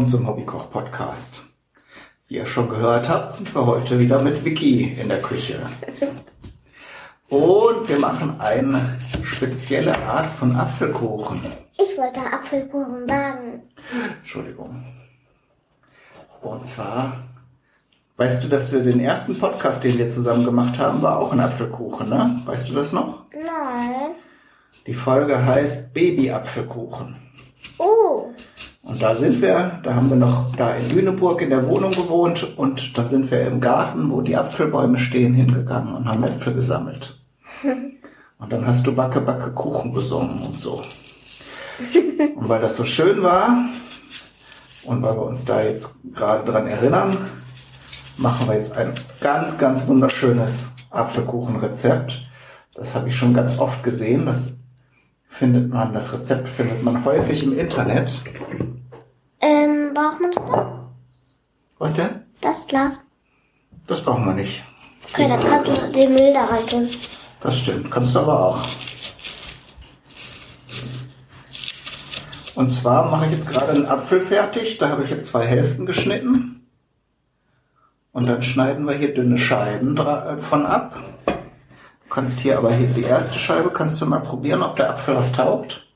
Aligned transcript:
Willkommen 0.00 0.18
zum 0.18 0.28
Hobbykoch 0.28 0.70
Podcast. 0.70 1.44
Wie 2.26 2.36
ihr 2.36 2.46
schon 2.46 2.70
gehört 2.70 3.10
habt, 3.10 3.34
sind 3.34 3.54
wir 3.54 3.66
heute 3.66 4.00
wieder 4.00 4.22
mit 4.22 4.46
Vicky 4.46 4.96
in 4.98 5.10
der 5.10 5.20
Küche. 5.20 5.60
Und 7.28 7.86
wir 7.86 7.98
machen 7.98 8.40
eine 8.40 8.98
spezielle 9.22 9.94
Art 10.04 10.32
von 10.32 10.56
Apfelkuchen. 10.56 11.42
Ich 11.74 11.98
wollte 11.98 12.20
Apfelkuchen 12.20 13.06
sagen. 13.06 13.62
Entschuldigung. 14.16 14.86
Und 16.40 16.64
zwar, 16.64 17.18
weißt 18.16 18.42
du, 18.42 18.48
dass 18.48 18.72
wir 18.72 18.80
den 18.80 19.00
ersten 19.00 19.38
Podcast, 19.38 19.84
den 19.84 19.98
wir 19.98 20.08
zusammen 20.08 20.46
gemacht 20.46 20.78
haben, 20.78 21.02
war 21.02 21.18
auch 21.18 21.32
ein 21.32 21.40
Apfelkuchen, 21.40 22.08
ne? 22.08 22.40
Weißt 22.46 22.70
du 22.70 22.72
das 22.72 22.94
noch? 22.94 23.26
Nein. 23.34 24.12
Die 24.86 24.94
Folge 24.94 25.44
heißt 25.44 25.92
Baby-Apfelkuchen. 25.92 27.16
Oh, 27.76 28.30
Und 28.90 29.00
da 29.00 29.14
sind 29.14 29.40
wir, 29.40 29.78
da 29.84 29.94
haben 29.94 30.10
wir 30.10 30.16
noch 30.16 30.54
da 30.56 30.74
in 30.74 30.90
Lüneburg 30.90 31.40
in 31.42 31.50
der 31.50 31.64
Wohnung 31.68 31.92
gewohnt 31.92 32.58
und 32.58 32.98
dann 32.98 33.08
sind 33.08 33.30
wir 33.30 33.42
im 33.42 33.60
Garten, 33.60 34.10
wo 34.10 34.20
die 34.20 34.36
Apfelbäume 34.36 34.98
stehen, 34.98 35.32
hingegangen 35.32 35.94
und 35.94 36.08
haben 36.08 36.24
Äpfel 36.24 36.54
gesammelt. 36.54 37.16
Und 37.62 38.52
dann 38.52 38.66
hast 38.66 38.84
du 38.84 38.92
Backe, 38.92 39.20
Backe 39.20 39.52
Kuchen 39.52 39.94
gesungen 39.94 40.40
und 40.40 40.58
so. 40.58 40.82
Und 42.34 42.48
weil 42.48 42.60
das 42.60 42.76
so 42.76 42.84
schön 42.84 43.22
war 43.22 43.64
und 44.82 45.02
weil 45.02 45.14
wir 45.14 45.22
uns 45.22 45.44
da 45.44 45.62
jetzt 45.62 45.94
gerade 46.12 46.50
dran 46.50 46.66
erinnern, 46.66 47.16
machen 48.16 48.48
wir 48.48 48.56
jetzt 48.56 48.76
ein 48.76 48.92
ganz, 49.20 49.56
ganz 49.56 49.86
wunderschönes 49.86 50.72
Apfelkuchenrezept. 50.90 52.28
Das 52.74 52.96
habe 52.96 53.08
ich 53.08 53.16
schon 53.16 53.34
ganz 53.34 53.56
oft 53.56 53.84
gesehen. 53.84 54.26
Das 54.26 54.56
findet 55.28 55.68
man, 55.70 55.92
das 55.92 56.12
Rezept 56.12 56.48
findet 56.48 56.82
man 56.82 57.04
häufig 57.04 57.44
im 57.44 57.56
Internet. 57.56 58.20
Ähm, 59.40 59.94
braucht 59.94 60.20
man 60.20 60.32
das 60.32 60.44
dann? 60.44 60.80
Was 61.78 61.94
denn? 61.94 62.24
Das 62.40 62.66
Glas. 62.66 62.98
Das 63.86 64.02
brauchen 64.02 64.24
wir 64.24 64.34
nicht. 64.34 64.62
Okay, 65.12 65.28
dann 65.28 65.40
kannst 65.40 65.82
du 65.82 65.92
den 65.92 66.14
Müll 66.14 66.32
da 66.32 66.44
rein 66.44 66.66
tun. 66.66 66.88
Das 67.40 67.58
stimmt. 67.58 67.90
Kannst 67.90 68.14
du 68.14 68.20
aber 68.20 68.38
auch. 68.38 68.62
Und 72.54 72.68
zwar 72.68 73.10
mache 73.10 73.26
ich 73.26 73.32
jetzt 73.32 73.48
gerade 73.48 73.72
einen 73.72 73.86
Apfel 73.86 74.20
fertig. 74.20 74.78
Da 74.78 74.90
habe 74.90 75.04
ich 75.04 75.10
jetzt 75.10 75.28
zwei 75.28 75.46
Hälften 75.46 75.86
geschnitten. 75.86 76.68
Und 78.12 78.26
dann 78.26 78.42
schneiden 78.42 78.86
wir 78.86 78.94
hier 78.94 79.14
dünne 79.14 79.38
Scheiben 79.38 79.96
äh, 79.96 80.36
von 80.38 80.66
ab. 80.66 80.98
Du 81.26 82.14
kannst 82.14 82.40
hier 82.40 82.58
aber 82.58 82.72
hier 82.72 82.88
die 82.88 83.04
erste 83.04 83.38
Scheibe, 83.38 83.70
kannst 83.70 84.00
du 84.00 84.06
mal 84.06 84.20
probieren, 84.20 84.62
ob 84.62 84.76
der 84.76 84.90
Apfel 84.90 85.16
was 85.16 85.32
taugt. 85.32 85.86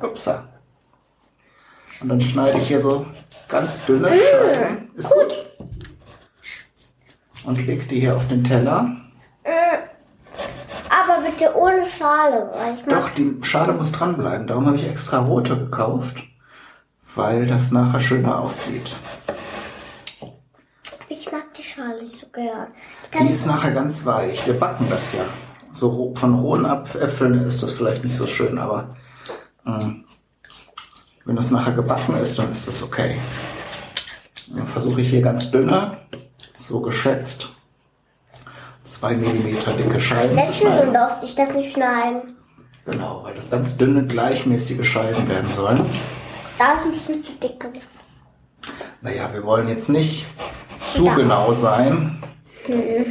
Upsa. 0.00 0.44
Und 2.00 2.08
dann 2.08 2.20
schneide 2.20 2.58
ich 2.58 2.68
hier 2.68 2.80
so 2.80 3.06
ganz 3.48 3.84
dünne 3.86 4.08
Scheiben. 4.08 4.90
Ist 4.94 5.10
gut. 5.10 5.46
Und 7.44 7.66
leg 7.66 7.88
die 7.88 8.00
hier 8.00 8.16
auf 8.16 8.26
den 8.28 8.42
Teller. 8.42 8.96
Aber 10.88 11.22
bitte 11.22 11.54
ohne 11.56 11.84
Schale, 11.86 12.50
weil 12.54 12.74
ich. 12.74 12.82
Doch, 12.82 13.08
die 13.10 13.36
Schale 13.42 13.72
muss 13.74 13.92
dranbleiben. 13.92 14.46
Darum 14.46 14.66
habe 14.66 14.76
ich 14.76 14.88
extra 14.88 15.18
rote 15.18 15.56
gekauft, 15.56 16.16
weil 17.14 17.46
das 17.46 17.70
nachher 17.70 18.00
schöner 18.00 18.40
aussieht. 18.40 18.94
Ich 21.08 21.30
mag 21.30 21.54
die 21.54 21.62
Schale 21.62 22.02
nicht 22.02 22.20
so 22.20 22.26
gern. 22.28 22.68
Die 23.20 23.32
ist 23.32 23.46
nachher 23.46 23.70
ganz 23.70 24.04
weich. 24.04 24.46
Wir 24.46 24.54
backen 24.54 24.86
das 24.90 25.12
ja. 25.12 25.24
So 25.70 26.14
von 26.16 26.34
rohen 26.40 26.64
Äpfeln 26.64 27.34
ist 27.46 27.62
das 27.62 27.72
vielleicht 27.72 28.02
nicht 28.02 28.16
so 28.16 28.26
schön, 28.26 28.58
aber 28.58 28.96
ähm, 29.66 30.05
wenn 31.26 31.36
das 31.36 31.50
nachher 31.50 31.72
gebacken 31.72 32.16
ist, 32.16 32.38
dann 32.38 32.50
ist 32.52 32.66
das 32.68 32.82
okay. 32.82 33.16
Dann 34.48 34.66
versuche 34.66 35.00
ich 35.00 35.10
hier 35.10 35.22
ganz 35.22 35.50
dünne, 35.50 35.98
so 36.56 36.80
geschätzt, 36.80 37.48
zwei 38.84 39.14
Millimeter 39.14 39.72
dicke 39.72 39.98
Scheiben 40.00 40.30
zu 40.30 40.36
Letztes 40.36 40.56
schneiden. 40.58 40.94
durfte 40.94 41.26
ich 41.26 41.34
das 41.34 41.52
nicht 41.52 41.72
schneiden. 41.72 42.36
Genau, 42.84 43.20
weil 43.24 43.34
das 43.34 43.50
ganz 43.50 43.76
dünne, 43.76 44.06
gleichmäßige 44.06 44.88
Scheiben 44.88 45.28
werden 45.28 45.50
sollen. 45.56 45.84
Da 46.58 46.74
ist 46.74 46.84
ein 46.84 46.92
bisschen 46.92 47.24
zu 47.24 47.32
dick 47.32 47.58
gewesen. 47.58 47.82
Naja, 49.02 49.28
wir 49.32 49.44
wollen 49.44 49.68
jetzt 49.68 49.88
nicht 49.88 50.24
zu 50.94 51.06
Ja. 51.06 51.14
genau 51.14 51.52
sein, 51.52 52.22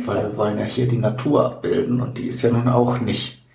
weil 0.05 0.29
wir 0.31 0.37
wollen 0.37 0.57
ja 0.57 0.65
hier 0.65 0.87
die 0.87 0.97
Natur 0.97 1.45
abbilden 1.45 2.01
und 2.01 2.17
die 2.17 2.27
ist 2.27 2.41
ja 2.41 2.51
nun 2.51 2.67
auch 2.69 2.99
nicht 2.99 3.45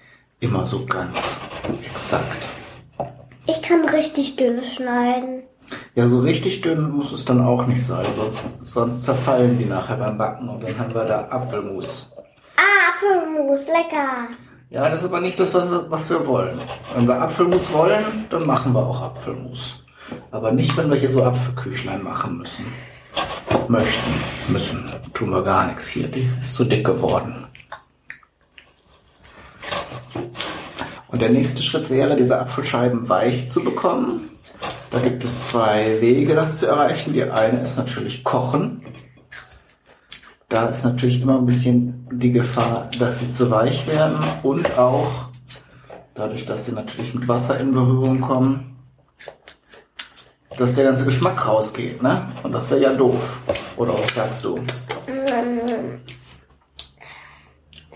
immer 0.40 0.66
so 0.66 0.84
ganz 0.86 1.40
exakt. 1.86 2.46
Ich 3.50 3.62
kann 3.62 3.84
richtig 3.88 4.36
dünn 4.36 4.62
schneiden. 4.62 5.42
Ja, 5.96 6.06
so 6.06 6.20
richtig 6.20 6.60
dünn 6.60 6.90
muss 6.90 7.12
es 7.12 7.24
dann 7.24 7.44
auch 7.44 7.66
nicht 7.66 7.84
sein, 7.84 8.06
sonst, 8.16 8.44
sonst 8.60 9.02
zerfallen 9.02 9.58
die 9.58 9.64
nachher 9.64 9.96
beim 9.96 10.16
Backen 10.16 10.48
und 10.48 10.62
dann 10.62 10.78
haben 10.78 10.94
wir 10.94 11.04
da 11.04 11.28
Apfelmus. 11.30 12.10
Ah, 12.56 12.94
Apfelmus, 12.94 13.66
lecker. 13.66 14.28
Ja, 14.68 14.88
das 14.88 15.00
ist 15.00 15.04
aber 15.06 15.20
nicht 15.20 15.38
das, 15.40 15.52
was 15.52 15.68
wir, 15.68 15.90
was 15.90 16.10
wir 16.10 16.26
wollen. 16.28 16.58
Wenn 16.94 17.08
wir 17.08 17.20
Apfelmus 17.20 17.72
wollen, 17.72 18.04
dann 18.30 18.46
machen 18.46 18.72
wir 18.72 18.86
auch 18.86 19.02
Apfelmus. 19.02 19.82
Aber 20.30 20.52
nicht, 20.52 20.76
wenn 20.76 20.88
wir 20.88 20.96
hier 20.96 21.10
so 21.10 21.24
Apfelküchlein 21.24 22.04
machen 22.04 22.38
müssen. 22.38 22.64
Möchten, 23.66 24.12
müssen. 24.52 24.88
Tun 25.12 25.30
wir 25.30 25.42
gar 25.42 25.66
nichts 25.66 25.88
hier. 25.88 26.06
Die 26.06 26.28
ist 26.38 26.54
zu 26.54 26.64
dick 26.64 26.86
geworden. 26.86 27.46
Und 31.10 31.20
der 31.20 31.30
nächste 31.30 31.62
Schritt 31.62 31.90
wäre, 31.90 32.16
diese 32.16 32.38
Apfelscheiben 32.38 33.08
weich 33.08 33.48
zu 33.48 33.62
bekommen. 33.62 34.30
Da 34.90 35.00
gibt 35.00 35.24
es 35.24 35.48
zwei 35.48 36.00
Wege, 36.00 36.34
das 36.34 36.58
zu 36.58 36.66
erreichen. 36.66 37.12
Die 37.12 37.24
eine 37.24 37.62
ist 37.62 37.76
natürlich 37.76 38.22
kochen. 38.22 38.82
Da 40.48 40.66
ist 40.66 40.84
natürlich 40.84 41.20
immer 41.22 41.38
ein 41.38 41.46
bisschen 41.46 42.08
die 42.12 42.32
Gefahr, 42.32 42.88
dass 42.98 43.20
sie 43.20 43.30
zu 43.30 43.50
weich 43.50 43.86
werden 43.86 44.18
und 44.42 44.78
auch 44.78 45.28
dadurch, 46.14 46.44
dass 46.44 46.66
sie 46.66 46.72
natürlich 46.72 47.14
mit 47.14 47.28
Wasser 47.28 47.58
in 47.60 47.72
Berührung 47.72 48.20
kommen, 48.20 48.76
dass 50.56 50.74
der 50.74 50.84
ganze 50.84 51.04
Geschmack 51.04 51.46
rausgeht, 51.46 52.02
ne? 52.02 52.26
Und 52.42 52.52
das 52.52 52.68
wäre 52.70 52.82
ja 52.82 52.92
doof. 52.92 53.38
Oder 53.76 53.94
was 53.94 54.14
sagst 54.14 54.44
du? 54.44 54.58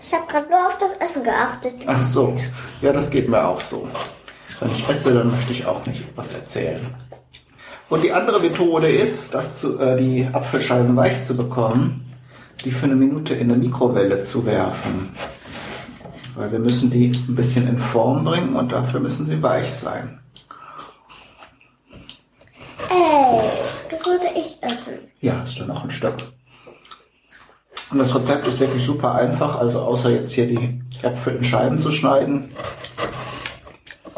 Ich 0.05 0.13
habe 0.13 0.27
gerade 0.27 0.47
nur 0.49 0.67
auf 0.67 0.77
das 0.77 0.93
Essen 0.97 1.23
geachtet. 1.23 1.73
Ach 1.87 2.01
so, 2.01 2.35
ja, 2.81 2.93
das 2.93 3.09
geht 3.09 3.27
mir 3.27 3.43
auch 3.43 3.59
so. 3.59 3.87
Wenn 4.59 4.71
ich 4.71 4.87
esse, 4.87 5.13
dann 5.13 5.31
möchte 5.31 5.51
ich 5.51 5.65
auch 5.65 5.83
nicht 5.87 6.05
was 6.15 6.33
erzählen. 6.33 6.81
Und 7.89 8.03
die 8.03 8.11
andere 8.11 8.39
Methode 8.39 8.87
ist, 8.87 9.33
das 9.33 9.61
zu, 9.61 9.79
äh, 9.79 9.97
die 9.97 10.27
Apfelscheiben 10.31 10.95
weich 10.95 11.23
zu 11.23 11.35
bekommen, 11.35 12.05
die 12.63 12.71
für 12.71 12.85
eine 12.85 12.95
Minute 12.95 13.33
in 13.33 13.51
eine 13.51 13.57
Mikrowelle 13.57 14.19
zu 14.19 14.45
werfen. 14.45 15.09
Weil 16.35 16.51
wir 16.51 16.59
müssen 16.59 16.91
die 16.91 17.11
ein 17.27 17.35
bisschen 17.35 17.67
in 17.67 17.79
Form 17.79 18.23
bringen 18.23 18.55
und 18.55 18.71
dafür 18.71 18.99
müssen 18.99 19.25
sie 19.25 19.41
weich 19.41 19.71
sein. 19.71 20.19
Ey, 22.89 23.41
das 23.89 24.05
würde 24.05 24.25
ich 24.35 24.61
essen. 24.61 24.99
Ja, 25.21 25.39
hast 25.41 25.59
du 25.59 25.65
noch 25.65 25.83
ein 25.83 25.91
Stück. 25.91 26.15
Und 27.95 27.99
das 27.99 28.13
Rezept 28.13 28.45
ist 28.45 28.59
wirklich 28.59 28.85
super 28.85 29.15
einfach, 29.15 29.57
also 29.57 29.79
außer 29.79 30.09
jetzt 30.09 30.33
hier 30.33 30.47
die 30.47 30.81
Äpfel 31.01 31.37
in 31.37 31.43
Scheiben 31.45 31.79
zu 31.79 31.93
schneiden. 31.93 32.49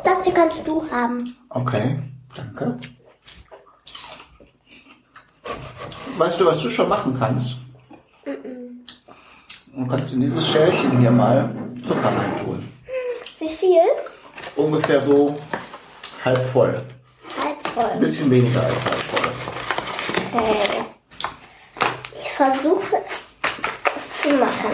Das 0.04 0.24
hier 0.24 0.34
kannst 0.34 0.66
du 0.66 0.84
haben. 0.90 1.32
Okay, 1.50 1.96
danke. 2.36 2.80
Weißt 6.18 6.40
du, 6.40 6.48
was 6.48 6.60
du 6.60 6.72
schon 6.72 6.90
machen 6.90 7.16
kannst? 7.20 7.58
Du 8.26 9.86
kannst 9.86 10.12
in 10.12 10.22
dieses 10.22 10.48
Schälchen 10.48 10.98
hier 10.98 11.12
mal 11.12 11.54
Zucker 11.84 12.18
reintun. 12.18 12.68
Wie 13.38 13.50
viel? 13.50 13.78
Ungefähr 14.56 15.00
so 15.02 15.38
halb 16.26 16.44
voll. 16.52 16.82
Halb 17.44 17.58
Ein 17.64 17.72
voll. 17.74 18.00
bisschen 18.00 18.32
weniger 18.32 18.64
als 18.64 18.84
halb 18.86 19.02
voll. 19.02 19.30
Okay. 20.34 20.84
Ich 22.20 22.32
versuche 22.32 22.96
es 23.04 23.28
zu 24.22 24.36
machen. 24.36 24.72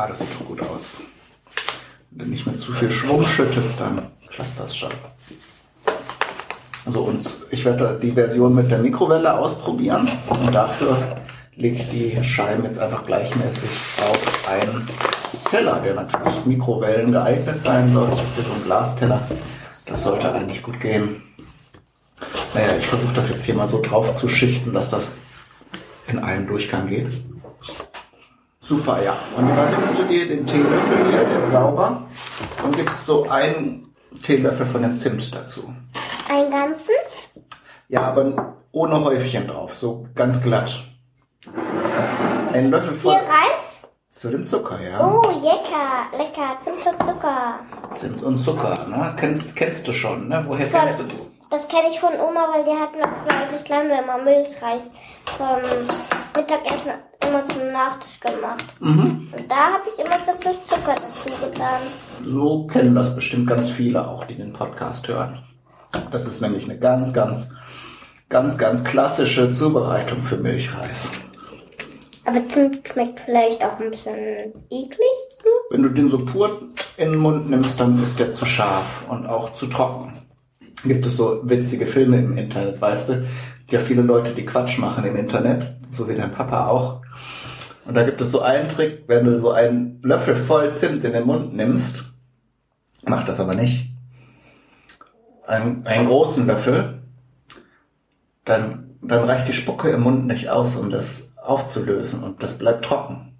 Ja, 0.00 0.06
das 0.06 0.20
sieht 0.20 0.28
doch 0.32 0.46
gut 0.46 0.62
aus. 0.62 1.02
Wenn 2.10 2.24
du 2.24 2.30
nicht 2.30 2.46
mit 2.46 2.58
zu 2.58 2.72
viel 2.72 2.90
Schwung 2.90 3.22
schüttest, 3.22 3.78
dann 3.80 4.10
klappt 4.28 4.58
das 4.58 4.74
schon. 4.74 4.88
Also 6.86 7.02
und 7.02 7.28
ich 7.50 7.62
werde 7.66 7.98
die 8.02 8.12
Version 8.12 8.54
mit 8.54 8.70
der 8.70 8.78
Mikrowelle 8.78 9.38
ausprobieren 9.38 10.08
und 10.26 10.54
dafür 10.54 10.96
lege 11.54 11.76
ich 11.76 11.90
die 11.90 12.24
Scheiben 12.24 12.64
jetzt 12.64 12.78
einfach 12.78 13.04
gleichmäßig 13.04 13.68
auf 14.10 14.48
einen 14.48 14.88
Teller, 15.50 15.80
der 15.80 15.96
natürlich 15.96 16.46
Mikrowellen 16.46 17.12
geeignet 17.12 17.60
sein 17.60 17.92
soll. 17.92 18.08
Ich 18.08 18.20
habe 18.20 18.42
so 18.42 18.52
einen 18.54 18.64
Glasteller. 18.64 19.20
Das 19.84 20.02
sollte 20.02 20.32
eigentlich 20.32 20.62
gut 20.62 20.80
gehen. 20.80 21.22
Naja, 22.54 22.74
ich 22.78 22.86
versuche 22.86 23.12
das 23.12 23.28
jetzt 23.28 23.44
hier 23.44 23.54
mal 23.54 23.68
so 23.68 23.82
drauf 23.82 24.14
zu 24.14 24.30
schichten, 24.30 24.72
dass 24.72 24.88
das 24.88 25.12
in 26.06 26.18
einen 26.18 26.46
Durchgang 26.46 26.86
geht. 26.86 27.12
Super, 28.70 29.02
ja. 29.02 29.16
Und 29.36 29.48
dann 29.48 29.72
nimmst 29.72 29.98
du 29.98 30.04
dir 30.04 30.28
den 30.28 30.46
Teelöffel 30.46 31.10
hier, 31.10 31.24
der 31.24 31.38
ist 31.40 31.50
sauber, 31.50 32.02
und 32.62 32.76
gibst 32.76 33.04
so 33.04 33.28
einen 33.28 33.92
Teelöffel 34.22 34.64
von 34.64 34.82
dem 34.82 34.96
Zimt 34.96 35.34
dazu. 35.34 35.74
Einen 36.32 36.52
ganzen? 36.52 36.94
Ja, 37.88 38.02
aber 38.02 38.54
ohne 38.70 39.02
Häufchen 39.02 39.48
drauf, 39.48 39.74
so 39.74 40.06
ganz 40.14 40.40
glatt. 40.40 40.84
Ein 42.52 42.70
Löffel 42.70 42.92
Viel 42.92 43.10
voll 43.10 43.14
Reis? 43.14 43.82
zu 44.08 44.30
dem 44.30 44.44
Zucker, 44.44 44.78
ja. 44.80 45.04
Oh, 45.04 45.28
lecker, 45.40 46.16
lecker. 46.16 46.56
Zimt 46.60 46.86
und 46.86 47.02
Zucker. 47.04 47.58
Zimt 47.90 48.22
und 48.22 48.36
Zucker, 48.36 48.86
ne? 48.86 49.16
Kennst, 49.16 49.56
kennst 49.56 49.88
du 49.88 49.92
schon, 49.92 50.28
ne? 50.28 50.44
Woher 50.46 50.68
Von, 50.68 50.78
kennst 50.78 51.00
du 51.00 51.02
das? 51.08 51.28
das 51.50 51.66
kenne 51.66 51.88
ich 51.90 51.98
von 51.98 52.12
Oma, 52.12 52.46
weil 52.54 52.62
die 52.62 52.80
hat 52.80 52.96
noch 52.96 53.10
früher, 53.24 53.40
als 53.40 53.52
ich 53.52 53.64
klein 53.64 53.90
war, 53.90 54.00
immer 54.00 54.18
Milchreis 54.18 54.82
vom 55.36 55.56
Mittagessen 56.36 56.92
immer 57.30 57.46
zum 57.48 57.72
Nachtisch 57.72 58.20
gemacht. 58.20 58.64
Mhm. 58.80 59.28
Und 59.32 59.50
da 59.50 59.72
habe 59.72 59.84
ich 59.88 60.04
immer 60.04 60.16
Zimt 60.24 60.44
und 60.44 60.66
Zucker 60.66 60.94
dazu 60.94 61.46
getan. 61.46 61.80
So 62.26 62.66
kennen 62.66 62.94
das 62.94 63.14
bestimmt 63.14 63.46
ganz 63.46 63.70
viele 63.70 64.06
auch, 64.06 64.24
die 64.24 64.34
den 64.34 64.52
Podcast 64.52 65.06
hören. 65.08 65.38
Das 66.10 66.26
ist 66.26 66.40
nämlich 66.40 66.64
eine 66.64 66.78
ganz, 66.78 67.12
ganz, 67.12 67.50
ganz, 68.28 68.58
ganz 68.58 68.84
klassische 68.84 69.52
Zubereitung 69.52 70.22
für 70.22 70.36
Milchreis. 70.36 71.12
Aber 72.24 72.48
Zimt 72.48 72.88
schmeckt 72.88 73.20
vielleicht 73.20 73.62
auch 73.64 73.78
ein 73.80 73.90
bisschen 73.90 74.16
eklig. 74.70 75.00
Hm? 75.42 75.50
Wenn 75.70 75.82
du 75.82 75.88
den 75.88 76.08
so 76.08 76.24
pur 76.24 76.62
in 76.96 77.12
den 77.12 77.20
Mund 77.20 77.48
nimmst, 77.48 77.80
dann 77.80 78.00
ist 78.02 78.18
der 78.18 78.32
zu 78.32 78.44
scharf 78.44 79.04
und 79.08 79.26
auch 79.26 79.54
zu 79.54 79.66
trocken. 79.66 80.12
Gibt 80.84 81.06
es 81.06 81.16
so 81.16 81.40
witzige 81.44 81.86
Filme 81.86 82.18
im 82.18 82.36
Internet, 82.36 82.80
weißt 82.80 83.08
du? 83.10 83.26
Ja, 83.70 83.78
viele 83.80 84.02
Leute, 84.02 84.32
die 84.32 84.44
Quatsch 84.44 84.78
machen 84.78 85.04
im 85.04 85.16
Internet, 85.16 85.74
so 85.90 86.08
wie 86.08 86.14
dein 86.14 86.32
Papa 86.32 86.68
auch. 86.68 87.00
Und 87.84 87.94
da 87.94 88.02
gibt 88.02 88.20
es 88.20 88.30
so 88.30 88.40
einen 88.40 88.68
Trick, 88.68 89.04
wenn 89.06 89.24
du 89.24 89.38
so 89.38 89.50
einen 89.52 90.00
Löffel 90.02 90.36
voll 90.36 90.72
Zimt 90.72 91.04
in 91.04 91.12
den 91.12 91.26
Mund 91.26 91.54
nimmst, 91.54 92.04
mach 93.06 93.24
das 93.24 93.40
aber 93.40 93.54
nicht, 93.54 93.90
einen, 95.46 95.86
einen 95.86 96.06
großen 96.06 96.46
Löffel, 96.46 97.02
dann, 98.44 98.96
dann 99.02 99.24
reicht 99.24 99.48
die 99.48 99.54
Spucke 99.54 99.90
im 99.90 100.02
Mund 100.02 100.26
nicht 100.26 100.50
aus, 100.50 100.76
um 100.76 100.90
das 100.90 101.32
aufzulösen 101.36 102.22
und 102.22 102.42
das 102.42 102.58
bleibt 102.58 102.84
trocken. 102.84 103.38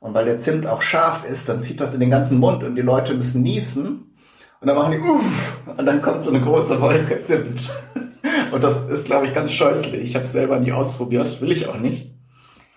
Und 0.00 0.14
weil 0.14 0.26
der 0.26 0.38
Zimt 0.38 0.66
auch 0.66 0.82
scharf 0.82 1.24
ist, 1.24 1.48
dann 1.48 1.62
zieht 1.62 1.80
das 1.80 1.94
in 1.94 2.00
den 2.00 2.10
ganzen 2.10 2.38
Mund 2.38 2.62
und 2.62 2.76
die 2.76 2.82
Leute 2.82 3.14
müssen 3.14 3.42
niesen 3.42 4.14
und 4.60 4.66
dann 4.66 4.76
machen 4.76 4.92
die 4.92 4.98
uff 4.98 5.60
und 5.76 5.86
dann 5.86 6.02
kommt 6.02 6.22
so 6.22 6.30
eine 6.30 6.40
große 6.40 6.80
Wolke 6.80 7.18
Zimt. 7.20 7.70
Und 8.50 8.64
das 8.64 8.88
ist, 8.88 9.04
glaube 9.04 9.26
ich, 9.26 9.34
ganz 9.34 9.52
scheußlich. 9.52 10.02
Ich 10.02 10.14
habe 10.14 10.24
es 10.24 10.32
selber 10.32 10.58
nie 10.58 10.72
ausprobiert, 10.72 11.40
will 11.42 11.52
ich 11.52 11.68
auch 11.68 11.78
nicht. 11.78 12.14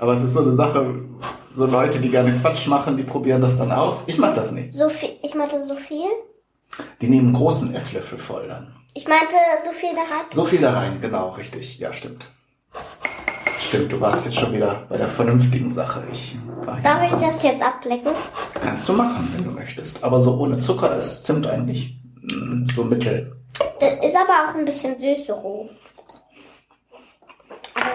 Aber 0.01 0.13
es 0.13 0.24
ist 0.24 0.33
so 0.33 0.42
eine 0.42 0.56
Sache, 0.56 0.95
so 1.56 1.68
Leute, 1.68 2.00
die 2.00 2.09
gerne 2.09 2.31
Quatsch 2.42 2.65
machen, 2.65 2.98
die 2.98 3.03
probieren 3.03 3.39
das 3.39 3.59
dann 3.59 3.71
aus. 3.71 4.03
Ich 4.07 4.18
mag 4.18 4.33
das 4.33 4.51
nicht. 4.51 4.74
So 4.74 4.89
viel, 4.89 5.12
ich 5.21 5.36
meinte 5.36 5.63
so 5.63 5.75
viel. 5.75 6.09
Die 7.01 7.07
nehmen 7.07 7.27
einen 7.27 7.36
großen 7.36 7.75
Esslöffel 7.75 8.18
voll 8.18 8.48
dann. 8.48 8.75
Ich 8.95 9.07
meinte 9.07 9.36
so 9.63 9.71
viel 9.74 9.92
da 9.92 10.01
rein. 10.01 10.25
So 10.31 10.44
viel 10.44 10.59
da 10.59 10.74
rein, 10.74 11.00
genau, 11.01 11.30
richtig. 11.30 11.77
Ja, 11.77 11.94
stimmt. 11.94 12.25
Stimmt, 13.59 13.92
du 13.92 14.01
warst 14.01 14.25
jetzt 14.25 14.39
schon 14.39 14.51
wieder 14.53 14.88
bei 14.89 14.98
der 14.98 15.07
vernünftigen 15.07 15.69
Sache. 15.69 16.01
Ich 16.12 16.36
war. 16.65 16.81
Darf 16.81 17.03
ich 17.03 17.24
das 17.24 17.44
jetzt 17.44 17.63
ablecken? 17.63 18.12
Kannst 18.56 18.89
du 18.89 18.94
machen, 18.94 19.31
wenn 19.36 19.44
du 19.44 19.51
möchtest. 19.51 20.03
Aber 20.03 20.19
so 20.19 20.36
ohne 20.36 20.57
Zucker 20.57 20.98
ist 20.98 21.25
Zimt 21.25 21.45
eigentlich 21.45 22.01
mm, 22.24 22.65
so 22.74 22.86
mittel. 22.86 23.36
Das 23.80 24.03
ist 24.03 24.15
aber 24.15 24.50
auch 24.50 24.56
ein 24.56 24.65
bisschen 24.65 25.00
süß 25.00 25.27
so 25.27 25.33
roh. 25.33 25.69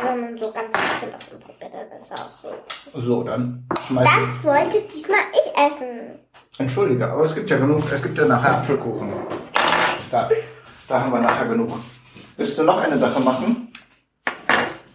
Wenn 0.03 0.21
man 0.21 0.39
so 0.39 0.53
ganz 0.53 0.67
bisschen 0.73 1.13
davon 1.13 1.41
probiert, 1.41 1.73
dann 1.73 1.99
ist 1.99 2.13
auch 2.13 2.31
so. 2.43 3.01
So, 3.01 3.23
dann 3.23 3.67
schmeiß 3.87 4.09
Das 4.09 4.45
wollte 4.45 4.83
diesmal 4.83 5.19
ich 5.33 5.53
essen. 5.57 6.19
Entschuldige, 6.59 7.11
aber 7.11 7.25
es 7.25 7.35
gibt 7.35 7.51
ja 7.51 7.59
genug, 7.59 7.83
es 7.93 8.03
gibt 8.03 8.17
ja 8.19 8.25
nachher 8.25 8.59
Apfelkuchen. 8.59 9.13
Da, 10.11 10.31
da 10.89 11.01
haben 11.01 11.13
wir 11.13 11.21
nachher 11.21 11.47
genug. 11.47 11.71
Willst 12.37 12.59
du 12.59 12.63
noch 12.63 12.83
eine 12.83 12.99
Sache 12.99 13.21
machen? 13.21 13.73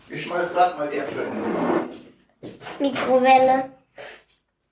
Ich 0.09 0.23
schmeiß 0.23 0.53
gerade 0.53 0.77
mal 0.77 0.89
die 0.89 0.97
Äpfel 0.97 1.25
hin. 1.25 2.51
Mikrowelle. 2.79 3.69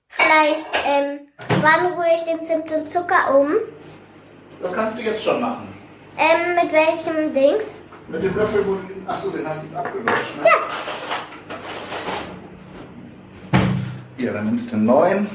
Vielleicht, 0.08 0.66
ähm, 0.84 1.20
wann 1.62 1.86
rühre 1.94 2.14
ich 2.16 2.22
den 2.22 2.44
Zimt 2.44 2.70
und 2.72 2.90
Zucker 2.90 3.38
um? 3.38 3.52
Das 4.60 4.72
kannst 4.74 4.98
du 4.98 5.02
jetzt 5.02 5.22
schon 5.24 5.40
machen. 5.40 5.72
Ähm, 6.18 6.54
mit 6.56 6.72
welchem 6.72 7.32
Dings? 7.32 7.72
Mit 8.08 8.22
dem 8.22 8.36
Löffel, 8.36 8.66
wo 8.66 8.74
du 8.74 8.89
achso, 9.06 9.30
den 9.30 9.46
hast 9.46 9.62
du 9.62 9.66
jetzt 9.66 9.76
abgelutscht, 9.76 10.36
ne? 10.36 10.44
Ja. 10.44 10.56
Ja, 14.18 14.32
dann 14.34 14.46
nimmst 14.46 14.70
du 14.70 14.76
einen 14.76 14.84
neuen. 14.84 15.30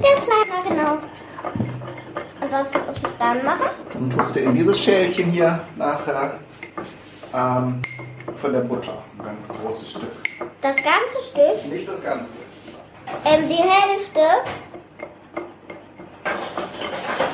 Der 0.00 0.14
kleiner, 0.16 0.68
genau. 0.68 0.98
Und 2.40 2.52
was 2.52 2.72
muss 2.72 2.96
ich 2.96 3.18
dann 3.18 3.44
machen? 3.44 3.66
Dann 3.92 4.10
tust 4.10 4.34
du 4.34 4.40
in 4.40 4.54
dieses 4.54 4.82
Schälchen 4.82 5.30
hier 5.30 5.60
nachher 5.76 6.38
ähm, 7.32 7.80
von 8.40 8.52
der 8.52 8.60
Butter. 8.60 9.02
Ein 9.18 9.24
ganz 9.24 9.46
großes 9.46 9.90
Stück. 9.90 10.10
Das 10.60 10.76
ganze 10.76 11.22
Stück? 11.30 11.72
Nicht 11.72 11.86
das 11.86 12.02
Ganze. 12.02 12.32
Ähm, 13.24 13.48
die 13.48 13.54
Hälfte. 13.54 14.20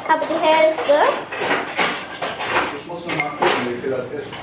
Aber 0.08 0.26
die 0.26 0.46
Hälfte. 0.46 0.92
Ich 2.78 2.86
muss 2.86 3.06
nur 3.06 3.16
mal 3.16 3.30
gucken, 3.30 3.48
wie 3.68 3.80
viel 3.80 3.90
das 3.90 4.10
ist. 4.10 4.34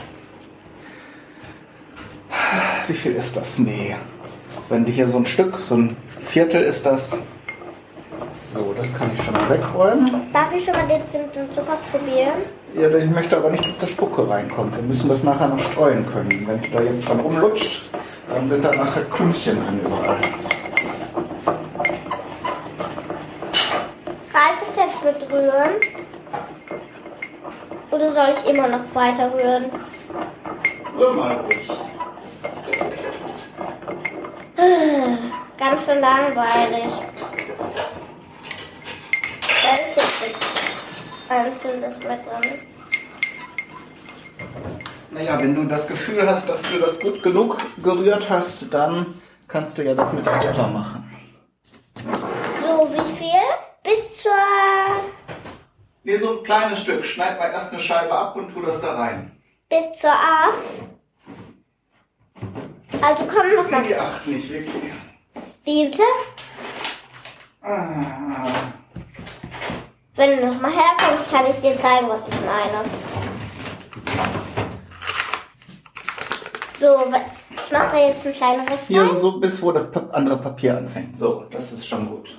Wie 2.87 2.93
viel 2.93 3.13
ist 3.13 3.37
das? 3.37 3.59
Nee. 3.59 3.95
Wenn 4.69 4.85
die 4.85 4.91
hier 4.91 5.07
so 5.07 5.17
ein 5.17 5.25
Stück, 5.25 5.59
so 5.61 5.75
ein 5.75 5.95
Viertel 6.27 6.63
ist 6.63 6.85
das. 6.85 7.17
So, 8.29 8.73
das 8.75 8.91
kann 8.97 9.09
ich 9.15 9.23
schon 9.23 9.33
mal 9.33 9.49
wegräumen. 9.49 10.31
Darf 10.33 10.51
ich 10.55 10.65
schon 10.65 10.73
mal 10.73 10.87
den 10.87 11.01
Zimt 11.11 11.35
und 11.37 11.49
Zucker 11.55 11.77
probieren? 11.91 12.39
Ja, 12.75 12.89
ich 12.89 13.09
möchte 13.11 13.37
aber 13.37 13.51
nicht, 13.51 13.65
dass 13.65 13.77
da 13.77 13.85
Spucke 13.85 14.27
reinkommt. 14.27 14.75
Wir 14.75 14.83
müssen 14.83 15.07
das 15.07 15.23
nachher 15.23 15.47
noch 15.47 15.59
streuen 15.59 16.05
können. 16.11 16.47
Wenn 16.47 16.61
du 16.61 16.69
da 16.69 16.83
jetzt 16.83 17.07
dran 17.07 17.19
rumlutscht, 17.19 17.83
dann 18.29 18.47
sind 18.47 18.65
da 18.65 18.73
nachher 18.73 19.03
Klümpchen 19.03 19.63
drin 19.63 19.79
überall. 19.85 20.17
Reicht 24.33 24.63
es 24.67 24.75
jetzt 24.75 25.03
mit 25.03 25.31
rühren? 25.31 25.75
Oder 27.91 28.11
soll 28.11 28.33
ich 28.35 28.49
immer 28.49 28.67
noch 28.67 28.95
weiter 28.95 29.31
rühren? 29.31 29.65
Rühr 30.97 31.13
mal 31.13 31.35
ruhig. 31.35 31.62
Ganz 35.73 35.85
schön 35.85 36.01
langweilig. 36.01 36.93
Da 39.41 39.73
ist 39.73 39.95
jetzt 40.21 40.37
Einzelnes 41.27 41.95
mit 41.95 42.05
drin. 42.05 42.59
Naja, 45.09 45.39
wenn 45.39 45.55
du 45.55 45.63
das 45.63 45.87
Gefühl 45.87 46.29
hast, 46.29 46.47
dass 46.47 46.61
du 46.61 46.77
das 46.77 46.99
gut 46.99 47.23
genug 47.23 47.57
gerührt 47.81 48.29
hast, 48.29 48.71
dann 48.71 49.19
kannst 49.47 49.75
du 49.75 49.81
ja 49.81 49.95
das 49.95 50.13
mit 50.13 50.23
der 50.23 50.33
Butter 50.33 50.67
machen. 50.67 51.11
So, 52.05 52.87
wie 52.93 53.15
viel? 53.15 53.41
Bis 53.81 54.21
zur... 54.21 54.31
Nee, 56.03 56.17
so 56.17 56.37
ein 56.37 56.43
kleines 56.43 56.81
Stück. 56.81 57.03
Schneid 57.03 57.39
mal 57.39 57.49
erst 57.49 57.73
eine 57.73 57.81
Scheibe 57.81 58.13
ab 58.13 58.35
und 58.35 58.53
tu 58.53 58.61
das 58.61 58.79
da 58.79 58.93
rein. 58.93 59.41
Bis 59.69 59.91
zur 59.99 60.11
8. 60.11 60.53
Also 63.01 63.23
komm 63.25 63.55
noch 63.55 63.71
mal. 63.71 63.81
die 63.81 63.95
acht 63.95 64.27
nicht, 64.27 64.51
wirklich. 64.51 65.02
Wie 65.63 65.87
bitte? 65.89 66.03
Ah, 67.61 68.45
Wenn 70.15 70.37
du 70.37 70.47
noch 70.47 70.61
mal 70.61 70.71
herkommst, 70.71 71.31
kann 71.31 71.45
ich 71.47 71.55
dir 71.61 71.79
zeigen, 71.79 72.09
was 72.09 72.27
ich 72.27 72.35
meine. 72.41 72.83
So, 76.79 77.05
ich 77.65 77.71
mache 77.71 77.97
jetzt 77.97 78.25
ein 78.27 78.33
kleineres 78.33 78.87
hier 78.87 79.03
rein. 79.03 79.21
so 79.21 79.39
bis 79.39 79.61
wo 79.61 79.71
das 79.71 79.89
andere 80.11 80.37
Papier 80.37 80.77
anfängt. 80.77 81.17
So, 81.17 81.45
das 81.49 81.71
ist 81.71 81.87
schon 81.87 82.07
gut. 82.09 82.37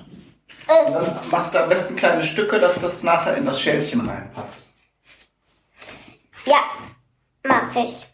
Äh, 0.67 0.85
Und 0.85 0.93
dann 0.93 1.29
machst 1.31 1.55
du 1.55 1.63
am 1.63 1.69
besten 1.69 1.95
kleine 1.95 2.23
Stücke, 2.23 2.59
dass 2.59 2.79
das 2.79 3.01
nachher 3.01 3.35
in 3.37 3.45
das 3.45 3.59
Schälchen 3.59 4.01
reinpasst. 4.07 4.61
ja, 6.45 6.57
mache 7.43 7.79
ich. 7.79 8.05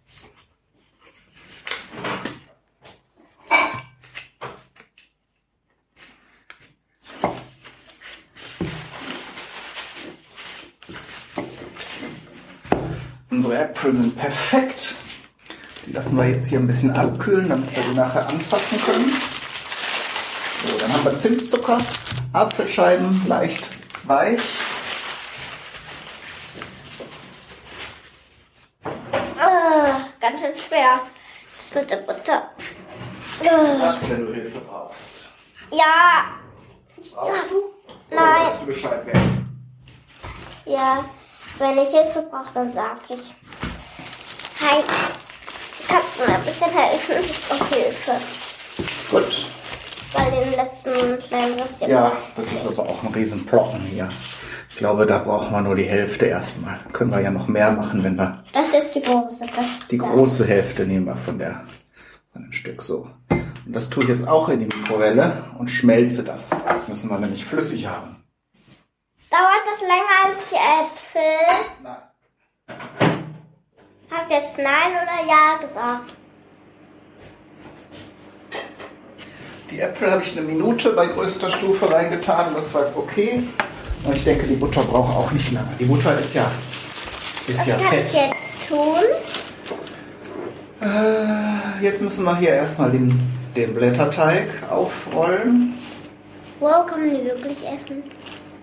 Unsere 13.29 13.70
Äpfel 13.81 13.95
sind 13.95 14.15
perfekt. 14.15 14.93
Die 15.87 15.91
lassen 15.91 16.15
wir 16.15 16.29
jetzt 16.29 16.47
hier 16.49 16.59
ein 16.59 16.67
bisschen 16.67 16.91
abkühlen, 16.95 17.49
damit 17.49 17.75
wir 17.75 17.81
die 17.81 17.95
nachher 17.95 18.27
anfassen 18.29 18.79
können. 18.79 19.11
So, 20.67 20.77
dann 20.77 20.93
haben 20.93 21.03
wir 21.03 21.17
Zimtzucker, 21.17 21.79
Apfelscheiben 22.31 23.25
leicht 23.27 23.71
weich. 24.03 24.39
Ah, 29.39 29.95
ganz 30.19 30.39
schön 30.41 30.55
schwer. 30.55 30.99
Das 31.57 31.73
mit 31.73 31.89
der 31.89 31.97
Butter. 31.97 32.51
Was, 33.79 34.09
wenn 34.11 34.27
du 34.27 34.33
Hilfe 34.33 34.59
brauchst. 34.59 35.29
ja, 35.71 36.35
Brauchst 37.15 37.49
du? 37.49 37.55
Oder 38.11 38.21
Nein. 38.21 38.43
sagst 38.43 38.61
du 38.61 38.65
Bescheid 38.67 39.05
werden? 39.07 39.65
Ja, 40.65 41.03
wenn 41.57 41.79
ich 41.79 41.89
Hilfe 41.89 42.27
brauche, 42.29 42.53
dann 42.53 42.71
sag 42.71 43.09
ich. 43.09 43.33
Hi, 44.63 44.79
kannst 45.87 46.19
du 46.19 46.29
mir 46.29 46.35
ein 46.35 46.43
bisschen 46.43 46.69
helfen? 46.71 47.15
Brauche 47.49 47.75
Hilfe. 47.75 48.11
Gut. 49.09 49.47
Bei 50.13 50.29
den 50.29 50.51
letzten 50.51 51.17
kleinen 51.19 51.59
Rüstchen. 51.59 51.89
Ja, 51.89 52.11
das 52.35 52.45
ist 52.45 52.67
aber 52.67 52.89
auch 52.89 53.03
ein 53.03 53.13
Riesenblocken 53.13 53.81
hier. 53.81 54.07
Ich 54.69 54.77
glaube, 54.77 55.07
da 55.07 55.17
brauchen 55.19 55.51
wir 55.51 55.61
nur 55.61 55.75
die 55.75 55.85
Hälfte 55.85 56.27
erstmal. 56.27 56.79
Können 56.93 57.09
wir 57.11 57.21
ja 57.21 57.31
noch 57.31 57.47
mehr 57.47 57.71
machen, 57.71 58.03
wenn 58.03 58.15
wir 58.15 58.43
Das 58.53 58.69
ist 58.69 58.93
die 58.93 59.01
große. 59.01 59.45
Die 59.89 59.97
große 59.97 60.45
Hälfte 60.45 60.85
nehmen 60.85 61.07
wir 61.07 61.15
von 61.15 61.39
der 61.39 61.63
von 62.31 62.43
dem 62.43 62.53
Stück 62.53 62.83
so. 62.83 63.07
Und 63.29 63.73
das 63.73 63.89
tue 63.89 64.03
ich 64.03 64.09
jetzt 64.09 64.27
auch 64.27 64.49
in 64.49 64.59
die 64.59 64.65
Mikrowelle 64.65 65.43
und 65.57 65.69
schmelze 65.69 66.23
das. 66.23 66.51
Das 66.67 66.87
müssen 66.87 67.09
wir 67.09 67.17
nämlich 67.17 67.45
flüssig 67.45 67.87
haben. 67.87 68.23
Dauert 69.29 69.63
das 69.69 69.81
länger 69.81 70.25
als 70.25 70.39
die 70.49 70.55
Äpfel? 70.55 71.65
Nein. 71.83 73.20
Hast 74.11 74.29
du 74.29 74.33
jetzt 74.33 74.57
Nein 74.57 74.91
oder 74.91 75.25
Ja 75.25 75.55
gesagt? 75.61 76.13
Die 79.69 79.79
Äpfel 79.79 80.11
habe 80.11 80.21
ich 80.21 80.37
eine 80.37 80.45
Minute 80.45 80.89
bei 80.89 81.07
größter 81.07 81.49
Stufe 81.49 81.89
reingetan. 81.89 82.53
Das 82.53 82.73
war 82.73 82.87
okay. 82.97 83.41
Und 84.03 84.17
ich 84.17 84.25
denke, 84.25 84.45
die 84.47 84.55
Butter 84.55 84.81
braucht 84.81 85.15
auch 85.15 85.31
nicht 85.31 85.53
lange. 85.53 85.69
Die 85.79 85.85
Butter 85.85 86.19
ist 86.19 86.35
ja, 86.35 86.51
ist 87.47 87.65
ja 87.65 87.79
Was 87.79 87.89
kann 87.89 87.99
ich 87.99 88.13
jetzt 88.13 88.35
tun? 88.67 89.01
Äh, 90.81 91.81
jetzt 91.81 92.01
müssen 92.01 92.25
wir 92.25 92.35
hier 92.35 92.49
erstmal 92.49 92.91
den, 92.91 93.17
den 93.55 93.73
Blätterteig 93.73 94.47
aufrollen. 94.69 95.73
Wow, 96.59 96.85
kann 96.85 97.05
man 97.05 97.15
die 97.15 97.23
wirklich 97.23 97.59
essen? 97.59 98.03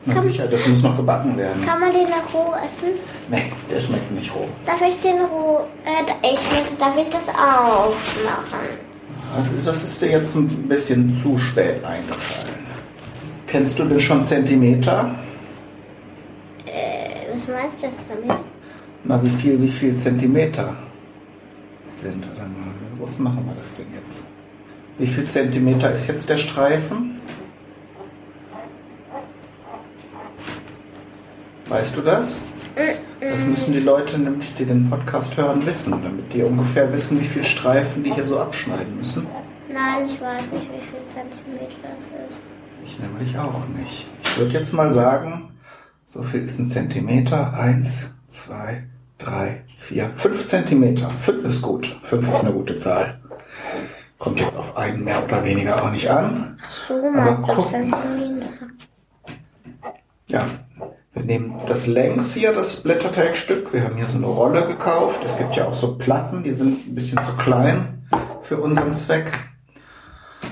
Na 0.04 0.22
sicher, 0.22 0.46
das 0.46 0.66
muss 0.66 0.82
noch 0.82 0.96
gebacken 0.96 1.36
werden. 1.36 1.64
Kann 1.66 1.80
man 1.80 1.92
den 1.92 2.04
noch 2.04 2.32
roh 2.32 2.54
essen? 2.64 2.88
Nee, 3.28 3.50
der 3.70 3.80
schmeckt 3.80 4.10
nicht 4.12 4.34
roh. 4.34 4.48
Darf 4.64 4.80
ich 4.80 4.98
den 5.00 5.20
roh, 5.20 5.60
äh, 5.84 6.32
ich, 6.32 6.78
darf 6.78 6.96
ich 6.96 7.08
das 7.08 7.28
aufmachen? 7.28 8.68
Also 9.36 9.50
das 9.64 9.82
ist 9.84 10.00
dir 10.00 10.10
jetzt 10.10 10.34
ein 10.34 10.46
bisschen 10.68 11.12
zu 11.12 11.36
spät 11.38 11.84
eingefallen. 11.84 12.54
Kennst 13.46 13.78
du 13.78 13.84
denn 13.84 14.00
schon 14.00 14.22
Zentimeter? 14.22 15.14
Äh, 16.64 17.32
was 17.32 17.46
meinst 17.48 17.82
du 17.82 17.86
das 17.88 17.92
damit? 18.08 18.44
Na, 19.04 19.22
wie 19.22 19.30
viel, 19.30 19.60
wie 19.60 19.70
viel 19.70 19.94
Zentimeter 19.94 20.74
sind? 21.82 22.26
Warte 22.26 22.40
mal, 22.42 22.68
was 23.00 23.18
machen 23.18 23.44
wir 23.46 23.54
das 23.56 23.74
denn 23.74 23.86
jetzt? 23.94 24.24
Wie 24.98 25.06
viel 25.06 25.24
Zentimeter 25.24 25.92
ist 25.92 26.08
jetzt 26.08 26.28
der 26.28 26.38
Streifen? 26.38 27.07
Weißt 31.68 31.96
du 31.96 32.00
das? 32.00 32.42
Das 33.20 33.44
müssen 33.44 33.72
die 33.72 33.80
Leute 33.80 34.18
nämlich, 34.18 34.54
die 34.54 34.64
den 34.64 34.88
Podcast 34.88 35.36
hören, 35.36 35.64
wissen, 35.66 35.90
damit 35.90 36.32
die 36.32 36.42
ungefähr 36.42 36.90
wissen, 36.92 37.20
wie 37.20 37.26
viel 37.26 37.44
Streifen 37.44 38.02
die 38.04 38.12
hier 38.14 38.24
so 38.24 38.38
abschneiden 38.40 38.96
müssen. 38.96 39.26
Nein, 39.70 40.06
ich 40.06 40.20
weiß 40.20 40.42
nicht, 40.52 40.66
wie 40.72 40.80
viel 40.80 41.00
Zentimeter 41.12 41.74
das 41.82 42.04
ist. 42.30 42.38
Ich 42.84 42.98
nämlich 42.98 43.36
auch 43.38 43.66
nicht. 43.68 44.06
Ich 44.24 44.38
würde 44.38 44.52
jetzt 44.52 44.72
mal 44.72 44.92
sagen, 44.92 45.50
so 46.06 46.22
viel 46.22 46.40
ist 46.42 46.58
ein 46.58 46.66
Zentimeter. 46.66 47.52
Eins, 47.54 48.14
zwei, 48.28 48.84
drei, 49.18 49.62
vier, 49.76 50.10
fünf 50.16 50.46
Zentimeter. 50.46 51.10
Fünf 51.10 51.44
ist 51.44 51.60
gut. 51.60 51.86
Fünf 52.02 52.32
ist 52.32 52.40
eine 52.40 52.52
gute 52.52 52.76
Zahl. 52.76 53.20
Kommt 54.18 54.40
jetzt 54.40 54.56
auf 54.56 54.76
einen 54.76 55.04
mehr 55.04 55.22
oder 55.22 55.44
weniger 55.44 55.82
auch 55.82 55.90
nicht 55.90 56.08
an. 56.10 56.58
So, 56.88 56.94
Aber 56.94 57.10
mal 57.10 57.38
guck. 57.42 57.68
Zentimeter. 57.68 58.48
Ja, 60.28 60.46
wir 61.18 61.24
nehmen 61.24 61.60
das 61.66 61.86
längs 61.88 62.34
hier, 62.34 62.52
das 62.52 62.82
Blätterteigstück. 62.82 63.72
Wir 63.72 63.82
haben 63.82 63.96
hier 63.96 64.06
so 64.06 64.18
eine 64.18 64.26
Rolle 64.26 64.66
gekauft. 64.66 65.20
Es 65.24 65.36
gibt 65.36 65.56
ja 65.56 65.66
auch 65.66 65.74
so 65.74 65.96
Platten, 65.96 66.44
die 66.44 66.54
sind 66.54 66.86
ein 66.86 66.94
bisschen 66.94 67.18
zu 67.24 67.32
klein 67.32 68.06
für 68.42 68.58
unseren 68.58 68.92
Zweck. 68.92 69.32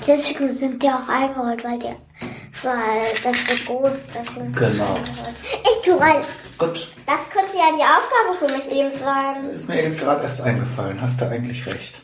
Deswegen 0.06 0.52
sind 0.52 0.82
die 0.82 0.88
auch 0.88 1.08
eingerollt, 1.08 1.62
weil 1.64 1.78
die, 1.78 1.94
weil 2.62 3.12
das 3.22 3.46
so 3.46 3.72
groß 3.72 3.94
ist. 3.94 4.12
Genau. 4.56 4.96
Ich 5.62 5.82
tu 5.84 5.96
rein. 5.96 6.16
Gut, 6.58 6.88
Das 7.06 7.30
könnte 7.30 7.56
ja 7.56 7.70
die 7.76 7.82
Aufgabe 7.82 8.34
für 8.38 8.56
mich 8.56 8.70
eben 8.72 8.98
sein. 8.98 9.50
Ist 9.50 9.68
mir 9.68 9.82
jetzt 9.82 10.00
gerade 10.00 10.22
erst 10.22 10.40
eingefallen, 10.42 11.00
hast 11.00 11.20
du 11.20 11.28
eigentlich 11.28 11.64
recht. 11.66 12.02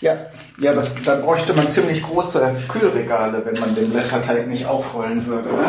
Ja, 0.00 0.16
ja, 0.58 0.74
das, 0.74 0.92
da 1.04 1.16
bräuchte 1.16 1.54
man 1.54 1.70
ziemlich 1.70 2.02
große 2.02 2.54
Kühlregale, 2.68 3.44
wenn 3.44 3.58
man 3.58 3.74
den 3.74 3.90
Blätterteig 3.90 4.46
nicht 4.46 4.66
aufrollen 4.66 5.24
würde, 5.26 5.48
ne? 5.48 5.64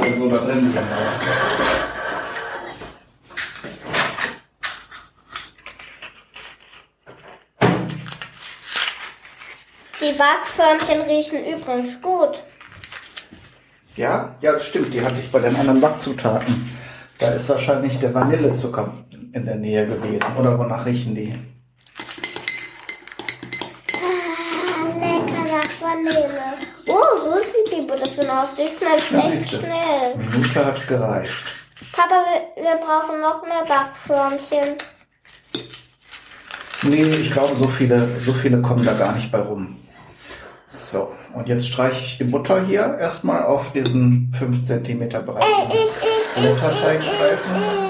wenn 0.00 0.12
die 0.12 0.18
so 0.18 0.30
da 0.30 0.38
drin 0.38 0.72
liegen. 0.72 0.78
Die 10.00 10.12
Backförmchen 10.12 11.02
riechen 11.02 11.44
übrigens 11.44 12.00
gut. 12.00 12.42
Ja, 13.96 14.36
ja, 14.40 14.52
das 14.52 14.66
stimmt, 14.66 14.92
die 14.92 15.02
hatte 15.02 15.20
ich 15.20 15.32
bei 15.32 15.38
den 15.38 15.56
anderen 15.56 15.80
Backzutaten. 15.80 16.54
Da 17.18 17.28
ist 17.32 17.48
wahrscheinlich 17.48 17.98
der 17.98 18.12
Vanillezucker 18.12 18.92
in 19.32 19.46
der 19.46 19.56
Nähe 19.56 19.86
gewesen. 19.86 20.26
Oder 20.38 20.58
wonach 20.58 20.84
riechen 20.84 21.14
die? 21.14 21.32
Ah, 23.94 24.98
lecker 24.98 25.44
nach 25.44 25.80
Vanille. 25.80 26.30
Oh, 26.86 27.24
so 27.24 27.36
sieht 27.38 27.72
die 27.74 27.86
Butter 27.86 28.04
schon 28.16 28.30
aus. 28.30 28.48
Die 28.56 28.66
schmeckt 28.66 29.10
Ja, 29.12 29.30
echt 29.30 29.42
siehste. 29.42 29.58
schnell. 29.58 30.16
Minute 30.16 30.64
hat 30.66 30.88
gereicht. 30.88 31.34
Papa, 31.92 32.14
wir, 32.56 32.62
wir 32.64 32.76
brauchen 32.76 33.20
noch 33.20 33.42
mehr 33.42 33.64
Backförmchen. 33.66 34.76
Nee, 36.82 37.02
ich 37.04 37.32
glaube, 37.32 37.54
so 37.56 37.68
viele, 37.68 38.08
so 38.20 38.32
viele 38.32 38.60
kommen 38.62 38.84
da 38.84 38.92
gar 38.92 39.12
nicht 39.14 39.30
bei 39.32 39.38
rum. 39.38 39.76
So, 40.68 41.12
und 41.32 41.48
jetzt 41.48 41.68
streiche 41.68 42.00
ich 42.02 42.18
die 42.18 42.24
Butter 42.24 42.64
hier 42.64 42.96
erstmal 43.00 43.44
auf 43.44 43.72
diesen 43.72 44.32
5 44.38 44.64
cm 44.66 45.02
Ey, 45.02 45.08
breiten 45.08 45.70
ich, 45.70 45.74
ich, 45.74 46.42
ich, 46.42 46.44
ich, 46.44 46.60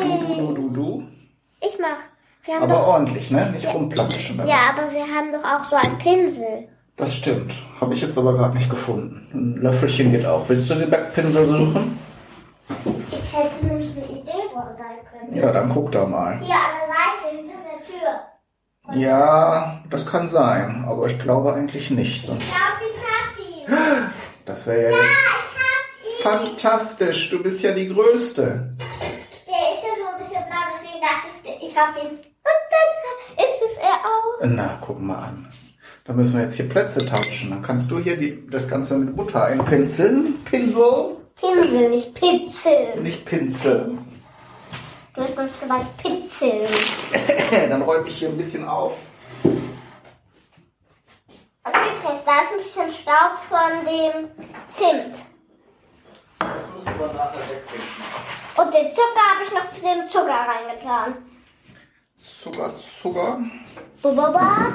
Du, 0.03 0.25
du, 0.27 0.35
du, 0.35 0.55
du, 0.55 0.69
du. 0.71 1.03
ich, 1.61 1.79
mach. 1.81 1.99
Wir 2.45 2.55
haben 2.55 2.63
Aber 2.65 2.75
doch, 2.75 2.87
ordentlich, 2.87 3.31
ne? 3.33 3.51
Nicht 3.51 3.67
rumplatschen. 3.67 4.39
ja, 4.47 4.71
aber 4.71 4.93
wir 4.93 5.03
haben 5.03 5.33
doch 5.33 5.43
auch 5.43 5.69
so 5.69 5.75
einen 5.77 5.99
Pinsel. 5.99 6.69
Das 6.97 7.15
stimmt. 7.17 7.53
Habe 7.81 7.95
ich 7.95 8.01
jetzt 8.01 8.17
aber 8.17 8.33
gerade 8.35 8.55
nicht 8.55 8.71
gefunden. 8.71 9.27
Ein 9.35 9.63
Löffelchen 9.63 10.13
geht 10.13 10.25
auch. 10.25 10.49
Willst 10.49 10.71
du 10.71 10.75
den 10.75 10.89
Backpinsel 10.91 11.47
suchen? 11.47 11.99
Ich 13.11 13.33
hätte 13.37 13.67
nämlich 13.67 13.91
eine 13.97 14.07
Idee, 14.07 14.33
wo 14.55 14.61
er 14.61 14.75
sein 14.77 14.97
könnte. 15.11 15.39
Ja, 15.39 15.53
dann 15.53 15.69
guck 15.69 15.93
da 15.93 16.07
mal. 16.07 16.39
Hier 16.41 16.55
an 16.55 16.61
der 16.81 16.89
Seite, 16.89 17.37
hinter 17.37 17.59
der 17.63 17.85
Tür. 18.95 18.99
Ja, 19.01 19.83
das 19.91 20.07
kann 20.07 20.27
sein. 20.29 20.85
Aber 20.89 21.07
ich 21.09 21.19
glaube 21.19 21.53
eigentlich 21.53 21.91
nicht. 21.91 22.25
Sonst, 22.27 22.43
Ich 22.43 22.49
glaub, 22.49 23.69
ich 23.69 23.69
hab 23.77 23.89
ihn. 23.99 24.11
das 24.47 24.67
wäre 24.67 24.83
ja 24.91 24.97
Ja, 24.97 24.97
jetzt 24.97 25.13
ich 26.19 26.25
hab 26.25 26.41
ihn. 26.41 26.47
fantastisch. 26.49 27.31
Du 27.31 27.43
bist 27.43 27.63
ja 27.63 27.73
die 27.73 27.89
Größte. 27.93 28.43
Der 29.47 29.75
ist 29.75 29.85
ja 29.85 29.95
so 30.03 30.09
ein 30.13 30.19
bisschen 30.19 30.45
blau, 30.49 30.65
deswegen 30.75 31.01
dachte 31.03 31.29
ich, 31.63 31.69
ich 31.71 31.77
hab 31.79 31.95
ihn. 31.97 32.11
Und 32.11 32.63
dann 32.73 33.45
ist 33.45 33.63
es 33.71 33.77
er 33.77 33.95
auch. 33.95 34.45
Na, 34.45 34.79
guck 34.81 35.01
mal 35.01 35.17
an. 35.19 35.46
Da 36.07 36.13
müssen 36.13 36.35
wir 36.35 36.43
jetzt 36.43 36.55
hier 36.55 36.69
Plätze 36.69 37.05
tauschen. 37.05 37.51
Dann 37.51 37.63
kannst 37.63 37.91
du 37.91 37.99
hier 37.99 38.17
die, 38.17 38.47
das 38.49 38.69
Ganze 38.69 38.97
mit 38.97 39.17
Butter 39.17 39.43
einpinseln. 39.45 40.45
Pinsel, 40.45 41.17
Pinsel, 41.41 41.91
nicht 41.91 42.15
Pinzel. 42.15 43.01
nicht 43.03 43.25
pinseln. 43.25 43.99
Du 45.15 45.23
hast 45.23 45.37
nämlich 45.37 45.59
gesagt 45.59 45.97
Pinzel. 45.97 46.69
Dann 47.69 47.83
räume 47.83 48.07
ich 48.07 48.19
hier 48.19 48.29
ein 48.29 48.37
bisschen 48.37 48.69
auf. 48.69 48.93
Und 49.43 49.59
übrigens, 51.73 52.23
da 52.25 52.41
ist 52.43 52.53
ein 52.53 52.59
bisschen 52.59 52.89
Staub 52.91 53.39
von 53.49 53.85
dem 53.85 54.29
Zimt. 54.69 55.17
Das 56.39 56.69
müssen 56.77 56.97
wir 56.99 57.07
nachher 57.09 57.41
wegwischen. 57.41 58.05
Und 58.57 58.73
den 58.73 58.93
Zucker 58.93 59.25
habe 59.35 59.43
ich 59.45 59.51
noch 59.53 59.69
zu 59.71 59.81
dem 59.81 60.07
Zucker 60.07 60.47
reingetan. 60.47 61.17
Zucker, 62.17 62.73
Zucker. 62.79 63.41
Bubaba. 64.03 64.75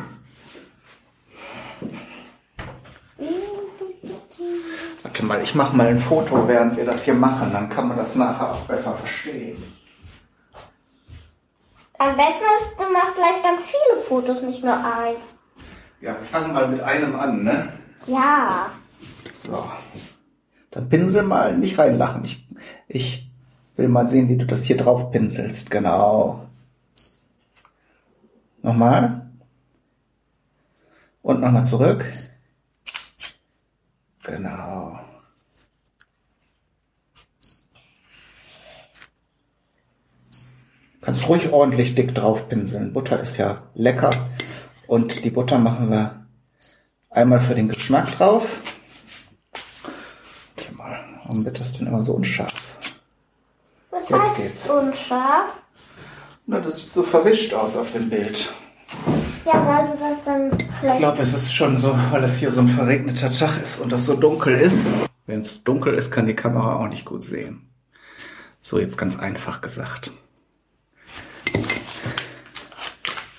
Warte 5.04 5.26
mal, 5.26 5.42
ich 5.44 5.56
mache 5.56 5.76
mal 5.76 5.88
ein 5.88 6.00
Foto, 6.00 6.48
während 6.48 6.78
wir 6.78 6.86
das 6.86 7.04
hier 7.04 7.14
machen. 7.14 7.52
Dann 7.52 7.70
kann 7.70 7.88
man 7.88 7.98
das 7.98 8.16
nachher 8.16 8.52
auch 8.52 8.62
besser 8.62 8.94
verstehen. 8.94 9.62
Am 11.98 12.16
besten 12.16 12.44
ist, 12.58 12.80
du 12.80 12.92
machst 12.92 13.16
gleich 13.16 13.44
ganz 13.44 13.64
viele 13.66 14.02
Fotos, 14.02 14.42
nicht 14.42 14.64
nur 14.64 14.74
eins. 14.74 15.20
Ja, 16.02 16.16
wir 16.20 16.26
fangen 16.26 16.54
mal 16.54 16.68
mit 16.68 16.82
einem 16.82 17.16
an, 17.16 17.44
ne? 17.44 17.74
Ja. 18.08 18.72
So. 19.36 19.70
Dann 20.72 20.90
pinsel 20.90 21.24
mal, 21.24 21.56
nicht 21.58 21.78
reinlachen. 21.78 22.24
Ich, 22.24 22.48
ich 22.88 23.32
will 23.76 23.88
mal 23.88 24.08
sehen, 24.08 24.30
wie 24.30 24.38
du 24.38 24.46
das 24.46 24.64
hier 24.64 24.78
drauf 24.78 25.12
pinselst. 25.12 25.70
Genau. 25.70 26.48
Nochmal. 28.64 29.30
Und 31.22 31.42
nochmal 31.42 31.66
zurück. 31.66 32.06
Genau. 34.24 35.00
Kannst 41.02 41.28
ruhig 41.28 41.52
ordentlich 41.52 41.96
dick 41.96 42.14
drauf 42.14 42.48
pinseln. 42.48 42.94
Butter 42.94 43.20
ist 43.20 43.38
ja 43.38 43.64
lecker. 43.74 44.12
Und 44.88 45.24
die 45.26 45.32
Butter 45.32 45.58
machen 45.58 45.90
wir 45.90 46.26
einmal 47.10 47.40
für 47.40 47.56
den 47.56 47.70
Geschmack 47.70 48.12
drauf. 48.18 48.60
Warte 50.56 50.74
mal, 50.76 51.00
warum 51.24 51.44
wird 51.44 51.60
das 51.60 51.74
denn 51.74 51.88
immer 51.88 52.04
so 52.04 52.14
unscharf? 52.14 52.54
Was 53.90 54.10
Jetzt 54.10 54.20
heißt 54.22 54.36
geht's. 54.36 54.70
unscharf? 54.70 55.50
Na, 56.46 56.60
das 56.60 56.80
sieht 56.82 56.94
so 56.94 57.04
verwischt 57.04 57.54
aus 57.54 57.78
auf 57.78 57.92
dem 57.94 58.10
Bild. 58.10 58.52
Ja, 59.46 59.66
weil 59.66 59.88
du 59.88 59.98
das 60.04 60.24
dann 60.24 60.52
Ich 60.52 60.66
vielleicht. 60.80 61.00
glaube, 61.00 61.22
es 61.22 61.34
ist 61.34 61.54
schon 61.54 61.80
so, 61.80 61.96
weil 62.12 62.24
es 62.24 62.38
hier 62.38 62.52
so 62.52 62.62
ein 62.62 62.68
verregneter 62.70 63.32
Tag 63.34 63.62
ist 63.64 63.80
und 63.80 63.92
das 63.92 64.06
so 64.06 64.16
dunkel 64.16 64.56
ist. 64.56 64.92
Wenn 65.26 65.40
es 65.42 65.64
dunkel 65.64 65.94
ist, 65.96 66.12
kann 66.12 66.28
die 66.28 66.36
Kamera 66.36 66.76
auch 66.78 66.88
nicht 66.88 67.06
gut 67.06 67.24
sehen. 67.24 67.68
So 68.62 68.78
jetzt 68.80 68.98
ganz 68.98 69.18
einfach 69.18 69.62
gesagt. 69.62 70.12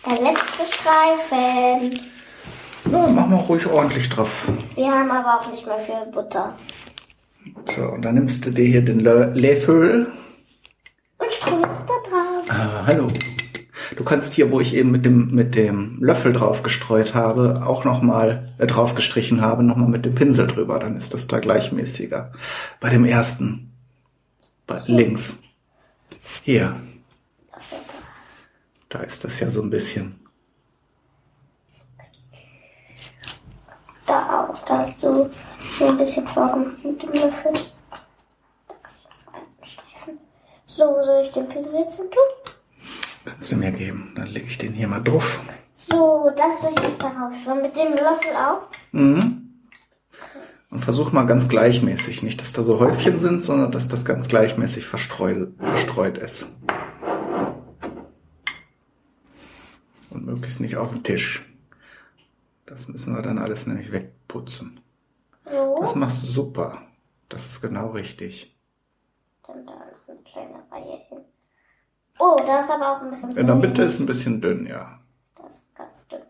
Der 0.05 0.21
letzte 0.21 0.63
Streifen. 0.73 2.01
Ja, 2.91 3.07
mach 3.15 3.27
mal 3.29 3.37
ruhig 3.37 3.67
ordentlich 3.67 4.09
drauf. 4.09 4.31
Wir 4.75 4.91
haben 4.91 5.11
aber 5.11 5.39
auch 5.41 5.51
nicht 5.51 5.65
mehr 5.67 5.79
viel 5.79 6.05
Butter. 6.13 6.57
So, 7.75 7.83
und 7.85 8.03
dann 8.03 8.15
nimmst 8.15 8.45
du 8.45 8.51
dir 8.51 8.65
hier 8.65 8.85
den 8.85 9.01
Lö- 9.03 9.33
Löffel. 9.39 10.11
Und 11.19 11.33
streust 11.33 11.85
da 11.87 12.11
drauf. 12.11 12.45
Ah, 12.49 12.87
hallo. 12.87 13.07
Du 13.97 14.05
kannst 14.05 14.33
hier, 14.33 14.51
wo 14.51 14.61
ich 14.61 14.75
eben 14.75 14.91
mit 14.91 15.05
dem, 15.05 15.35
mit 15.35 15.55
dem 15.55 16.03
Löffel 16.03 16.33
drauf 16.33 16.63
gestreut 16.63 17.15
habe, 17.15 17.63
auch 17.67 17.85
nochmal 17.85 18.55
äh, 18.59 18.67
drauf 18.67 18.95
gestrichen 18.95 19.41
habe, 19.41 19.63
nochmal 19.63 19.89
mit 19.89 20.05
dem 20.05 20.15
Pinsel 20.15 20.47
drüber. 20.47 20.79
Dann 20.79 20.97
ist 20.97 21.15
das 21.15 21.27
da 21.27 21.41
gleichmäßiger. 21.41 22.33
Bei 22.81 22.89
dem 22.89 23.05
ersten. 23.05 23.73
Bei 24.67 24.83
links. 24.87 25.43
Hier. 26.43 26.81
Da 28.89 29.01
ist 29.01 29.25
das 29.25 29.41
ja 29.41 29.51
so 29.51 29.63
ein 29.63 29.71
bisschen. 29.71 30.21
Da 34.07 34.49
auch. 34.49 34.65
Da 34.65 34.79
hast 34.79 35.03
du 35.03 35.31
so 35.79 35.87
ein 35.87 35.97
bisschen 35.97 36.27
vorgemacht 36.29 36.85
mit 36.85 37.03
dem 37.03 37.13
Löffel. 37.13 37.53
So, 40.67 41.03
soll 41.05 41.23
ich 41.23 41.31
den 41.33 41.49
Pinsel 41.49 41.75
jetzt 41.75 41.97
hin 41.97 42.07
tun? 42.11 42.42
Kannst 43.25 43.52
du 43.52 43.57
mir 43.57 43.73
geben. 43.73 44.12
Dann 44.17 44.29
lege 44.29 44.47
ich 44.47 44.59
den 44.59 44.73
hier 44.73 44.88
mal 44.88 45.02
drauf. 45.02 45.41
So, 45.76 46.31
das 46.37 46.61
soll 46.61 46.73
ich 46.75 46.97
darauf 46.99 47.33
schon. 47.43 47.62
Mit 47.62 47.76
dem 47.76 47.93
Löffel 47.93 48.37
auch. 48.37 48.69
Mhm. 48.93 49.43
Und 50.71 50.85
versuch 50.85 51.12
mal 51.12 51.26
ganz 51.26 51.49
gleichmäßig. 51.49 52.23
Nicht, 52.23 52.41
dass 52.41 52.52
da 52.52 52.62
so 52.62 52.81
Häufchen 52.81 53.19
sind, 53.19 53.41
sondern 53.41 53.73
dass 53.73 53.88
das 53.88 54.05
ganz 54.05 54.29
gleichmäßig 54.29 54.87
verstreut, 54.87 55.52
verstreut 55.59 56.19
ist. 56.19 56.52
Und 60.11 60.27
möglichst 60.27 60.61
nicht 60.61 60.77
auf 60.77 60.88
den 60.88 61.03
Tisch. 61.03 61.47
Das 62.66 62.88
müssen 62.88 63.14
wir 63.14 63.23
dann 63.23 63.38
alles 63.38 63.66
nämlich 63.66 63.92
wegputzen. 63.92 64.81
So. 65.44 65.79
Das 65.81 65.94
machst 65.94 66.23
du 66.23 66.27
super. 66.27 66.83
Das 67.29 67.47
ist 67.47 67.61
genau 67.61 67.90
richtig. 67.90 68.57
Dann 69.47 69.66
da 69.66 69.73
noch 69.73 70.09
eine 70.09 70.23
kleine 70.23 70.62
Reihe 70.70 71.01
hin. 71.09 71.18
Oh, 72.25 72.37
da 72.47 72.61
ist 72.61 72.71
aber 72.71 72.93
auch 72.93 73.03
ein 73.03 73.11
bisschen 73.11 73.37
In 73.37 73.49
der 73.49 73.57
Mitte 73.57 73.83
ist 73.83 73.99
ein 73.99 74.07
bisschen 74.07 74.41
dünn, 74.41 74.65
ja. 74.65 75.01
Das 75.35 75.57
ist 75.57 75.75
ganz 75.75 76.07
dünn. 76.07 76.21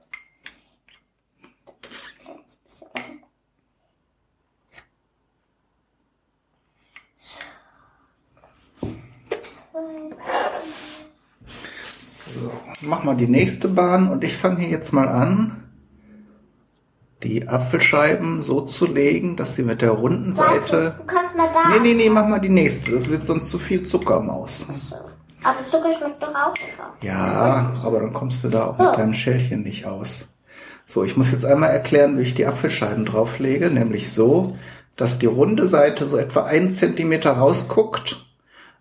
So, 11.87 12.51
mach 12.81 13.05
mal 13.05 13.15
die 13.17 13.27
nächste 13.27 13.69
Bahn 13.69 14.11
und 14.11 14.25
ich 14.25 14.37
fange 14.37 14.61
hier 14.61 14.71
jetzt 14.71 14.93
mal 14.93 15.09
an, 15.09 15.63
die 17.23 17.49
Apfelscheiben 17.49 18.41
so 18.41 18.63
zu 18.63 18.87
legen, 18.87 19.37
dass 19.37 19.57
sie 19.57 19.63
mit 19.63 19.83
der 19.83 19.91
runden 19.91 20.35
Warte, 20.39 20.65
Seite. 20.69 20.95
du 20.99 21.05
kannst 21.05 21.37
mal 21.37 21.53
da. 21.53 21.69
Nee, 21.69 21.81
nee, 21.81 21.95
nee, 21.95 22.09
mach 22.09 22.27
mal 22.27 22.41
die 22.41 22.49
nächste. 22.49 22.93
Das 22.93 23.05
ist 23.05 23.13
jetzt 23.13 23.27
sonst 23.27 23.51
zu 23.51 23.59
viel 23.59 23.83
Zuckermaus. 23.85 24.67
So. 24.89 24.97
Aber 25.45 25.59
Zucker 25.71 25.93
schmeckt 25.97 26.23
doch 26.23 26.35
auch 26.35 26.55
lecker. 26.57 26.93
Ja, 27.01 27.73
aber 27.83 28.01
dann 28.01 28.13
kommst 28.13 28.45
du 28.45 28.49
da 28.49 28.67
auch 28.67 28.79
mit 28.79 28.87
Ja. 28.87 28.97
deinem 28.97 29.15
Schälchen 29.15 29.63
nicht 29.63 29.87
aus. 29.87 30.29
So, 30.87 31.05
ich 31.05 31.17
muss 31.17 31.33
jetzt 31.33 31.45
einmal 31.45 31.71
erklären, 31.71 32.19
wie 32.19 32.23
ich 32.23 32.35
die 32.35 32.47
Apfelscheiben 32.47 33.05
drauflege, 33.05 33.71
nämlich 33.71 34.13
so, 34.13 34.57
dass 34.97 35.19
die 35.19 35.27
runde 35.27 35.67
Seite 35.67 36.07
so 36.07 36.17
etwa 36.19 36.45
ein 36.45 36.71
Zentimeter 36.71 37.33
rausguckt 37.33 38.25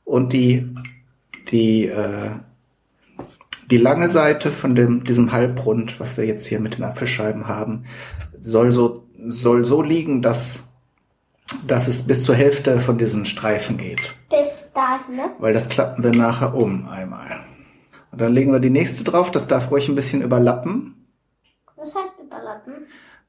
und 0.03 0.33
die, 0.33 0.73
die, 1.51 1.87
äh, 1.87 2.31
die 3.69 3.77
lange 3.77 4.09
Seite 4.09 4.51
von 4.51 4.75
dem, 4.75 5.03
diesem 5.03 5.31
Halbrund, 5.31 5.99
was 5.99 6.17
wir 6.17 6.25
jetzt 6.25 6.45
hier 6.45 6.59
mit 6.59 6.77
den 6.77 6.83
Apfelscheiben 6.83 7.47
haben, 7.47 7.85
soll 8.41 8.71
so, 8.71 9.03
soll 9.25 9.63
so 9.63 9.81
liegen, 9.81 10.21
dass, 10.21 10.63
dass 11.65 11.87
es 11.87 12.05
bis 12.07 12.23
zur 12.25 12.35
Hälfte 12.35 12.79
von 12.81 12.97
diesen 12.97 13.25
Streifen 13.25 13.77
geht 13.77 14.15
Bis 14.29 14.60
dahin, 14.73 15.15
ne? 15.15 15.29
weil 15.39 15.53
das 15.53 15.69
klappen 15.69 16.03
wir 16.03 16.11
nachher 16.11 16.53
um 16.55 16.87
einmal. 16.87 17.41
Und 18.11 18.19
dann 18.21 18.33
legen 18.33 18.51
wir 18.51 18.59
die 18.59 18.69
nächste 18.69 19.03
drauf, 19.03 19.31
das 19.31 19.47
darf 19.47 19.71
ruhig 19.71 19.87
ein 19.87 19.95
bisschen 19.95 20.21
überlappen, 20.21 21.07
Das 21.77 21.95
heißt 21.95 22.13
überlappen. 22.21 22.73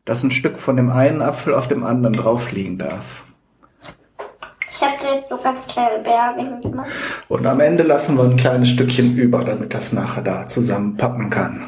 dass 0.05 0.23
ein 0.25 0.31
Stück 0.33 0.59
von 0.59 0.77
dem 0.77 0.91
einen 0.91 1.23
Apfel 1.23 1.55
auf 1.55 1.69
dem 1.69 1.85
anderen 1.85 2.15
drauf 2.15 2.51
liegen 2.53 2.79
darf. 2.79 3.25
Ich 4.71 4.83
habe 4.83 4.95
da 5.01 5.15
jetzt 5.15 5.29
so 5.29 5.37
ganz 5.37 5.65
kleine 5.69 6.03
Berge 6.03 6.41
hingemacht. 6.43 6.91
Und 7.29 7.47
am 7.47 7.61
Ende 7.61 7.85
lassen 7.85 8.17
wir 8.17 8.25
ein 8.25 8.37
kleines 8.37 8.71
Stückchen 8.71 9.15
über, 9.17 9.45
damit 9.45 9.73
das 9.75 9.93
nachher 9.93 10.23
da 10.23 10.47
zusammenpappen 10.49 11.31
kann. 11.31 11.63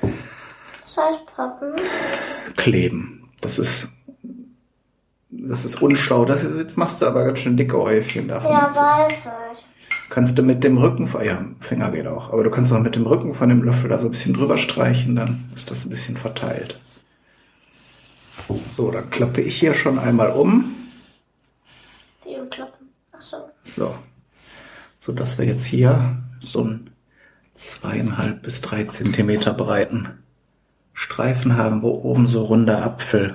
Das 0.00 0.96
heißt 0.96 1.26
Pappen. 1.34 1.72
Kleben. 2.56 3.28
Das 3.40 3.58
ist, 3.58 3.88
das 5.48 5.64
ist 5.64 5.80
unschlau. 5.82 6.24
Das 6.24 6.42
ist, 6.44 6.56
jetzt 6.58 6.76
machst 6.76 7.00
du 7.02 7.06
aber 7.06 7.24
ganz 7.24 7.38
schön 7.40 7.56
dicke 7.56 7.76
Häufchen 7.76 8.28
davon. 8.28 8.50
Ja, 8.52 8.74
weiß 8.74 9.12
ich. 9.52 9.64
Kannst 10.10 10.36
du 10.36 10.42
mit 10.42 10.64
dem 10.64 10.76
Rücken, 10.78 11.06
von- 11.08 11.24
ja, 11.24 11.44
Finger 11.60 11.90
geht 11.92 12.06
auch, 12.08 12.32
aber 12.32 12.42
du 12.42 12.50
kannst 12.50 12.72
auch 12.72 12.80
mit 12.80 12.96
dem 12.96 13.06
Rücken 13.06 13.32
von 13.32 13.48
dem 13.48 13.62
Löffel 13.62 13.88
da 13.90 13.98
so 13.98 14.08
ein 14.08 14.10
bisschen 14.10 14.34
drüber 14.34 14.58
streichen, 14.58 15.14
dann 15.14 15.50
ist 15.54 15.70
das 15.70 15.84
ein 15.84 15.90
bisschen 15.90 16.16
verteilt. 16.16 16.78
So, 18.70 18.90
dann 18.90 19.08
klappe 19.10 19.40
ich 19.40 19.58
hier 19.60 19.74
schon 19.74 19.98
einmal 19.98 20.30
um. 20.30 20.74
Die 22.24 22.34
umklappen. 22.36 22.88
Ach 23.12 23.20
so. 23.20 23.36
So. 23.62 23.94
So 24.98 25.12
dass 25.12 25.38
wir 25.38 25.44
jetzt 25.46 25.64
hier 25.64 26.16
so 26.40 26.62
einen 26.62 26.90
zweieinhalb 27.54 28.42
bis 28.42 28.60
drei 28.60 28.84
Zentimeter 28.84 29.52
breiten 29.54 30.08
Streifen 30.92 31.56
haben, 31.56 31.82
wo 31.82 31.90
oben 31.90 32.26
so 32.26 32.42
runde 32.44 32.76
Apfel, 32.82 33.34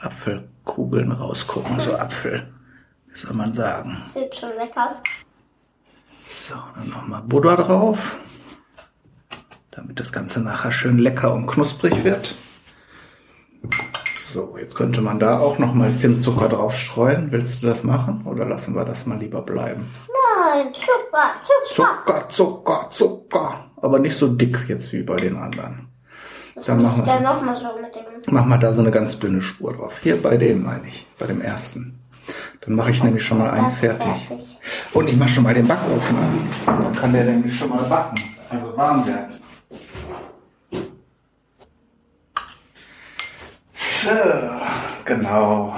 Apfelkugeln 0.00 1.12
rausgucken, 1.12 1.78
so 1.80 1.94
Apfel, 1.96 2.52
wie 3.08 3.18
soll 3.18 3.34
man 3.34 3.52
sagen. 3.52 4.02
Sieht 4.04 4.34
schon 4.34 4.50
lecker 4.56 4.88
aus. 4.88 5.02
So, 6.28 6.54
dann 6.76 6.88
nochmal 6.88 7.22
Butter 7.22 7.56
drauf, 7.56 8.16
damit 9.70 9.98
das 10.00 10.12
Ganze 10.12 10.42
nachher 10.42 10.72
schön 10.72 10.98
lecker 10.98 11.34
und 11.34 11.46
knusprig 11.46 12.04
wird. 12.04 12.34
So, 14.32 14.56
jetzt 14.56 14.76
könnte 14.76 15.00
man 15.00 15.18
da 15.18 15.40
auch 15.40 15.58
nochmal 15.58 15.96
Zimtzucker 15.96 16.48
drauf 16.48 16.76
streuen. 16.76 17.32
Willst 17.32 17.62
du 17.62 17.66
das 17.66 17.82
machen 17.82 18.22
oder 18.26 18.46
lassen 18.46 18.76
wir 18.76 18.84
das 18.84 19.04
mal 19.06 19.18
lieber 19.18 19.42
bleiben? 19.42 19.90
Nein, 20.40 20.72
Zucker, 20.72 21.34
Zucker. 21.64 22.28
Zucker, 22.28 22.28
Zucker, 22.28 22.90
Zucker. 22.90 23.70
Aber 23.76 23.98
nicht 23.98 24.16
so 24.16 24.28
dick 24.28 24.68
jetzt 24.68 24.92
wie 24.92 25.02
bei 25.02 25.16
den 25.16 25.36
anderen. 25.36 25.89
Dann 26.66 26.82
machen 26.82 27.02
ich 27.02 27.08
dann 27.08 27.22
wir, 27.22 27.28
nochmal 27.32 27.56
so 27.56 27.68
mit 27.80 27.94
dem. 27.94 28.34
mach 28.34 28.44
mal 28.44 28.58
da 28.58 28.72
so 28.72 28.80
eine 28.82 28.90
ganz 28.90 29.18
dünne 29.18 29.40
Spur 29.40 29.74
drauf. 29.74 29.94
Hier 30.02 30.20
bei 30.20 30.36
dem 30.36 30.62
meine 30.64 30.86
ich, 30.88 31.06
bei 31.18 31.26
dem 31.26 31.40
ersten. 31.40 31.98
Dann 32.60 32.74
mache 32.74 32.90
ich 32.90 33.02
nämlich 33.02 33.24
schon 33.24 33.38
mal 33.38 33.50
eins 33.50 33.70
Das 33.72 33.78
fertig. 33.80 34.26
fertig. 34.28 34.58
Und 34.92 35.08
ich 35.08 35.16
mache 35.16 35.30
schon 35.30 35.42
mal 35.44 35.54
den 35.54 35.66
Backofen 35.66 36.16
an. 36.16 36.48
Dann 36.66 36.94
kann 36.94 37.12
der 37.12 37.24
nämlich 37.24 37.56
schon 37.58 37.70
mal 37.70 37.82
backen, 37.84 38.20
also 38.50 38.76
warm 38.76 39.06
werden. 39.06 39.34
So, 43.74 44.10
genau. 45.04 45.74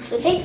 Zu 0.00 0.16
dick. 0.16 0.42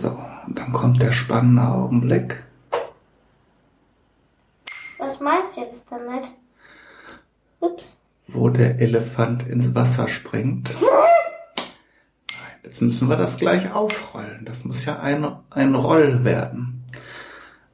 So, 0.00 0.08
und 0.46 0.58
dann 0.58 0.72
kommt 0.72 1.02
der 1.02 1.12
spannende 1.12 1.62
Augenblick. 1.62 2.43
Was 5.14 5.20
meint 5.20 5.44
ihr 5.56 5.62
jetzt 5.62 5.86
damit? 5.92 6.24
Ups. 7.60 7.96
wo 8.26 8.48
der 8.48 8.80
Elefant 8.80 9.46
ins 9.46 9.72
Wasser 9.74 10.08
springt. 10.08 10.74
Nein, 10.80 11.68
Jetzt 12.64 12.82
müssen 12.82 13.08
wir 13.08 13.16
das 13.16 13.36
gleich 13.36 13.72
aufrollen. 13.72 14.44
Das 14.44 14.64
muss 14.64 14.84
ja 14.84 14.98
ein, 14.98 15.24
ein 15.50 15.74
Roll 15.76 16.24
werden. 16.24 16.84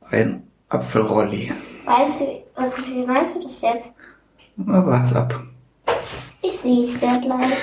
Ein 0.03 0.47
Apfelrolli. 0.69 1.51
Weißt 1.87 2.21
du, 2.21 2.43
was, 2.57 2.77
wie 2.87 3.07
meinst 3.07 3.35
du 3.37 3.43
das 3.43 3.61
jetzt? 3.63 3.91
Na, 4.57 4.85
wart's 4.85 5.15
ab. 5.15 5.43
Ich 6.43 6.59
sehe 6.59 6.89
es 6.95 7.01
ja 7.01 7.17
gleich. 7.17 7.57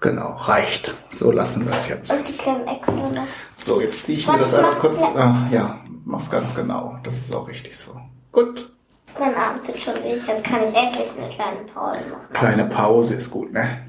Genau, 0.00 0.32
reicht. 0.34 0.94
So 1.10 1.30
lassen 1.30 1.64
wir 1.64 1.72
es 1.74 1.88
jetzt. 1.88 2.10
Und 2.12 2.26
die 2.26 2.32
kleinen 2.36 2.66
Eckdonner. 2.66 3.26
So, 3.54 3.80
jetzt 3.80 4.04
ziehe 4.04 4.18
ich 4.18 4.26
mir 4.26 4.32
Warte, 4.32 4.44
das 4.44 4.54
einmal 4.54 4.72
mach- 4.72 4.80
kurz. 4.80 5.00
ja. 5.00 5.14
Ah, 5.14 5.48
ja, 5.52 5.80
mach's 6.04 6.28
ganz 6.28 6.54
genau. 6.56 6.98
Das 7.04 7.18
ist 7.18 7.32
auch 7.32 7.46
richtig 7.46 7.76
so. 7.78 8.00
Gut. 8.32 8.71
Mein 9.18 9.34
Arm 9.34 9.62
tut 9.64 9.76
schon 9.76 9.94
weh. 10.02 10.14
Jetzt 10.16 10.44
kann 10.44 10.64
ich 10.66 10.74
endlich 10.74 11.08
eine 11.18 11.28
kleine 11.28 11.60
Pause 11.72 12.00
machen. 12.10 12.32
Kleine 12.32 12.64
Pause 12.66 13.14
ist 13.14 13.30
gut, 13.30 13.52
ne? 13.52 13.86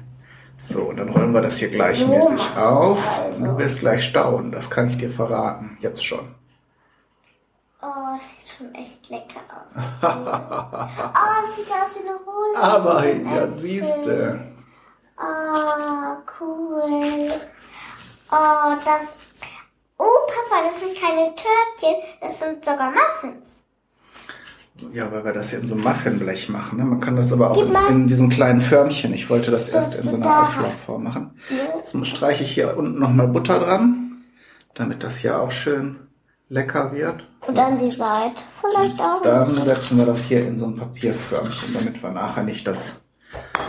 So, 0.58 0.82
und 0.84 0.96
dann 0.98 1.08
rollen 1.08 1.32
wir 1.32 1.42
das 1.42 1.56
hier 1.58 1.68
So 1.68 1.74
gleichmäßig 1.74 2.36
macht 2.38 2.56
auf. 2.58 3.18
also. 3.18 3.44
Du 3.44 3.58
wirst 3.58 3.80
gleich 3.80 4.04
staunen, 4.04 4.52
das 4.52 4.70
kann 4.70 4.90
ich 4.90 4.98
dir 4.98 5.10
verraten. 5.10 5.76
Jetzt 5.80 6.04
schon. 6.04 6.34
Oh, 7.82 7.86
das 8.16 8.38
sieht 8.38 8.48
schon 8.56 8.74
echt 8.74 9.10
lecker 9.10 9.40
aus. 9.50 9.74
oh, 10.02 11.46
das 11.46 11.56
sieht 11.56 11.66
aus 11.70 11.96
wie 12.02 12.08
eine 12.08 12.16
Rose. 12.16 12.58
Aber 12.62 13.04
ja, 13.06 13.44
Äpfel. 13.44 13.50
siehste. 13.50 14.40
Oh, 15.18 16.16
cool. 16.40 17.32
Oh, 18.30 18.74
das. 18.84 19.16
Oh, 19.98 20.04
Papa, 20.26 20.62
das 20.68 20.80
sind 20.80 21.00
keine 21.00 21.34
Törtchen, 21.34 22.02
das 22.20 22.38
sind 22.38 22.64
sogar 22.64 22.90
Muffins. 22.92 23.63
Ja, 24.92 25.10
weil 25.12 25.24
wir 25.24 25.32
das 25.32 25.50
hier 25.50 25.60
in 25.60 25.68
so 25.68 25.74
einem 25.74 25.84
Muffinblech 25.84 26.48
machen. 26.48 26.78
Ne? 26.78 26.84
Man 26.84 27.00
kann 27.00 27.16
das 27.16 27.32
aber 27.32 27.50
auch 27.50 27.88
in, 27.90 27.96
in 27.96 28.06
diesen 28.06 28.28
kleinen 28.28 28.62
Förmchen. 28.62 29.12
Ich 29.14 29.30
wollte 29.30 29.50
das 29.50 29.68
erst 29.68 29.94
in 29.94 30.08
so 30.08 30.16
einer. 30.16 30.42
Auflaufform 30.42 31.04
machen. 31.04 31.40
Jetzt 31.76 32.06
streiche 32.06 32.44
ich 32.44 32.52
hier 32.52 32.76
unten 32.76 32.98
nochmal 32.98 33.28
Butter 33.28 33.58
dran, 33.58 34.22
damit 34.74 35.02
das 35.02 35.18
hier 35.18 35.40
auch 35.40 35.50
schön 35.50 35.96
lecker 36.48 36.92
wird. 36.92 37.26
Und 37.46 37.56
dann 37.56 37.78
die 37.78 37.90
Seite 37.90 38.42
vielleicht 38.60 39.00
auch. 39.00 39.22
Dann 39.22 39.54
setzen 39.56 39.98
wir 39.98 40.06
das 40.06 40.24
hier 40.24 40.46
in 40.46 40.56
so 40.56 40.66
ein 40.66 40.76
Papierförmchen, 40.76 41.74
damit 41.74 42.02
wir 42.02 42.10
nachher 42.10 42.42
nicht 42.42 42.66
das 42.66 43.03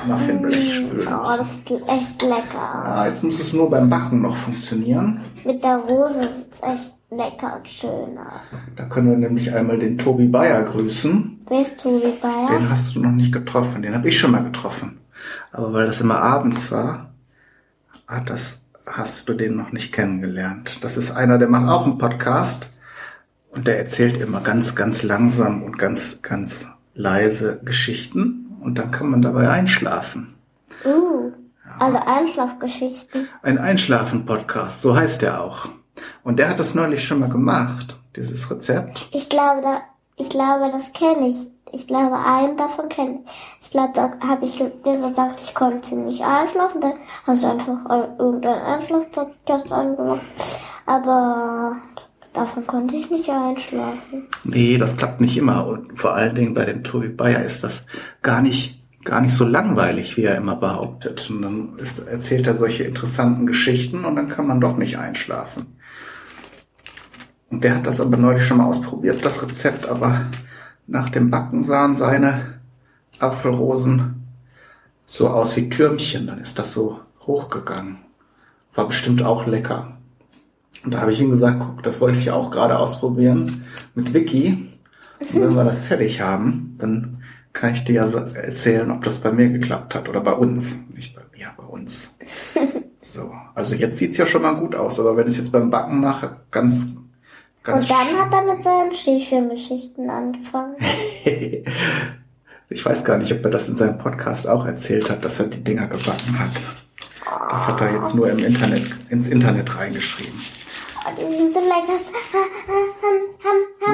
Muffinblech 0.07 0.75
spülen 0.75 1.07
Oh, 1.07 1.21
müssen. 1.21 1.37
das 1.37 1.57
sieht 1.57 1.89
echt 1.89 2.21
lecker 2.21 2.81
aus. 2.83 2.87
Ah, 2.87 3.07
jetzt 3.07 3.23
muss 3.23 3.39
es 3.39 3.53
nur 3.53 3.69
beim 3.69 3.89
Backen 3.89 4.21
noch 4.21 4.35
funktionieren. 4.35 5.21
Mit 5.43 5.63
der 5.63 5.77
Rose 5.77 6.21
sieht 6.21 6.53
es 6.53 6.61
echt 6.61 6.93
lecker 7.09 7.57
und 7.57 7.67
schön 7.69 8.17
aus. 8.17 8.51
Da 8.75 8.85
können 8.85 9.09
wir 9.09 9.17
nämlich 9.17 9.53
einmal 9.53 9.79
den 9.79 9.97
Tobi 9.97 10.27
Bayer 10.27 10.63
grüßen. 10.63 11.39
Wer 11.47 11.61
ist 11.61 11.79
Tobi 11.79 12.13
Bayer? 12.21 12.57
Den 12.59 12.69
hast 12.69 12.95
du 12.95 12.99
noch 12.99 13.11
nicht 13.11 13.31
getroffen, 13.31 13.81
den 13.81 13.95
habe 13.95 14.07
ich 14.07 14.19
schon 14.19 14.31
mal 14.31 14.43
getroffen. 14.43 14.99
Aber 15.51 15.73
weil 15.73 15.87
das 15.87 16.01
immer 16.01 16.19
abends 16.19 16.71
war, 16.71 17.11
hat 18.07 18.29
das, 18.29 18.61
hast 18.85 19.27
du 19.29 19.33
den 19.33 19.55
noch 19.55 19.71
nicht 19.71 19.91
kennengelernt. 19.91 20.79
Das 20.81 20.97
ist 20.97 21.11
einer, 21.11 21.37
der 21.39 21.47
macht 21.47 21.67
auch 21.69 21.85
einen 21.85 21.97
Podcast 21.97 22.71
und 23.49 23.65
der 23.65 23.79
erzählt 23.79 24.21
immer 24.21 24.41
ganz, 24.41 24.75
ganz 24.75 25.01
langsam 25.01 25.63
und 25.63 25.79
ganz, 25.79 26.21
ganz 26.21 26.67
leise 26.93 27.59
Geschichten 27.63 28.44
und 28.65 28.77
dann 28.77 28.91
kann 28.91 29.09
man 29.11 29.21
dabei 29.21 29.49
einschlafen. 29.49 30.33
Uh, 30.83 31.31
also 31.79 31.99
Einschlafgeschichten. 32.05 33.27
Ein 33.43 33.57
Einschlafen-Podcast, 33.59 34.81
so 34.81 34.95
heißt 34.95 35.23
er 35.23 35.41
auch. 35.41 35.69
Und 36.23 36.37
der 36.39 36.49
hat 36.49 36.59
das 36.59 36.75
neulich 36.75 37.05
schon 37.05 37.19
mal 37.19 37.29
gemacht, 37.29 37.97
dieses 38.15 38.49
Rezept. 38.49 39.07
Ich 39.11 39.29
glaube, 39.29 39.61
da, 39.61 39.81
ich 40.17 40.29
glaube, 40.29 40.71
das 40.71 40.91
kenne 40.93 41.29
ich. 41.29 41.37
Ich 41.71 41.87
glaube, 41.87 42.17
einen 42.17 42.57
davon 42.57 42.89
kenne 42.89 43.19
ich. 43.23 43.31
Ich 43.61 43.71
glaube, 43.71 43.91
da 43.93 44.11
habe 44.27 44.45
ich 44.45 44.57
dir 44.57 44.97
gesagt, 45.09 45.39
ich 45.41 45.53
konnte 45.53 45.95
nicht 45.95 46.23
einschlafen. 46.23 46.81
Dann 46.81 46.93
hast 47.27 47.43
du 47.43 47.47
einfach 47.47 47.85
ein- 47.87 48.17
irgendeinen 48.17 48.61
Einschlafpodcast 48.61 49.71
angemacht. 49.71 50.21
Aber 50.85 51.75
davon 52.35 52.67
konnte 52.67 52.95
ich 52.95 53.09
nicht 53.09 53.29
einschlafen. 53.29 54.27
Nee, 54.43 54.77
das 54.77 54.97
klappt 54.97 55.21
nicht 55.21 55.37
immer. 55.37 55.65
Und 55.67 55.99
vor 55.99 56.13
allen 56.13 56.35
Dingen 56.35 56.53
bei 56.53 56.65
dem 56.65 56.83
Tobi 56.83 57.09
Bayer 57.09 57.43
ist 57.43 57.63
das 57.63 57.85
gar 58.21 58.41
nicht, 58.41 58.83
gar 59.03 59.21
nicht 59.21 59.33
so 59.33 59.45
langweilig, 59.45 60.17
wie 60.17 60.23
er 60.23 60.37
immer 60.37 60.55
behauptet. 60.55 61.29
Und 61.29 61.41
dann 61.41 61.75
ist, 61.77 61.99
erzählt 61.99 62.47
er 62.47 62.55
solche 62.55 62.83
interessanten 62.83 63.47
Geschichten 63.47 64.05
und 64.05 64.15
dann 64.15 64.29
kann 64.29 64.47
man 64.47 64.61
doch 64.61 64.77
nicht 64.77 64.97
einschlafen. 64.97 65.77
Und 67.49 67.63
der 67.63 67.75
hat 67.75 67.87
das 67.87 68.01
aber 68.01 68.17
neulich 68.17 68.45
schon 68.45 68.57
mal 68.57 68.65
ausprobiert, 68.65 69.23
das 69.23 69.41
Rezept, 69.41 69.87
aber 69.87 70.25
nach 70.87 71.09
dem 71.09 71.31
Backen 71.31 71.63
sahen 71.63 71.95
seine 71.95 72.59
Apfelrosen 73.19 74.27
so 75.05 75.29
aus 75.29 75.55
wie 75.55 75.69
Türmchen. 75.69 76.27
Dann 76.27 76.39
ist 76.39 76.59
das 76.59 76.71
so 76.71 76.99
hochgegangen. 77.21 77.97
War 78.73 78.87
bestimmt 78.87 79.23
auch 79.23 79.47
lecker. 79.47 79.94
Und 80.83 80.93
da 80.93 81.01
habe 81.01 81.11
ich 81.11 81.21
ihm 81.21 81.31
gesagt, 81.31 81.59
guck, 81.59 81.83
das 81.83 82.01
wollte 82.01 82.19
ich 82.19 82.31
auch 82.31 82.51
gerade 82.51 82.77
ausprobieren 82.77 83.65
mit 83.95 84.13
Vicky. 84.13 84.69
Und 85.19 85.41
wenn 85.41 85.55
wir 85.55 85.63
das 85.63 85.83
fertig 85.83 86.21
haben, 86.21 86.75
dann 86.77 87.23
kann 87.53 87.73
ich 87.73 87.83
dir 87.85 87.93
ja 87.93 88.05
erzählen, 88.05 88.91
ob 88.91 89.03
das 89.03 89.17
bei 89.17 89.31
mir 89.31 89.49
geklappt 89.49 89.95
hat 89.95 90.09
oder 90.09 90.21
bei 90.21 90.33
uns. 90.33 90.85
Nicht 90.93 91.15
bei 91.15 91.21
mir, 91.35 91.51
bei 91.57 91.63
uns. 91.63 92.17
So, 93.15 93.31
also 93.53 93.75
jetzt 93.75 93.97
sieht's 93.97 94.17
ja 94.17 94.25
schon 94.25 94.41
mal 94.41 94.55
gut 94.55 94.75
aus, 94.75 94.99
aber 94.99 95.15
wenn 95.15 95.27
es 95.27 95.37
jetzt 95.37 95.51
beim 95.51 95.71
Backen 95.71 96.01
nachher 96.01 96.41
ganz, 96.51 96.95
ganz 97.63 97.83
Und 97.83 97.89
dann 97.89 98.19
hat 98.19 98.33
er 98.33 98.53
mit 98.53 98.61
seinen 98.61 98.93
Schäfchengeschichten 98.93 100.09
angefangen. 100.09 100.75
ich 102.69 102.85
weiß 102.85 103.05
gar 103.05 103.17
nicht, 103.17 103.31
ob 103.31 103.45
er 103.45 103.51
das 103.51 103.69
in 103.69 103.77
seinem 103.77 103.97
Podcast 103.97 104.49
auch 104.49 104.65
erzählt 104.65 105.09
hat, 105.09 105.23
dass 105.23 105.39
er 105.39 105.47
die 105.47 105.63
Dinger 105.63 105.87
gebacken 105.87 106.37
hat. 106.37 106.51
Das 107.51 107.67
hat 107.69 107.79
er 107.79 107.93
jetzt 107.93 108.15
nur 108.15 108.29
im 108.29 108.39
Internet, 108.39 108.83
ins 109.09 109.29
Internet 109.29 109.77
reingeschrieben. 109.77 110.41
Oh, 111.07 111.11
die 111.17 111.37
sind 111.37 111.53
so 111.53 111.59
lecker. 111.59 111.99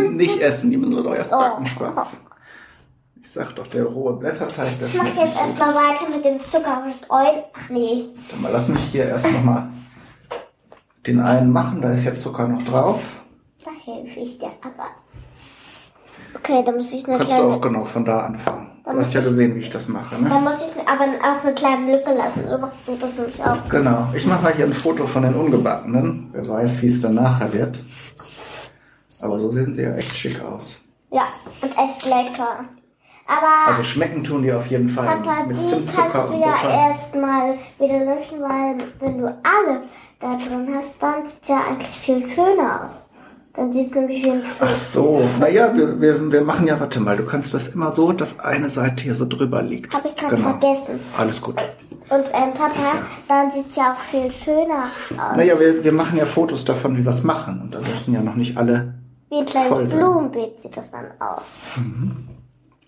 Nicht 0.10 0.40
essen, 0.42 0.72
die 0.72 0.78
müssen 0.78 0.96
wir 0.96 1.04
doch 1.04 1.16
erst 1.16 1.34
Oh. 1.34 1.38
backen, 1.40 1.68
Spatz. 1.68 2.24
Ich 3.22 3.30
sag 3.32 3.54
doch, 3.56 3.68
der 3.68 3.84
rohe 3.86 4.14
Blätterteig, 4.14 4.80
der 4.80 4.88
Ich 4.88 4.94
schmeckt 4.94 5.18
jetzt 5.18 5.20
nicht 5.20 5.36
gut. 5.38 5.48
erstmal 5.60 5.76
weiter 5.76 6.10
mit 6.10 6.26
dem 6.26 6.40
Zucker 6.40 6.84
und 6.86 6.96
Öl. 7.10 7.44
Ach 7.54 7.70
nee. 7.70 8.06
Dann 8.32 8.42
mal 8.42 8.52
lass 8.52 8.68
mich 8.68 8.84
hier 8.86 9.06
erst 9.06 9.32
nochmal 9.32 9.70
den 11.06 11.20
einen 11.20 11.52
machen, 11.52 11.82
da 11.82 11.92
ist 11.92 12.06
jetzt 12.06 12.22
Zucker 12.22 12.48
noch 12.48 12.64
drauf. 12.64 13.02
Da 13.64 13.72
helfe 13.72 14.20
ich 14.20 14.38
dir 14.40 14.52
aber. 14.62 14.90
Okay, 16.36 16.64
da 16.66 16.72
muss 16.72 16.92
ich 16.92 17.06
eine 17.08 17.18
Kannst 17.18 17.32
du 17.32 17.36
kleine. 17.36 17.54
auch 17.56 17.62
genau 17.62 17.86
von 17.86 18.06
da 18.06 18.20
anfangen. 18.20 18.68
Dann 18.84 18.96
Du 18.96 19.02
hast 19.02 19.14
ja 19.14 19.22
gesehen, 19.22 19.56
wie 19.56 19.60
ich 19.60 19.70
das 19.70 19.88
mache, 19.88 20.16
ne? 20.22 20.28
muss 20.30 20.56
ich 20.66 20.88
aber 20.88 21.04
auch 21.04 21.44
eine 21.44 21.54
kleine 21.54 21.92
Lücke 21.98 22.14
lassen. 22.14 22.44
So 22.50 22.58
machst 22.58 22.78
du 22.88 22.96
das 23.00 23.16
nämlich 23.18 23.44
auch. 23.44 23.70
Genau. 23.70 24.08
Ich 24.16 24.26
mache 24.26 24.42
mal 24.44 24.54
hier 24.54 24.66
ein 24.66 24.74
Foto 24.74 25.06
von 25.06 25.22
den 25.24 25.36
Ungebackenen. 25.36 26.30
Wer 26.34 26.48
weiß, 26.48 26.82
wie 26.82 26.88
es 26.88 27.02
dann 27.02 27.16
nachher 27.16 27.54
wird. 27.54 27.80
Aber 29.22 29.38
so 29.40 29.52
sehen 29.52 29.74
sie 29.74 29.84
ja 29.84 29.94
echt 29.96 30.16
schick 30.16 30.42
aus. 30.44 30.82
Ja, 31.12 31.28
und 31.62 31.72
echt 31.78 32.06
lecker. 32.06 32.66
Aber 33.28 33.68
Also 33.72 33.84
schmecken 33.84 34.24
tun 34.24 34.42
die 34.42 34.52
auf 34.52 34.66
jeden 34.68 34.90
Fall 34.90 35.06
Papa, 35.06 35.44
mit 35.46 35.58
die 35.58 35.62
Zimtzucker 35.62 36.10
kannst 36.12 36.34
du 36.34 36.38
ja 36.40 36.52
Butter. 36.56 36.74
erstmal 36.74 37.54
wieder 37.78 38.00
löschen, 38.00 38.42
weil 38.42 38.78
wenn 39.00 39.20
du 39.20 39.28
alle 39.28 39.84
da 40.20 40.38
drin 40.38 40.68
hast, 40.76 41.02
dann 41.02 41.26
sieht 41.26 41.44
es 41.44 41.48
ja 41.50 41.62
eigentlich 41.70 41.92
viel 41.92 42.28
schöner 42.30 42.88
aus. 42.88 43.10
Dann 43.54 43.74
sieht 43.74 43.88
es 43.90 43.96
nämlich 43.96 44.24
wie 44.24 44.32
ein 44.32 44.44
Ach 44.62 44.70
Fuß. 44.70 44.94
so, 44.94 45.22
naja, 45.40 45.76
wir, 45.76 46.00
wir, 46.00 46.32
wir 46.32 46.42
machen 46.42 46.68
ja, 46.68 46.80
warte 46.80 47.00
mal, 47.02 47.18
du 47.18 47.26
kannst 47.26 47.54
das 47.54 47.68
immer 47.70 47.92
so, 47.92 48.14
dass 48.14 48.40
eine 48.40 48.70
Seite 48.70 49.04
hier 49.04 49.16
so 49.16 49.26
drüber 49.28 49.62
liegt. 49.62 49.94
Habe 49.94 50.08
ich 50.08 50.16
gerade 50.16 50.36
Genau. 50.38 50.50
vergessen. 50.58 51.00
Alles 51.18 51.42
gut. 51.42 51.56
Und 52.10 52.26
ähm, 52.34 52.54
Papa, 52.54 53.04
dann 53.28 53.52
sieht 53.52 53.70
es 53.72 53.76
ja 53.76 53.94
auch 53.94 54.00
viel 54.10 54.32
schöner 54.32 54.86
aus. 55.18 55.36
Naja, 55.38 55.60
wir, 55.60 55.84
wir 55.84 55.92
machen 55.92 56.18
ja 56.18 56.26
Fotos 56.26 56.64
davon, 56.66 56.98
wie 56.98 57.04
wir 57.04 57.10
es 57.12 57.24
machen. 57.24 57.62
Und 57.62 57.74
da 57.76 57.80
müssen 57.80 58.14
ja 58.14 58.22
noch 58.22 58.36
nicht 58.36 58.58
alle. 58.58 58.94
Wie 59.30 59.38
ein 59.40 59.46
kleines. 59.46 59.92
Blumenbeet 59.94 60.62
sieht 60.62 60.76
das 60.76 60.92
dann 60.92 61.06
aus. 61.20 61.44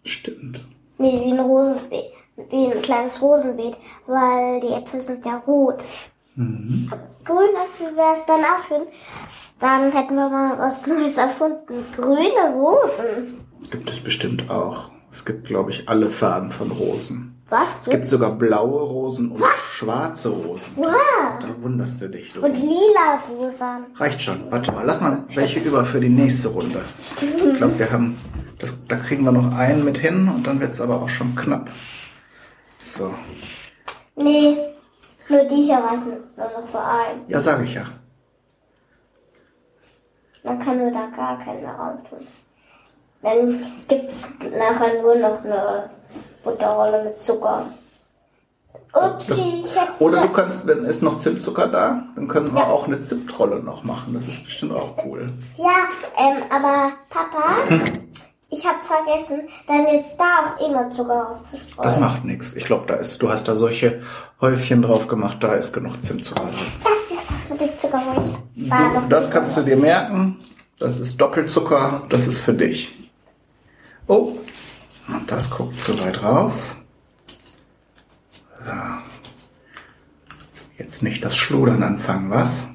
Stimmt. 0.04 0.62
Nee, 0.98 1.22
wie 1.26 1.32
ein 1.32 1.40
Rosenbeet. 1.40 2.06
Wie 2.50 2.66
ein 2.72 2.82
kleines 2.82 3.22
Rosenbeet, 3.22 3.76
weil 4.08 4.60
die 4.62 4.74
Äpfel 4.74 5.02
sind 5.02 5.26
ja 5.26 5.38
rot. 5.48 5.84
Mhm. 6.36 6.92
Grünäpfel 7.24 7.96
wäre 7.96 8.14
es 8.16 8.26
dann 8.26 8.42
auch 8.42 8.68
schön. 8.68 8.82
Dann 9.64 9.94
hätten 9.94 10.16
wir 10.16 10.28
mal 10.28 10.60
was 10.60 10.86
Neues 10.86 11.16
erfunden. 11.16 11.86
Grüne 11.96 12.54
Rosen. 12.54 13.46
Gibt 13.72 13.90
es 13.90 14.02
bestimmt 14.02 14.50
auch. 14.50 14.92
Es 15.10 15.24
gibt, 15.24 15.46
glaube 15.46 15.72
ich, 15.72 15.88
alle 15.88 16.10
Farben 16.10 16.52
von 16.52 16.70
Rosen. 16.70 17.42
Was? 17.48 17.70
Es 17.84 17.90
gibt 17.90 18.08
sogar 18.08 18.32
blaue 18.32 18.82
Rosen 18.82 19.32
und 19.32 19.42
schwarze 19.72 20.28
Rosen. 20.28 20.74
Wow. 20.76 20.92
Da 21.40 21.48
wunderst 21.62 22.02
du 22.02 22.10
dich. 22.10 22.34
Du. 22.34 22.42
Und 22.42 22.56
lila 22.56 23.22
Rosen. 23.30 23.86
Reicht 23.96 24.22
schon. 24.22 24.52
Warte 24.52 24.74
mal, 24.74 24.84
lass 24.86 25.00
mal 25.00 25.24
welche 25.34 25.62
über 25.62 25.86
für 25.86 26.02
die 26.02 26.10
nächste 26.10 26.50
Runde. 26.50 26.82
Ich 27.22 27.58
glaube, 27.58 27.80
wir 27.80 27.90
haben, 27.90 28.18
das, 28.60 28.86
da 28.90 28.98
kriegen 28.98 29.24
wir 29.24 29.32
noch 29.32 29.56
einen 29.56 29.86
mit 29.86 29.98
hin 29.98 30.28
und 30.28 30.46
dann 30.46 30.60
wird 30.60 30.74
es 30.74 30.82
aber 30.82 31.02
auch 31.02 31.08
schon 31.10 31.36
knapp. 31.36 31.70
So. 32.80 33.14
Nee, 34.18 34.58
nur 35.30 35.46
die 35.46 35.64
hier 35.64 35.78
reichen 35.78 36.18
nur 36.36 36.50
noch 36.50 36.68
für 36.68 36.84
einen. 36.84 37.22
Ja, 37.30 37.40
sage 37.40 37.64
ich 37.64 37.76
ja. 37.76 37.86
Dann 40.44 40.60
können 40.60 40.86
wir 40.86 40.92
da 40.92 41.08
gar 41.16 41.40
keine 41.40 41.62
mehr 41.62 41.76
auftun. 41.80 42.28
Dann 43.22 43.62
gibt's 43.88 44.28
nachher 44.42 45.02
nur 45.02 45.16
noch 45.16 45.44
eine 45.44 45.90
Butterrolle 46.44 47.04
mit 47.06 47.20
Zucker. 47.20 47.66
Upsi, 48.94 49.62
ich 49.64 49.76
hätte 49.76 49.92
Oder 50.04 50.22
du 50.22 50.30
kannst, 50.30 50.68
wenn 50.68 50.86
ist 50.86 51.02
noch 51.02 51.18
Zimtzucker 51.18 51.68
da, 51.68 52.04
dann 52.16 52.28
können 52.28 52.54
wir 52.54 52.60
Ja. 52.62 52.68
auch 52.68 52.86
eine 52.86 53.02
Zimtrolle 53.02 53.60
noch 53.60 53.84
machen. 53.84 54.14
Das 54.14 54.28
ist 54.28 54.44
bestimmt 54.44 54.74
auch 54.74 54.94
cool. 55.06 55.28
Ja, 55.58 55.88
ähm, 56.20 56.44
aber 56.52 56.92
Papa, 57.10 57.56
ich 58.50 58.64
habe 58.68 58.78
vergessen, 58.84 59.48
dann 59.66 59.88
jetzt 59.88 60.16
da 60.20 60.46
auch 60.46 60.68
immer 60.68 60.92
Zucker 60.92 61.30
aufzustreuen. 61.32 61.88
Das 61.90 62.00
macht 62.00 62.24
nichts. 62.26 62.56
Ich 62.56 62.66
glaube, 62.66 62.86
da 62.86 62.96
ist, 62.96 63.20
du 63.20 63.32
hast 63.32 63.48
da 63.48 63.56
solche 63.56 64.04
Häufchen 64.42 64.84
drauf 64.84 65.08
gemacht, 65.08 65.38
da 65.42 65.54
ist 65.56 65.74
genug 65.74 66.00
Zimtzucker 66.04 66.44
drin. 66.44 66.54
Das 66.84 67.03
ist 67.94 68.18
das 68.18 68.30
ich 68.56 68.70
war 68.70 69.10
noch 69.10 69.32
kannst 69.32 69.58
du 69.58 69.62
dir 69.62 69.78
merken. 69.78 70.38
Das 70.80 71.00
ist 71.00 71.20
Doppelzucker, 71.20 72.04
das 72.10 72.28
ist 72.28 72.40
für 72.40 72.54
dich. 72.54 73.10
Oh, 74.08 74.34
das 75.28 75.50
guckt 75.50 75.80
zu 75.80 75.98
weit 76.00 76.24
raus. 76.24 76.78
So. 78.66 78.74
Jetzt 80.78 81.04
nicht 81.04 81.24
das 81.24 81.36
Schludern 81.38 81.84
anfangen, 81.84 82.30
was? 82.30 82.68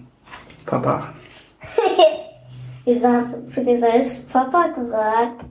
Papa? 0.65 1.13
Wieso 2.85 3.09
hast 3.09 3.33
du 3.33 3.47
zu 3.47 3.65
dir 3.65 3.79
selbst 3.79 4.33
Papa 4.33 4.69
gesagt? 4.69 5.45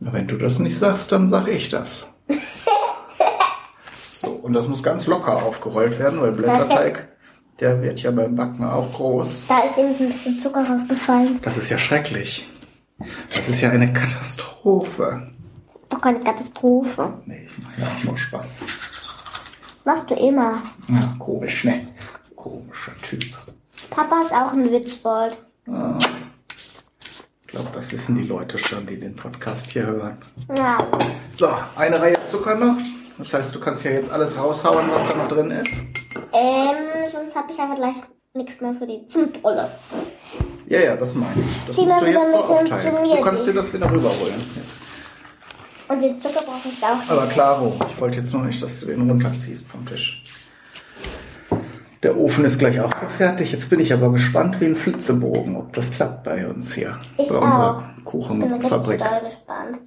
Wenn 0.00 0.28
du 0.28 0.36
das 0.36 0.58
nicht 0.58 0.78
sagst, 0.78 1.12
dann 1.12 1.28
sag 1.28 1.48
ich 1.48 1.68
das. 1.68 2.08
So, 4.20 4.30
und 4.30 4.52
das 4.52 4.66
muss 4.66 4.82
ganz 4.82 5.06
locker 5.06 5.44
aufgerollt 5.44 6.00
werden, 6.00 6.20
weil 6.20 6.32
Blätterteig, 6.32 7.06
der 7.60 7.82
wird 7.82 8.02
ja 8.02 8.10
beim 8.10 8.36
Backen 8.36 8.64
auch 8.64 8.90
groß. 8.90 9.46
Da 9.48 9.60
ist 9.60 9.78
eben 9.78 9.88
ein 9.88 10.06
bisschen 10.06 10.38
Zucker 10.38 10.64
rausgefallen. 10.68 11.40
Das 11.42 11.56
ist 11.56 11.70
ja 11.70 11.78
schrecklich. 11.78 12.46
Das 13.34 13.48
ist 13.48 13.60
ja 13.60 13.70
eine 13.70 13.92
Katastrophe. 13.92 15.30
Doch 15.88 16.00
keine 16.00 16.20
Katastrophe. 16.20 17.12
Nee, 17.26 17.48
ich 17.50 17.62
mache 17.62 17.80
ja 17.80 17.86
auch 17.86 18.04
nur 18.04 18.18
Spaß. 18.18 18.60
Machst 19.84 20.10
du 20.10 20.14
immer. 20.14 20.62
Ja, 20.88 21.16
komisch, 21.18 21.64
ne? 21.64 21.88
Komischer 22.36 22.92
Typ. 23.02 23.24
Papa 23.90 24.20
ist 24.22 24.32
auch 24.32 24.52
ein 24.52 24.70
Witzbold. 24.70 25.36
Ich 27.40 27.46
glaube, 27.46 27.68
das 27.74 27.90
wissen 27.92 28.16
die 28.16 28.24
Leute 28.26 28.58
schon, 28.58 28.86
die 28.86 29.00
den 29.00 29.16
Podcast 29.16 29.70
hier 29.72 29.86
hören. 29.86 30.18
Ja. 30.54 30.78
So, 31.34 31.48
eine 31.76 32.00
Reihe 32.00 32.18
Zucker 32.30 32.54
noch. 32.54 32.76
Das 33.16 33.32
heißt, 33.32 33.54
du 33.54 33.60
kannst 33.60 33.84
ja 33.84 33.90
jetzt 33.90 34.12
alles 34.12 34.36
raushauen, 34.36 34.90
was 34.92 35.08
da 35.08 35.16
noch 35.16 35.28
drin 35.28 35.50
ist. 35.50 35.72
Ähm, 36.32 36.97
sonst 37.10 37.34
habe 37.36 37.52
ich 37.52 37.58
aber 37.58 37.74
gleich 37.76 37.96
nichts 38.34 38.60
mehr 38.60 38.74
für 38.74 38.86
die 38.86 39.06
Zimtrolle. 39.06 39.68
Ja, 40.66 40.80
ja, 40.80 40.96
das 40.96 41.14
meine 41.14 41.32
ich. 41.36 41.66
Das 41.66 41.76
Zieh 41.76 41.86
musst 41.86 42.00
du 42.02 42.06
jetzt 42.06 42.30
so 42.32 42.38
aufteilen. 42.38 42.96
Du 43.16 43.20
kannst 43.22 43.46
dir 43.46 43.54
das 43.54 43.72
wieder 43.72 43.90
rüberholen. 43.90 44.44
Und 45.88 46.02
den 46.02 46.20
Zucker 46.20 46.42
brauche 46.44 46.68
ich 46.68 46.82
auch. 46.84 47.10
Aber 47.10 47.26
klaro, 47.28 47.78
ich 47.88 48.00
wollte 48.00 48.18
jetzt 48.18 48.32
noch 48.34 48.42
nicht, 48.44 48.62
dass 48.62 48.80
du 48.80 48.86
den 48.86 49.08
runterziehst 49.08 49.70
vom 49.70 49.86
Tisch. 49.86 50.22
Der 52.02 52.16
Ofen 52.16 52.44
ist 52.44 52.58
gleich 52.58 52.80
auch 52.80 52.92
fertig. 53.16 53.52
Jetzt 53.52 53.70
bin 53.70 53.80
ich 53.80 53.92
aber 53.92 54.12
gespannt 54.12 54.60
wie 54.60 54.66
ein 54.66 54.76
Flitzebogen, 54.76 55.56
ob 55.56 55.72
das 55.72 55.90
klappt 55.90 56.22
bei 56.24 56.46
uns 56.46 56.74
hier. 56.74 56.98
Ich 57.16 57.28
bei 57.28 57.36
auch. 57.36 57.42
unserer 57.42 57.90
Ich 57.96 58.04
bin 58.28 58.42
richtig 58.42 58.70
Kuchenfabrik. 58.70 59.00
gespannt. 59.00 59.78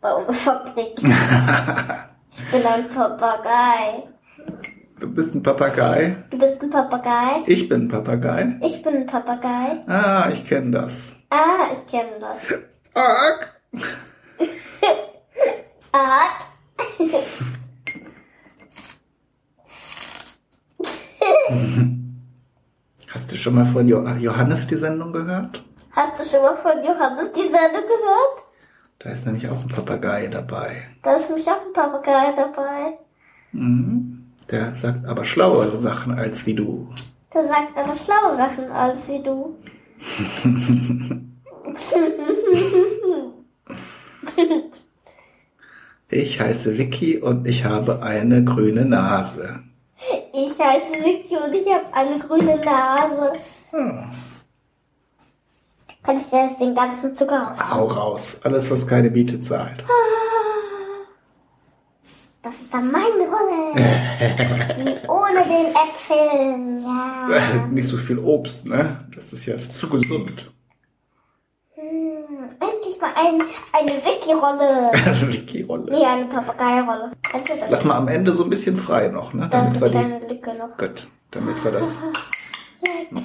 Bei 0.00 0.14
unserer 0.14 0.34
Fabrik. 0.34 0.94
ich 0.98 2.50
bin 2.50 2.66
ein 2.66 2.88
Papagei. 2.88 4.09
Du 5.00 5.08
bist 5.08 5.34
ein 5.34 5.42
Papagei. 5.42 6.16
Du 6.30 6.36
bist 6.36 6.60
ein 6.60 6.68
Papagei. 6.68 7.42
Ich 7.46 7.70
bin 7.70 7.84
ein 7.84 7.88
Papagei. 7.88 8.58
Ich 8.62 8.82
bin 8.82 8.96
ein 8.96 9.06
Papagei. 9.06 9.82
Ah, 9.86 10.28
ich 10.30 10.44
kenne 10.44 10.72
das. 10.72 11.16
Ah, 11.30 11.70
ich 11.72 11.86
kenne 11.86 12.18
das. 12.20 12.40
Arg. 12.92 13.50
Art. 15.92 16.44
Hast 23.08 23.32
du 23.32 23.36
schon 23.36 23.54
mal 23.54 23.64
von 23.66 23.88
jo 23.88 24.06
Johannes 24.06 24.66
die 24.66 24.76
Sendung 24.76 25.14
gehört? 25.14 25.64
Hast 25.92 26.20
du 26.20 26.24
schon 26.28 26.42
mal 26.42 26.58
von 26.58 26.84
Johannes 26.84 27.32
die 27.32 27.48
Sendung 27.48 27.88
gehört? 27.88 28.42
Da 28.98 29.08
ist 29.10 29.24
nämlich 29.24 29.48
auch 29.48 29.62
ein 29.62 29.68
Papagei 29.68 30.26
dabei. 30.26 30.88
Da 31.02 31.14
ist 31.14 31.30
nämlich 31.30 31.48
auch 31.48 31.64
ein 31.66 31.72
Papagei 31.72 32.34
dabei. 32.36 32.98
Der 34.50 34.74
sagt 34.74 35.06
aber 35.06 35.24
schlauere 35.24 35.76
Sachen 35.76 36.12
als 36.12 36.44
wie 36.46 36.54
du. 36.54 36.88
Der 37.32 37.44
sagt 37.44 37.76
aber 37.76 37.96
schlaue 37.96 38.36
Sachen 38.36 38.70
als 38.70 39.08
wie 39.08 39.22
du. 39.22 39.56
Ich 46.12 46.40
heiße 46.40 46.76
Vicky 46.76 47.18
und 47.18 47.46
ich 47.46 47.64
habe 47.64 48.02
eine 48.02 48.42
grüne 48.42 48.84
Nase. 48.84 49.60
Ich 50.32 50.58
heiße 50.58 50.94
Vicky 50.94 51.36
und 51.36 51.54
ich 51.54 51.66
habe 51.72 51.84
eine 51.92 52.18
grüne 52.18 52.56
Nase. 52.56 53.32
Hm. 53.70 54.10
Kann 56.02 56.16
ich 56.16 56.28
dir 56.28 56.48
jetzt 56.48 56.60
den 56.60 56.74
ganzen 56.74 57.14
Zucker 57.14 57.40
raus? 57.40 57.70
Hau 57.70 57.86
raus. 57.86 58.40
Alles, 58.42 58.70
was 58.72 58.88
keine 58.88 59.10
Miete 59.10 59.40
zahlt. 59.40 59.84
Das 62.42 62.54
ist 62.60 62.72
dann 62.72 62.90
meine 62.90 63.28
Rolle. 63.28 63.74
Die 64.78 65.08
ohne 65.08 65.42
den 65.44 65.74
Äpfeln. 65.74 66.80
Ja. 66.80 67.66
Nicht 67.70 67.88
so 67.88 67.96
viel 67.98 68.18
Obst, 68.18 68.64
ne? 68.64 69.04
Das 69.14 69.32
ist 69.32 69.44
ja 69.44 69.58
zu 69.58 69.88
gesund. 69.90 70.50
Hm, 71.74 72.48
endlich 72.60 72.98
mal 73.00 73.12
ein, 73.14 73.42
eine 73.72 73.90
Vicky-Rolle. 74.04 74.90
Vicky-Rolle. 75.32 75.90
Nee, 75.92 76.04
eine 76.06 76.26
Papagei-Rolle. 76.26 77.12
Lass 77.68 77.84
mal 77.84 77.96
am 77.96 78.08
Ende 78.08 78.32
so 78.32 78.44
ein 78.44 78.50
bisschen 78.50 78.78
frei 78.78 79.08
noch, 79.08 79.34
ne? 79.34 79.48
Da 79.50 79.62
ist 79.62 79.70
eine 79.70 79.80
wir 79.82 79.88
die. 79.88 79.92
kleine 79.98 80.18
Lücke 80.26 80.54
noch. 80.54 80.76
Gut, 80.78 81.08
damit 81.32 81.62
wir 81.62 81.72
das. 81.72 81.98
Lecker. 82.82 83.22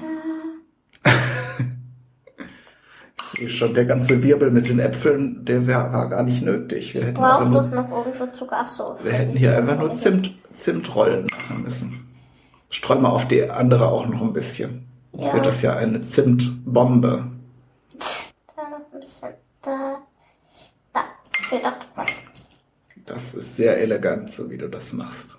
Sehe 3.36 3.50
schon, 3.50 3.74
der 3.74 3.86
ganze 3.86 4.22
Wirbel 4.24 4.52
mit 4.52 4.70
den 4.70 4.80
Äpfeln, 4.80 5.44
der 5.46 5.68
wär, 5.68 5.92
war 5.92 6.10
gar 6.10 6.24
nicht 6.24 6.44
nötig. 6.44 6.94
Wir 6.94 7.02
hätten, 7.04 7.16
Braucht 7.16 7.48
nur, 7.50 7.64
noch 7.64 7.90
irgendwo 7.92 8.28
Zucker. 8.38 8.58
Ach 8.66 8.72
so. 8.72 8.96
wir 9.04 9.12
hätten 9.14 9.38
hier 9.38 9.58
einfach 9.58 9.78
nur 9.78 9.94
Zimt, 9.94 10.32
Zimtrollen 10.54 11.26
machen 11.26 11.64
müssen. 11.64 12.08
Streu 12.70 12.96
mal 12.96 13.10
auf 13.10 13.28
die 13.28 13.50
andere 13.50 13.88
auch 13.88 14.06
noch 14.08 14.22
ein 14.22 14.34
bisschen. 14.34 14.86
Jetzt 15.14 15.28
Ja. 15.28 15.34
wird 15.34 15.46
das 15.46 15.62
ja 15.62 15.76
eine 15.76 16.02
Zimtbombe. 16.02 17.26
Da 18.56 18.64
noch 18.70 18.94
ein 18.94 19.00
bisschen. 19.00 19.30
Da. 19.62 19.98
Da. 20.94 21.02
Fehlt 21.50 21.66
auch 21.66 21.74
was. 21.96 22.10
Das 23.06 23.34
ist 23.36 23.56
sehr 23.56 23.78
elegant, 23.80 24.30
so 24.32 24.50
wie 24.50 24.58
du 24.58 24.68
das 24.68 24.92
machst. 24.94 25.38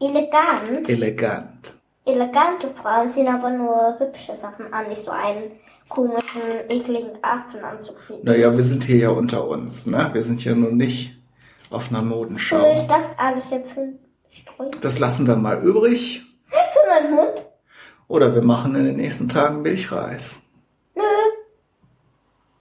Elegant. 0.00 0.88
Elegant. 0.88 1.74
Elegante 2.04 2.68
Frauen 2.74 3.10
ziehen 3.12 3.28
aber 3.28 3.50
nur 3.50 3.96
hübsche 3.98 4.34
Sachen 4.36 4.72
an, 4.72 4.88
nicht 4.88 5.02
so 5.04 5.12
einen 5.12 5.52
komischen, 5.92 6.42
ekligen 6.70 7.10
Affenanzug. 7.22 7.96
wie 8.08 8.14
ich. 8.14 8.24
Naja, 8.24 8.56
wir 8.56 8.64
sind 8.64 8.84
hier 8.84 8.96
ja 8.96 9.10
unter 9.10 9.46
uns, 9.46 9.86
ne? 9.86 10.08
Wir 10.12 10.22
sind 10.22 10.42
ja 10.42 10.54
nun 10.54 10.76
nicht 10.78 11.18
auf 11.70 11.90
einer 11.90 12.00
Wo 12.00 12.08
soll 12.08 12.16
Modenschau. 12.18 12.72
ich 12.74 12.86
das 12.86 13.04
alles 13.18 13.50
jetzt 13.50 13.74
hinstreuen? 13.74 14.70
Das 14.80 14.98
lassen 14.98 15.26
wir 15.26 15.36
mal 15.36 15.62
übrig. 15.62 16.22
Für 16.48 16.88
meinen 16.88 17.14
Mund? 17.14 17.44
Oder 18.08 18.34
wir 18.34 18.42
machen 18.42 18.74
in 18.74 18.84
den 18.84 18.96
nächsten 18.96 19.28
Tagen 19.28 19.62
Milchreis. 19.62 20.40
Nö. 20.94 21.02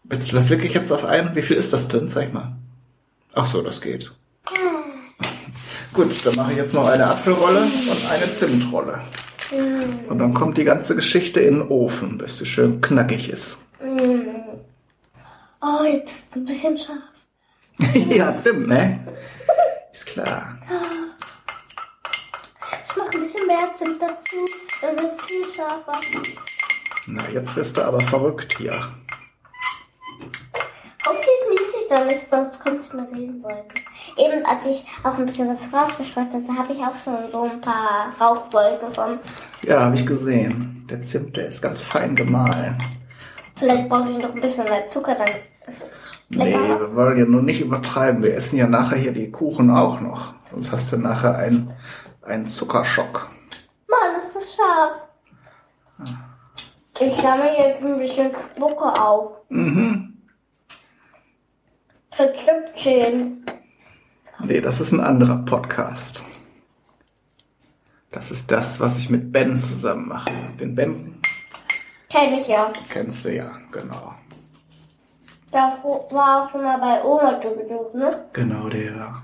Willst 0.03 0.31
du 0.31 0.35
das 0.35 0.49
wirklich 0.49 0.73
jetzt 0.73 0.91
auf 0.91 1.05
einen? 1.05 1.35
Wie 1.35 1.41
viel 1.41 1.57
ist 1.57 1.71
das 1.73 1.87
denn? 1.87 2.07
Zeig 2.07 2.33
mal. 2.33 2.55
Ach 3.33 3.45
so, 3.45 3.61
das 3.61 3.79
geht. 3.79 4.11
Gut, 5.93 6.25
dann 6.25 6.35
mache 6.35 6.51
ich 6.51 6.57
jetzt 6.57 6.73
noch 6.73 6.87
eine 6.87 7.07
Apfelrolle 7.07 7.61
und 7.61 8.11
eine 8.11 8.29
Zimtrolle. 8.29 8.99
Und 9.51 10.19
dann 10.19 10.33
kommt 10.33 10.57
die 10.57 10.63
ganze 10.63 10.95
Geschichte 10.95 11.41
in 11.41 11.59
den 11.59 11.67
Ofen, 11.67 12.17
bis 12.17 12.37
sie 12.37 12.45
schön 12.45 12.79
knackig 12.79 13.29
ist. 13.29 13.57
Oh, 15.61 15.83
jetzt 15.83 16.09
ist 16.09 16.29
es 16.31 16.35
ein 16.35 16.45
bisschen 16.45 16.77
scharf. 16.77 16.97
ja, 18.09 18.37
Zimt, 18.37 18.67
ne? 18.67 18.99
Ist 19.91 20.05
klar. 20.05 20.57
Ich 22.85 22.95
mache 22.95 23.09
ein 23.13 23.21
bisschen 23.21 23.47
mehr 23.47 23.69
Zimt 23.77 24.01
dazu, 24.01 24.37
dann 24.81 24.99
wird 24.99 25.13
es 25.13 25.21
viel 25.23 25.43
scharfer. 25.53 25.99
Na, 27.07 27.29
jetzt 27.29 27.55
wirst 27.55 27.77
du 27.77 27.81
aber 27.81 28.01
verrückt 28.01 28.55
hier. 28.57 28.73
Hoffentlich 31.05 31.35
schließe 31.45 31.77
ich 31.81 31.87
da 31.89 32.05
nicht, 32.05 32.29
sonst 32.29 32.59
kommt 32.59 32.81
es 32.81 32.93
mir 32.93 33.07
Riesenwolken. 33.11 33.81
Eben 34.17 34.45
als 34.45 34.65
ich 34.65 34.85
auch 35.03 35.17
ein 35.17 35.25
bisschen 35.25 35.47
was 35.49 35.61
rausgeschwatzt 35.73 36.33
hatte, 36.33 36.57
habe 36.57 36.73
ich 36.73 36.79
auch 36.79 36.95
schon 37.03 37.31
so 37.31 37.43
ein 37.43 37.61
paar 37.61 38.13
Rauchwolken 38.19 38.93
von. 38.93 39.19
Ja, 39.63 39.81
habe 39.85 39.95
ich 39.95 40.05
gesehen. 40.05 40.85
Der 40.89 41.01
Zimt, 41.01 41.37
der 41.37 41.47
ist 41.47 41.61
ganz 41.61 41.81
fein 41.81 42.15
gemahlen. 42.15 42.77
Vielleicht 43.57 43.87
brauche 43.89 44.09
ich 44.11 44.17
noch 44.21 44.33
ein 44.35 44.41
bisschen 44.41 44.63
mehr 44.65 44.87
Zucker, 44.87 45.15
dann 45.15 45.27
ist 45.27 45.81
es 45.81 46.11
Nee, 46.29 46.51
lecker. 46.53 46.79
wir 46.79 46.95
wollen 46.95 47.17
ja 47.17 47.25
nur 47.25 47.41
nicht 47.43 47.61
übertreiben. 47.61 48.23
Wir 48.23 48.35
essen 48.35 48.57
ja 48.57 48.67
nachher 48.67 48.97
hier 48.97 49.11
die 49.11 49.29
Kuchen 49.31 49.69
auch 49.69 49.99
noch. 50.01 50.33
Sonst 50.51 50.71
hast 50.71 50.91
du 50.91 50.97
nachher 50.97 51.35
einen, 51.37 51.71
einen 52.23 52.45
Zuckerschock. 52.45 53.29
Mann, 53.87 54.19
ist 54.21 54.35
das 54.35 54.53
scharf. 54.55 54.91
Ich 56.99 57.21
sammle 57.21 57.57
jetzt 57.57 57.81
ein 57.83 57.97
bisschen 57.97 58.31
Spucke 58.55 59.01
auf. 59.01 59.31
Mhm. 59.49 60.17
Für 62.13 62.33
17. 62.75 63.45
Nee, 64.43 64.61
das 64.61 64.81
ist 64.81 64.91
ein 64.91 64.99
anderer 64.99 65.37
Podcast. 65.37 66.23
Das 68.11 68.31
ist 68.31 68.51
das, 68.51 68.79
was 68.79 68.97
ich 68.97 69.09
mit 69.09 69.31
Ben 69.31 69.59
zusammen 69.59 70.07
mache. 70.09 70.31
Den 70.59 70.75
Ben 70.75 71.19
Kenn 72.09 72.33
ich 72.33 72.47
ja. 72.47 72.71
kennst 72.89 73.23
du 73.23 73.33
ja, 73.33 73.51
genau. 73.71 74.13
Da 75.51 75.77
war 76.11 76.43
auch 76.43 76.51
schon 76.51 76.63
mal 76.63 76.77
bei 76.77 77.01
Oma 77.03 77.41
zu 77.41 77.49
Besuch, 77.55 77.93
ne? 77.93 78.25
Genau, 78.33 78.67
der. 78.67 79.23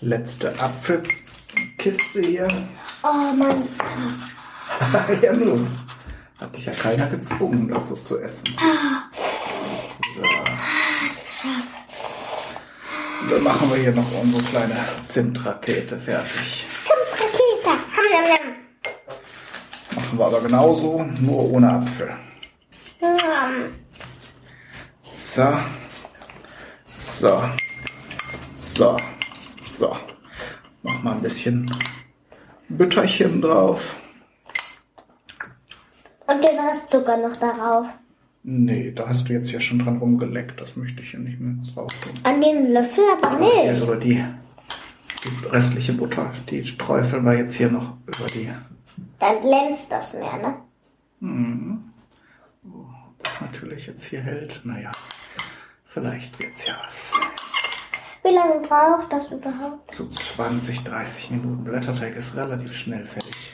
Letzte 0.00 0.58
Apfelkiste 0.58 2.20
hier. 2.20 2.48
Oh 3.02 3.34
krass. 4.78 5.18
ja, 5.22 5.32
nun. 5.32 5.66
Hat 6.40 6.56
dich 6.56 6.66
ja 6.66 6.72
keiner 6.72 7.06
gezwungen, 7.06 7.68
das 7.68 7.88
so 7.88 7.94
zu 7.94 8.18
essen. 8.18 8.48
So. 10.16 10.22
Und 11.42 13.13
dann 13.30 13.42
machen 13.42 13.70
wir 13.70 13.76
hier 13.76 13.92
noch 13.92 14.10
unsere 14.20 14.42
kleine 14.42 14.76
Zimtrakete 15.02 15.98
fertig. 15.98 16.66
Zum 16.84 16.96
Rakete. 17.12 17.68
Ham, 17.68 18.12
ham, 18.12 18.26
ham. 18.32 18.54
Machen 19.96 20.18
wir 20.18 20.26
aber 20.26 20.40
genauso, 20.40 21.04
nur 21.20 21.50
ohne 21.52 21.70
Apfel. 21.70 22.16
Hm. 23.00 23.74
So. 25.12 25.46
So. 26.88 27.42
So. 28.58 28.96
So. 29.62 29.96
Mach 30.82 31.02
mal 31.02 31.12
ein 31.12 31.22
bisschen 31.22 31.70
Bütterchen 32.68 33.40
drauf. 33.40 33.80
Und 36.26 36.42
den 36.42 36.58
Rest 36.58 36.90
Zucker 36.90 37.16
noch 37.16 37.36
darauf. 37.36 37.86
Nee, 38.46 38.92
da 38.92 39.08
hast 39.08 39.26
du 39.26 39.32
jetzt 39.32 39.50
ja 39.52 39.58
schon 39.58 39.78
dran 39.78 39.96
rumgeleckt. 39.96 40.60
Das 40.60 40.76
möchte 40.76 41.00
ich 41.00 41.12
hier 41.12 41.20
nicht 41.20 41.40
mehr 41.40 41.54
drauf 41.72 41.90
tun. 42.02 42.12
An 42.24 42.42
den 42.42 42.72
Löffel 42.72 43.04
aber 43.16 43.38
nicht. 43.38 43.82
über 43.82 43.96
die, 43.96 44.22
die 45.24 45.46
restliche 45.46 45.94
Butter, 45.94 46.30
die 46.50 46.62
träufeln 46.62 47.24
wir 47.24 47.38
jetzt 47.38 47.54
hier 47.54 47.70
noch 47.70 47.96
über 48.06 48.26
die. 48.34 48.50
Dann 49.18 49.40
glänzt 49.40 49.90
das 49.90 50.12
mehr, 50.12 50.36
ne? 50.36 51.80
Das 53.22 53.40
natürlich 53.40 53.86
jetzt 53.86 54.04
hier 54.04 54.20
hält. 54.20 54.60
Naja, 54.64 54.90
vielleicht 55.86 56.38
wird's 56.38 56.66
ja 56.66 56.74
was. 56.84 57.12
Wie 58.22 58.34
lange 58.34 58.60
braucht 58.60 59.10
das 59.10 59.26
überhaupt? 59.32 59.94
So 59.94 60.06
20, 60.06 60.84
30 60.84 61.30
Minuten. 61.30 61.64
Blätterteig 61.64 62.14
ist 62.14 62.36
relativ 62.36 62.76
schnell 62.76 63.06
fertig. 63.06 63.52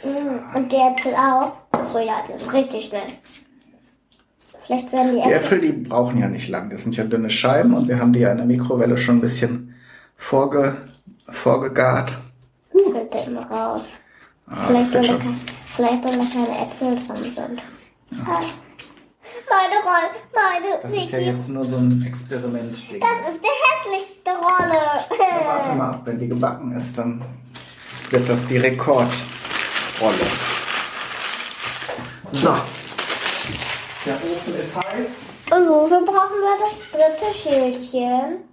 Hm. 0.00 0.54
Und 0.54 0.72
die 0.72 0.76
Äpfel 0.76 1.14
auch? 1.14 1.52
Achso, 1.72 1.98
ja, 1.98 2.24
das 2.26 2.40
ist 2.40 2.52
richtig 2.54 2.86
schnell. 2.86 3.06
Vielleicht 4.66 4.92
werden 4.92 5.14
die 5.14 5.22
Die 5.22 5.32
Äpfel. 5.32 5.60
Die 5.60 5.72
brauchen 5.72 6.18
ja 6.18 6.28
nicht 6.28 6.48
lang. 6.48 6.70
Das 6.70 6.82
sind 6.82 6.96
ja 6.96 7.04
dünne 7.04 7.30
Scheiben 7.30 7.74
und 7.74 7.88
wir 7.88 8.00
haben 8.00 8.12
die 8.12 8.20
ja 8.20 8.32
in 8.32 8.38
der 8.38 8.46
Mikrowelle 8.46 8.98
schon 8.98 9.18
ein 9.18 9.20
bisschen 9.20 9.74
vorge, 10.16 10.76
vorgegart. 11.28 12.12
Das 12.72 12.82
fällt 12.92 13.14
da 13.14 13.18
immer 13.20 13.46
raus. 13.46 13.84
Ah, 14.48 14.66
vielleicht, 14.66 14.94
wenn 14.94 15.02
wird 15.02 15.22
da, 15.22 15.28
vielleicht, 15.76 16.02
keine 16.02 16.62
Äpfel 16.62 16.98
dran 17.06 17.16
sind. 17.16 17.62
Ah. 18.26 18.40
Meine 19.48 19.76
Rolle, 19.82 20.10
meine 20.34 20.82
Das 20.82 20.92
ist 20.92 21.10
ja 21.10 21.18
jetzt 21.18 21.48
nur 21.48 21.62
so 21.62 21.76
ein 21.76 22.04
Experiment. 22.06 22.72
Das 22.72 23.32
ist 23.32 23.42
die 23.42 23.94
hässlichste 23.94 24.30
Rolle. 24.30 24.78
Warte 25.44 25.76
mal, 25.76 26.00
wenn 26.04 26.18
die 26.18 26.28
gebacken 26.28 26.76
ist, 26.76 26.98
dann 26.98 27.22
wird 28.10 28.28
das 28.28 28.46
die 28.48 28.58
Rekordrolle. 28.58 29.06
So. 32.32 32.54
Der 34.06 34.14
Ofen 34.14 34.54
ist 34.62 34.76
heiß. 34.76 35.22
Und 35.50 35.68
wofür 35.68 36.00
brauchen 36.04 36.38
wir 36.40 36.56
das 36.60 36.78
dritte 36.92 37.34
Schälchen? 37.36 38.44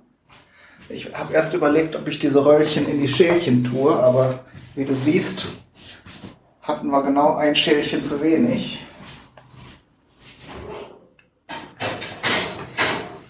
Ich 0.89 1.13
habe 1.13 1.31
erst 1.31 1.53
überlegt, 1.53 1.95
ob 1.95 2.07
ich 2.07 2.17
diese 2.17 2.43
Röllchen 2.43 2.87
in 2.87 2.99
die 2.99 3.07
Schälchen 3.07 3.63
tue, 3.63 3.95
aber 3.95 4.39
wie 4.73 4.83
du 4.83 4.95
siehst, 4.95 5.45
hatten 6.63 6.87
wir 6.87 7.03
genau 7.03 7.35
ein 7.35 7.55
Schälchen 7.55 8.01
zu 8.01 8.19
wenig. 8.21 8.83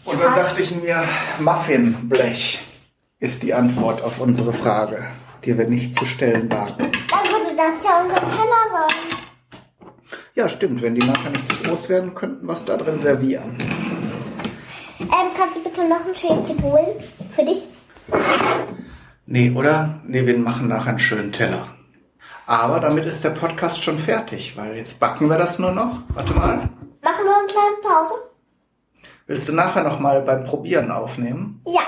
Und 0.05 0.21
dann 0.21 0.35
dachte 0.35 0.61
ich 0.61 0.73
mir, 0.75 1.03
Muffinblech 1.39 2.61
ist 3.19 3.43
die 3.43 3.53
Antwort 3.53 4.01
auf 4.01 4.21
unsere 4.21 4.53
Frage, 4.53 5.07
die 5.43 5.57
wir 5.57 5.67
nicht 5.67 5.97
zu 5.99 6.05
stellen 6.05 6.49
wagen. 6.49 6.77
Dann 6.77 7.25
würde 7.31 7.55
das 7.57 7.83
ja 7.83 8.01
unser 8.01 8.19
Teller 8.25 8.63
sein. 8.71 8.92
Ja, 10.35 10.49
stimmt, 10.49 10.81
wenn 10.81 10.95
die 10.95 11.05
nachher 11.05 11.29
nicht 11.29 11.51
zu 11.51 11.63
groß 11.63 11.89
werden, 11.89 12.15
könnten 12.15 12.47
wir 12.47 12.53
es 12.53 12.65
da 12.65 12.75
drin 12.75 12.97
servieren. 12.97 13.55
Ähm, 14.99 15.07
kannst 15.37 15.57
du 15.57 15.63
bitte 15.63 15.87
noch 15.87 16.05
ein 16.07 16.15
Schälchen 16.15 16.61
holen? 16.63 16.95
Für 17.31 17.45
dich? 17.45 17.67
Nee, 19.27 19.51
oder? 19.51 20.01
Nee, 20.07 20.25
wir 20.25 20.37
machen 20.39 20.67
nachher 20.67 20.89
einen 20.89 20.99
schönen 20.99 21.31
Teller. 21.31 21.67
Aber 22.47 22.79
damit 22.79 23.05
ist 23.05 23.23
der 23.23 23.29
Podcast 23.29 23.83
schon 23.83 23.99
fertig, 23.99 24.57
weil 24.57 24.75
jetzt 24.75 24.99
backen 24.99 25.29
wir 25.29 25.37
das 25.37 25.59
nur 25.59 25.71
noch. 25.71 26.01
Warte 26.09 26.33
mal. 26.33 26.55
Machen 26.55 27.25
wir 27.25 27.37
eine 27.37 27.47
kleine 27.47 27.75
Pause? 27.83 28.13
Willst 29.27 29.47
du 29.47 29.53
nachher 29.53 29.83
noch 29.83 29.99
mal 29.99 30.21
beim 30.21 30.45
Probieren 30.45 30.89
aufnehmen? 30.89 31.61
Ja. 31.67 31.81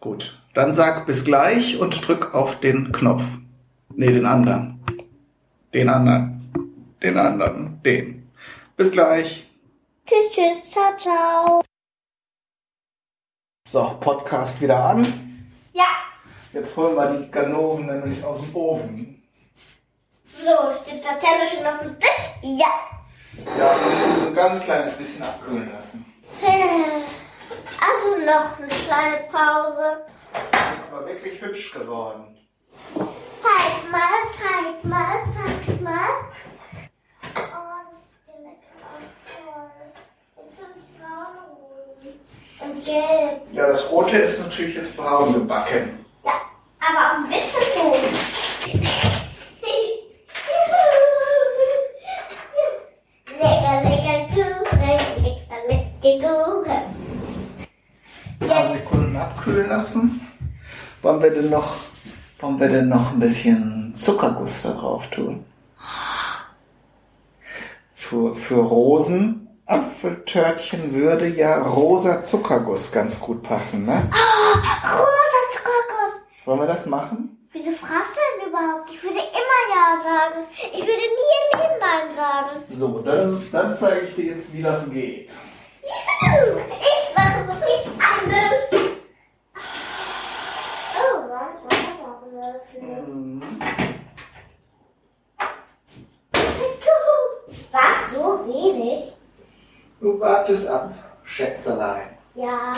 Gut. 0.00 0.42
Dann 0.52 0.72
sag 0.74 1.06
bis 1.06 1.24
gleich 1.24 1.78
und 1.78 2.06
drück 2.06 2.34
auf 2.34 2.58
den 2.60 2.90
Knopf. 2.92 3.24
Nee, 3.94 4.10
den 4.10 4.26
anderen. 4.26 4.84
Den 5.72 5.88
anderen. 5.88 6.31
Den 7.02 7.18
anderen. 7.18 7.82
Den. 7.82 8.30
Bis 8.76 8.92
gleich. 8.92 9.46
Tschüss, 10.06 10.30
tschüss. 10.32 10.70
Ciao, 10.70 10.96
ciao. 10.96 11.62
So, 13.68 13.96
Podcast 14.00 14.60
wieder 14.60 14.84
an. 14.84 15.48
Ja. 15.72 15.84
Jetzt 16.52 16.76
holen 16.76 16.94
wir 16.94 17.06
die 17.18 17.30
Ganoven 17.30 17.86
nämlich 17.86 18.22
aus 18.22 18.40
dem 18.42 18.54
Ofen. 18.54 19.22
So, 20.24 20.50
steht 20.82 21.02
der 21.04 21.18
Teller 21.18 21.46
schon 21.46 21.66
auf 21.66 21.80
dem 21.80 21.98
Tisch? 21.98 22.10
Ja. 22.42 22.72
Ja, 23.58 23.74
wir 23.80 23.90
müssen 23.90 24.26
ein 24.28 24.34
ganz 24.34 24.60
kleines 24.60 24.94
bisschen 24.96 25.22
abkühlen 25.22 25.72
lassen. 25.72 26.04
Also 27.80 28.16
noch 28.24 28.58
eine 28.58 28.68
kleine 28.68 29.28
Pause. 29.30 30.06
Aber 30.90 31.06
wirklich 31.06 31.40
hübsch 31.42 31.72
geworden. 31.72 32.36
Zeig 33.40 33.90
mal, 33.90 34.00
zeig 34.32 34.84
mal, 34.84 35.18
zeig 35.34 35.80
mal. 35.80 36.08
Oh, 37.34 37.90
das 37.90 38.10
sieht 38.10 38.28
ja 38.28 38.34
lecker 38.40 38.76
aus. 38.88 39.10
Toll. 39.28 39.70
Jetzt 40.36 40.56
sind 40.56 40.76
es 40.76 40.84
braune 40.98 41.44
Rosen. 41.50 42.20
Und 42.60 42.71
gelb. 42.84 43.42
Ja, 43.52 43.66
das 43.66 43.90
Rote 43.90 44.16
ist 44.16 44.40
natürlich 44.40 44.76
jetzt 44.76 44.96
braun 44.96 45.32
gebacken. 45.32 46.04
Ja, 46.24 46.32
aber 46.80 46.98
auch 46.98 47.24
ein 47.24 47.28
bisschen 47.28 47.82
rot. 47.82 47.96
lecker, 53.40 53.82
lecker 53.84 54.28
Kuchen, 54.34 54.80
lecker, 55.22 55.58
lecker 55.68 56.28
Kuchen. 56.28 56.82
Ein 58.40 58.48
paar 58.48 58.68
Sekunden 58.76 59.16
abkühlen 59.16 59.68
lassen. 59.68 60.20
Wollen 61.02 61.22
wir 61.22 61.30
denn 61.30 61.50
noch, 61.50 61.76
wollen 62.40 62.60
wir 62.60 62.68
denn 62.68 62.88
noch 62.88 63.12
ein 63.12 63.20
bisschen 63.20 63.92
Zuckerguss 63.94 64.62
da 64.62 64.72
drauf 64.72 65.06
tun? 65.08 65.44
Für, 67.94 68.34
für 68.34 68.56
Rosen, 68.56 69.41
Apfeltörtchen 69.72 70.92
würde 70.92 71.26
ja 71.28 71.62
rosa 71.62 72.22
Zuckerguss 72.22 72.92
ganz 72.92 73.18
gut 73.18 73.42
passen, 73.42 73.86
ne? 73.86 74.10
Rosa 74.84 75.40
Zuckerguss. 75.50 76.20
Wollen 76.44 76.60
wir 76.60 76.66
das 76.66 76.84
machen? 76.84 77.48
Wieso 77.52 77.70
fragst 77.70 78.12
du 78.14 78.20
denn 78.40 78.50
überhaupt? 78.50 78.90
Ich 78.92 79.02
würde 79.02 79.16
immer 79.16 79.62
Ja 79.74 79.96
sagen. 80.02 80.44
Ich 80.72 80.80
würde 80.80 80.90
nie 80.90 81.32
im 81.52 81.58
Leben 81.58 81.78
Nein 81.80 82.14
sagen. 82.14 82.64
So, 82.68 82.98
dann, 83.00 83.48
dann 83.50 83.74
zeige 83.74 84.06
ich 84.08 84.14
dir 84.14 84.34
jetzt, 84.34 84.52
wie 84.52 84.62
das 84.62 84.90
geht. 84.90 85.30
Juhu, 86.20 86.58
Ich 86.80 87.16
mache 87.16 87.46
wirklich 87.46 87.86
anders. 87.98 88.90
Oh, 90.98 91.30
was? 91.30 92.72
Was? 97.72 98.10
So 98.12 98.46
wenig? 98.46 99.14
Du 100.02 100.18
wartest 100.18 100.66
ab, 100.66 100.92
Schätzelein. 101.22 102.08
Ja. 102.34 102.72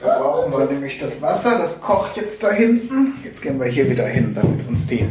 Da 0.00 0.18
brauchen 0.20 0.52
wir 0.52 0.66
nämlich 0.66 1.00
das 1.00 1.20
Wasser, 1.20 1.58
das 1.58 1.80
kocht 1.80 2.16
jetzt 2.16 2.44
da 2.44 2.52
hinten. 2.52 3.14
Jetzt 3.24 3.42
gehen 3.42 3.58
wir 3.58 3.66
hier 3.66 3.90
wieder 3.90 4.06
hin, 4.06 4.32
damit 4.32 4.68
uns 4.68 4.86
die 4.86 5.08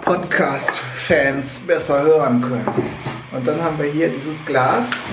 Podcast-Fans 0.00 1.60
besser 1.60 2.02
hören 2.02 2.40
können. 2.40 2.66
Und 3.30 3.46
dann 3.46 3.62
haben 3.62 3.78
wir 3.78 3.86
hier 3.86 4.08
dieses 4.08 4.44
Glas. 4.44 5.12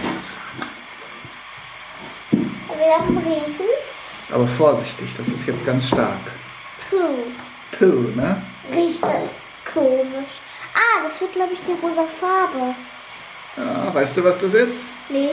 Wir 2.86 3.00
haben 3.00 3.18
riechen. 3.18 3.66
Aber 4.36 4.48
vorsichtig, 4.48 5.12
das 5.16 5.30
ist 5.30 5.48
jetzt 5.48 5.66
ganz 5.66 5.88
stark. 5.88 6.20
Puh, 6.90 6.98
Puh, 7.80 8.12
ne? 8.18 8.42
riecht 8.70 9.02
das 9.02 9.32
komisch. 9.74 10.34
Ah, 10.74 11.04
das 11.08 11.22
wird, 11.22 11.32
glaube 11.32 11.54
ich, 11.54 11.60
die 11.66 11.72
rosa 11.82 12.06
Farbe. 12.20 12.76
Ja, 13.56 13.96
weißt 13.96 14.18
du, 14.18 14.26
was 14.26 14.38
das 14.40 14.54
ist? 14.54 14.90
Nee. 15.08 15.30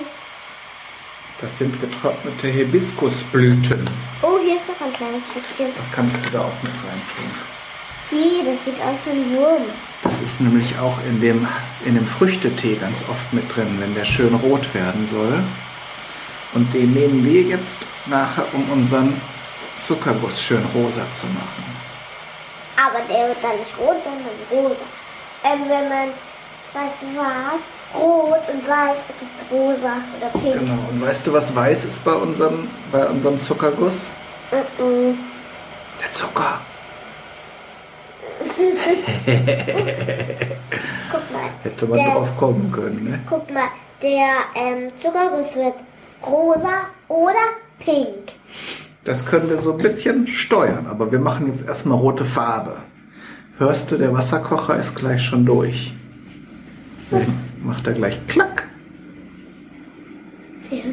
Das 1.40 1.59
sind 1.59 1.80
getrocknete 1.80 2.46
Hibiskusblüten. 2.46 3.84
Oh, 4.22 4.38
hier 4.40 4.55
ist 4.55 4.68
noch 4.68 4.86
ein 4.86 4.92
kleines 4.92 5.22
Stückchen. 5.32 5.74
Das 5.76 5.90
kannst 5.90 6.24
du 6.24 6.30
da 6.30 6.42
auch 6.42 6.62
mit 6.62 6.72
reintun. 6.72 7.32
Hier, 8.09 8.53
das 8.53 8.64
sieht 8.64 8.80
aus 8.80 8.98
wie 9.05 9.11
ein 9.18 9.36
Wurm. 9.36 9.64
Das 10.05 10.20
ist 10.20 10.40
nämlich 10.40 10.78
auch 10.78 10.96
in 11.09 11.20
dem, 11.20 11.48
in 11.84 11.96
dem 11.96 12.07
Früchtetee 12.07 12.76
ganz 12.76 13.03
oft 13.11 13.32
mit 13.32 13.44
drin, 13.57 13.78
wenn 13.80 13.96
der 13.96 14.05
schön 14.05 14.32
rot 14.36 14.72
werden 14.74 15.09
soll. 15.09 15.42
Und 16.55 16.72
den 16.72 16.92
nehmen 16.92 17.24
wir 17.24 17.42
jetzt 17.42 17.78
nachher, 18.07 18.44
um 18.53 18.70
unseren 18.70 19.20
Zuckerguss 19.80 20.40
schön 20.40 20.64
rosa 20.74 21.03
zu 21.12 21.26
machen. 21.26 21.64
Aber 22.76 23.00
der 23.09 23.28
wird 23.28 23.38
dann 23.42 23.57
nicht 23.59 23.78
rot, 23.78 23.96
sondern 24.05 24.26
rosa. 24.50 24.84
Ähm, 25.44 25.61
wenn 25.68 25.88
man, 25.88 26.09
weißt 26.72 26.94
du 27.00 27.07
was, 27.16 27.61
rot 28.00 28.40
und 28.53 28.66
weiß 28.66 28.96
ergibt 29.09 29.50
rosa 29.50 29.96
oder 30.16 30.28
pink. 30.40 30.55
Genau. 30.55 30.78
Und 30.90 31.03
weißt 31.03 31.26
du, 31.26 31.32
was 31.32 31.55
weiß 31.55 31.84
ist 31.84 32.05
bei 32.05 32.14
unserem, 32.14 32.68
bei 32.90 33.07
unserem 33.07 33.40
Zuckerguss? 33.40 34.11
Mhm. 34.78 35.18
Der 36.00 36.12
Zucker. 36.12 36.61
Guck 41.12 41.30
mal. 41.32 41.50
Hätte 41.62 41.86
man 41.86 41.98
der, 41.98 42.11
drauf 42.14 42.36
kommen 42.36 42.72
können, 42.72 43.05
ne? 43.05 43.20
Guck 43.28 43.50
mal, 43.50 43.68
der 44.03 44.30
ähm, 44.55 44.90
Zuckerguss 44.98 45.55
wird 45.55 45.74
rosa 46.24 46.86
oder 47.09 47.61
pink. 47.79 48.33
Das 49.05 49.27
können 49.27 49.49
wir 49.49 49.59
so 49.59 49.73
ein 49.73 49.79
bisschen 49.79 50.27
steuern, 50.29 50.87
aber 50.87 51.11
wir 51.11 51.18
machen 51.18 51.49
jetzt 51.49 51.66
erstmal 51.66 51.99
rote 51.99 52.25
Farbe. 52.25 52.77
Hörst 53.59 53.91
du, 53.91 53.97
der 53.97 54.12
Wasserkocher 54.12 54.77
ist 54.79 54.95
gleich 54.95 55.23
schon 55.23 55.45
durch. 55.45 55.93
Dann 57.11 57.27
macht 57.62 57.87
er 57.87 57.93
gleich 57.95 58.27
klack. 58.27 58.68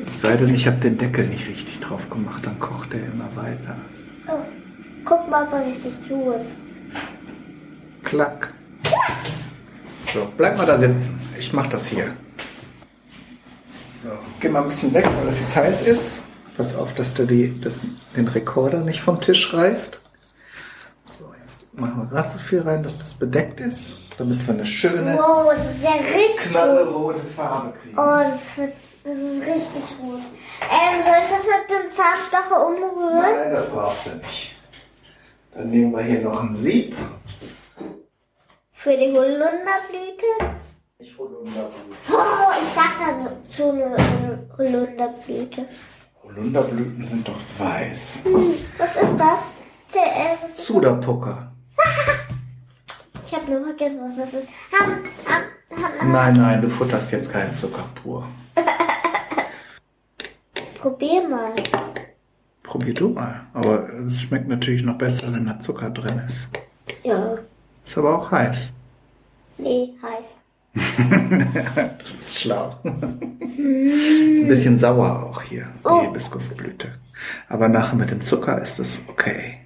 Es 0.08 0.22
sei 0.22 0.36
denn, 0.36 0.54
ich 0.54 0.68
habe 0.68 0.78
den 0.78 0.98
Deckel 0.98 1.28
nicht 1.28 1.48
richtig 1.48 1.80
drauf 1.80 2.10
gemacht, 2.10 2.46
dann 2.46 2.60
kocht 2.60 2.94
er 2.94 3.00
immer 3.00 3.30
weiter. 3.36 3.78
Oh, 4.28 4.40
guck 5.06 5.30
mal, 5.30 5.46
ob 5.46 5.54
er 5.54 5.66
richtig 5.66 5.94
zu 6.08 6.32
ist. 6.32 6.54
Klack. 8.04 8.54
So, 10.14 10.28
bleib 10.36 10.58
mal 10.58 10.66
da 10.66 10.78
sitzen. 10.78 11.20
Ich 11.40 11.54
mach 11.54 11.68
das 11.68 11.88
hier. 11.88 12.14
So, 14.04 14.10
geh 14.40 14.50
mal 14.50 14.64
ein 14.64 14.68
bisschen 14.68 14.94
weg, 14.94 15.08
weil 15.18 15.28
das 15.28 15.40
jetzt 15.40 15.56
heiß 15.56 15.88
ist. 15.88 16.29
Pass 16.60 16.76
auf, 16.76 16.94
dass 16.94 17.14
du 17.14 17.26
die, 17.26 17.58
das, 17.62 17.84
den 18.18 18.28
Rekorder 18.28 18.82
nicht 18.82 19.00
vom 19.00 19.22
Tisch 19.22 19.54
reißt. 19.54 20.02
So, 21.06 21.34
jetzt 21.42 21.74
machen 21.74 22.02
wir 22.02 22.06
gerade 22.08 22.30
so 22.32 22.38
viel 22.38 22.60
rein, 22.60 22.84
dass 22.84 22.98
das 22.98 23.14
bedeckt 23.14 23.62
ist, 23.62 23.96
damit 24.18 24.46
wir 24.46 24.56
eine 24.56 24.66
schöne 24.66 25.18
Wow, 25.18 25.54
das 25.56 25.72
ist 25.78 25.84
ja 25.86 25.92
richtig 25.92 26.38
rot. 26.38 26.52
knallrote 26.52 27.22
Farbe 27.34 27.74
kriegen. 27.82 27.98
Oh, 27.98 28.30
das, 28.30 28.58
wird, 28.58 28.74
das 29.06 29.18
ist 29.18 29.42
richtig 29.42 29.84
rot. 30.04 30.22
Ähm, 30.70 31.02
soll 31.02 31.14
ich 31.22 31.30
das 31.30 31.44
mit 31.46 31.70
dem 31.70 31.92
Zahnstocher 31.94 32.68
umrühren? 32.68 33.22
Nein, 33.22 33.52
das 33.54 33.70
brauchst 33.70 34.08
du 34.08 34.16
nicht. 34.18 34.56
Dann 35.54 35.70
nehmen 35.70 35.94
wir 35.94 36.02
hier 36.04 36.20
noch 36.24 36.44
ein 36.44 36.54
Sieb. 36.54 36.94
Für 38.74 38.98
die 38.98 39.14
Holunderblüte? 39.14 40.26
Ich 40.98 41.18
Holunderblüte. 41.18 41.96
Oh, 42.10 42.52
ich 42.62 42.70
sag 42.76 42.98
dazu 43.00 43.70
eine 43.72 44.46
Holunderblüte. 44.58 45.66
Holunderblüten 46.36 47.06
sind 47.06 47.28
doch 47.28 47.40
weiß. 47.58 48.22
Hm, 48.26 48.54
was 48.78 48.96
ist 48.96 49.18
das? 49.18 49.40
Äh, 49.96 50.36
Suderpucker. 50.54 51.52
Ich 53.26 53.36
habe 53.36 53.52
nur 53.52 53.62
vergessen, 53.64 54.00
was 54.02 54.16
das 54.18 54.34
ist. 54.42 54.48
Ham, 54.74 54.90
ham, 55.28 55.44
ham. 56.00 56.12
Nein, 56.12 56.34
nein, 56.34 56.62
du 56.64 56.68
futterst 56.68 57.12
jetzt 57.12 57.32
keinen 57.32 57.54
Zucker 57.54 57.86
pur. 58.02 58.28
Probier 60.80 61.30
mal. 61.30 61.54
Probier 62.64 62.96
du 62.96 63.10
mal. 63.10 63.42
Aber 63.54 63.88
es 64.08 64.22
schmeckt 64.22 64.48
natürlich 64.48 64.82
noch 64.82 64.98
besser, 64.98 65.32
wenn 65.32 65.46
da 65.46 65.60
Zucker 65.60 65.92
drin 65.92 66.24
ist. 66.26 66.50
Ja, 67.04 67.38
Ist 67.86 68.00
aber 68.00 68.18
auch 68.18 68.32
heiß. 68.32 68.74
nee, 69.60 69.94
heiß. 70.02 70.74
Du 72.10 72.18
bist 72.18 72.40
schlau. 72.40 72.78
Bisschen 74.50 74.78
sauer 74.78 75.24
auch 75.24 75.42
hier, 75.42 75.68
die 75.84 75.88
Oh. 75.88 76.02
Hibiskusblüte. 76.02 76.90
Aber 77.48 77.70
nachher 77.70 77.96
mit 77.96 78.12
dem 78.12 78.22
Zucker 78.22 78.62
ist 78.62 78.80
es 78.80 79.02
okay. 79.08 79.60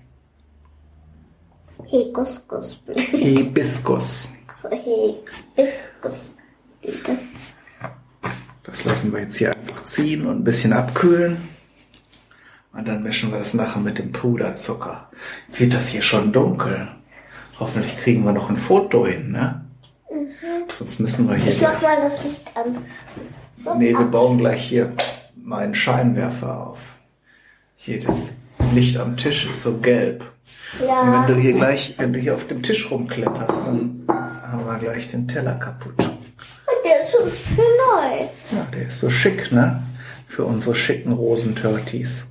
Hibiskusblüte. 1.85 2.99
Hibiskus. 2.99 4.33
So, 4.61 4.69
Hibiskusblüte. 4.69 7.17
Das 8.63 8.85
lassen 8.85 9.11
wir 9.11 9.19
jetzt 9.21 9.37
hier 9.37 9.53
einfach 9.55 9.83
ziehen 9.85 10.25
und 10.25 10.39
ein 10.39 10.43
bisschen 10.43 10.73
abkühlen. 10.73 11.37
Und 12.73 12.87
dann 12.87 13.03
mischen 13.03 13.31
wir 13.31 13.37
das 13.39 13.53
nachher 13.53 13.81
mit 13.81 13.99
dem 13.99 14.11
Puderzucker. 14.11 15.09
Jetzt 15.47 15.59
wird 15.59 15.73
das 15.75 15.89
hier 15.89 16.01
schon 16.01 16.31
dunkel. 16.33 16.87
Hoffentlich 17.59 17.95
kriegen 17.99 18.23
wir 18.25 18.31
noch 18.31 18.49
ein 18.49 18.57
Foto 18.57 19.05
hin, 19.05 19.31
ne? 19.31 19.63
Sonst 20.67 20.99
müssen 20.99 21.27
wir 21.29 21.35
Mhm. 21.37 21.47
Ich 21.47 21.59
hier. 21.59 21.67
mach 21.69 21.81
mal 21.81 22.01
das 22.01 22.23
Licht 22.23 22.41
an. 22.55 22.77
Nee, 23.77 23.91
wir 23.97 24.05
bauen 24.05 24.37
gleich 24.37 24.63
hier 24.63 24.93
meinen 25.35 25.73
Scheinwerfer 25.75 26.67
auf. 26.67 26.79
Hier 27.75 27.99
das 27.99 28.29
Licht 28.73 28.97
am 28.97 29.17
Tisch 29.17 29.45
ist 29.49 29.63
so 29.63 29.77
gelb. 29.77 30.23
Und 30.79 30.87
Ja, 30.87 31.25
wenn 31.27 31.35
du 31.35 31.41
hier 31.41 31.53
gleich, 31.53 31.95
wenn 31.97 32.13
du 32.13 32.19
hier 32.19 32.35
auf 32.35 32.47
dem 32.47 32.61
Tisch 32.63 32.89
rumkletterst, 32.91 33.67
dann 33.67 34.03
haben 34.07 34.65
wir 34.65 34.77
gleich 34.79 35.07
den 35.07 35.27
Teller 35.27 35.53
kaputt. 35.55 35.93
der 35.97 37.03
ist 37.03 37.11
schon 37.11 37.27
für 37.27 37.61
neu. 37.61 38.27
Ja, 38.51 38.67
der 38.73 38.87
ist 38.87 38.99
so 38.99 39.09
schick, 39.09 39.51
ne? 39.51 39.81
Für 40.27 40.45
unsere 40.45 40.75
schicken 40.75 41.13
Rosenturtis. 41.13 42.25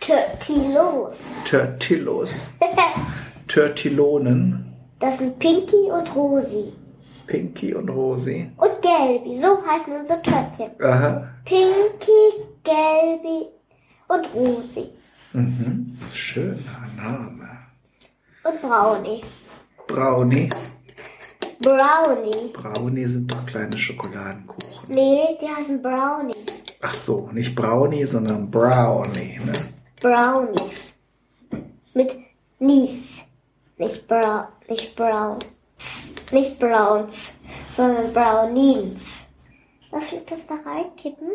Tortillos. 0.00 1.16
Törtillos. 1.44 2.52
Törtilonen. 3.48 4.72
Das 5.00 5.18
sind 5.18 5.38
Pinky 5.38 5.90
und 5.90 6.14
Rosi. 6.14 6.72
Pinky 7.26 7.74
und 7.74 7.88
Rosi. 7.88 8.50
Und 8.56 8.82
Gelbi. 8.82 9.38
So 9.40 9.58
heißen 9.66 9.94
unsere 9.94 10.22
Törtchen. 10.22 10.70
Aha. 10.82 11.28
Pinky, 11.44 12.44
Gelbi 12.64 13.46
und 14.08 14.26
Rosi. 14.34 14.90
Mhm. 15.32 15.98
Schöner 16.12 16.86
Name. 16.96 17.48
Und 18.44 18.60
Brownie. 18.60 19.22
Brownie. 19.86 20.48
Brownie. 21.60 22.52
Brownie 22.52 23.06
sind 23.06 23.32
doch 23.32 23.46
kleine 23.46 23.78
Schokoladenkuchen. 23.78 24.94
Nee, 24.94 25.38
die 25.40 25.46
heißen 25.48 25.80
Brownies. 25.80 26.46
Ach 26.80 26.94
so, 26.94 27.30
nicht 27.32 27.54
Brownie, 27.54 28.04
sondern 28.04 28.50
Brownie, 28.50 29.38
ne? 29.44 29.52
Brownies. 30.00 30.92
Mit 31.94 32.16
Nies. 32.58 33.22
Nicht 33.78 34.06
Brown, 34.06 34.46
nicht 34.68 34.94
Brown. 34.96 35.38
Nicht 36.32 36.58
Browns, 36.58 37.32
sondern 37.76 38.10
Brownies. 38.12 39.02
Darf 39.90 40.10
ich 40.10 40.24
das 40.24 40.46
da 40.46 40.54
reinkippen? 40.64 41.28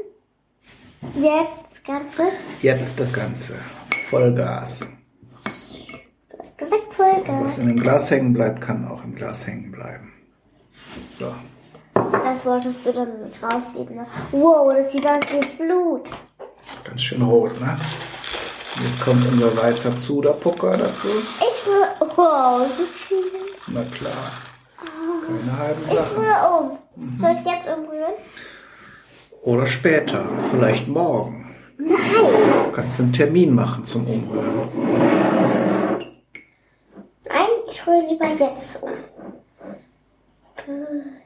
Jetzt 1.16 1.66
das 1.72 1.84
Ganze. 1.86 2.24
Jetzt 2.64 3.00
das 3.00 3.14
Ganze. 3.14 3.56
Vollgas. 4.10 4.90
Du 6.30 6.40
hast 6.40 6.58
gesagt 6.58 6.94
Vollgas. 6.94 7.44
Was 7.44 7.58
in 7.60 7.68
dem 7.68 7.80
Glas 7.80 8.10
hängen 8.10 8.34
bleibt, 8.34 8.62
kann 8.62 8.88
auch 8.88 9.04
im 9.04 9.14
Glas 9.14 9.46
hängen 9.46 9.72
bleiben. 9.72 10.14
So. 11.12 11.32
Das 11.94 12.44
wolltest 12.44 12.84
du 12.84 12.92
dann 12.92 13.22
nicht 13.22 13.44
rausziehen. 13.44 13.96
Ne? 13.96 14.08
Wow, 14.32 14.74
das 14.74 14.92
sieht 14.92 15.06
aus 15.06 15.24
wie 15.32 15.64
Blut. 15.64 16.10
Ganz 16.84 17.04
schön 17.04 17.22
rot, 17.22 17.60
ne? 17.62 17.80
Jetzt 18.84 19.02
kommt 19.02 19.28
unser 19.28 19.56
weißer 19.58 19.96
Zuderpucker 19.96 20.76
dazu. 20.76 21.08
Ich 21.08 21.68
rühre, 21.68 22.12
wow, 22.16 22.68
so 22.76 22.84
viel. 22.84 23.18
Na 23.68 23.84
klar. 23.84 24.47
Keine 25.28 25.58
halben 25.60 25.82
Ich 25.86 25.94
Sachen. 25.94 26.18
rühre 26.18 26.60
um. 26.60 27.16
Soll 27.20 27.32
ich 27.42 27.46
jetzt 27.52 27.68
umrühren? 27.68 28.14
Oder 29.44 29.68
später. 29.68 30.26
Vielleicht 30.52 30.88
morgen. 30.88 31.56
Nein. 31.78 31.98
Du 32.66 32.72
kannst 32.72 33.00
einen 33.00 33.14
Termin 33.14 33.54
machen 33.54 33.86
zum 33.86 34.06
Umrühren. 34.08 34.70
Nein, 37.30 37.48
ich 37.70 37.86
rühre 37.88 38.08
lieber 38.10 38.26
jetzt 38.40 38.82
um. 38.84 38.90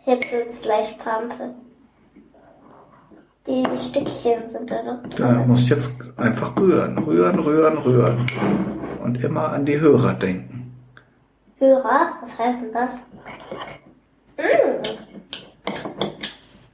Jetzt 0.05 0.31
wird's 0.31 0.61
gleich 0.61 0.97
Pampe. 0.99 1.53
Die 3.47 3.65
Stückchen 3.75 4.47
sind 4.47 4.69
da 4.69 4.83
noch 4.83 5.01
Da 5.17 5.33
drin. 5.33 5.47
musst 5.47 5.69
jetzt 5.69 5.95
einfach 6.17 6.55
rühren. 6.59 6.97
Rühren, 6.99 7.39
rühren, 7.39 7.77
rühren. 7.79 8.25
Und 9.03 9.23
immer 9.23 9.51
an 9.53 9.65
die 9.65 9.79
Hörer 9.79 10.13
denken. 10.13 10.75
Hörer, 11.57 12.13
was 12.21 12.37
heißt 12.37 12.61
denn 12.61 12.73
das? 12.73 13.03
Mmh. 14.37 14.97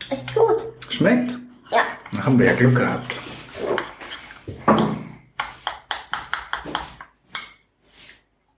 Echt 0.09 0.35
gut. 0.35 0.57
Schmeckt? 0.89 1.31
Ja. 1.71 1.83
Da 2.15 2.25
haben 2.25 2.39
wir 2.39 2.47
ja 2.47 2.53
Glück 2.53 2.75
gehabt. 2.75 3.15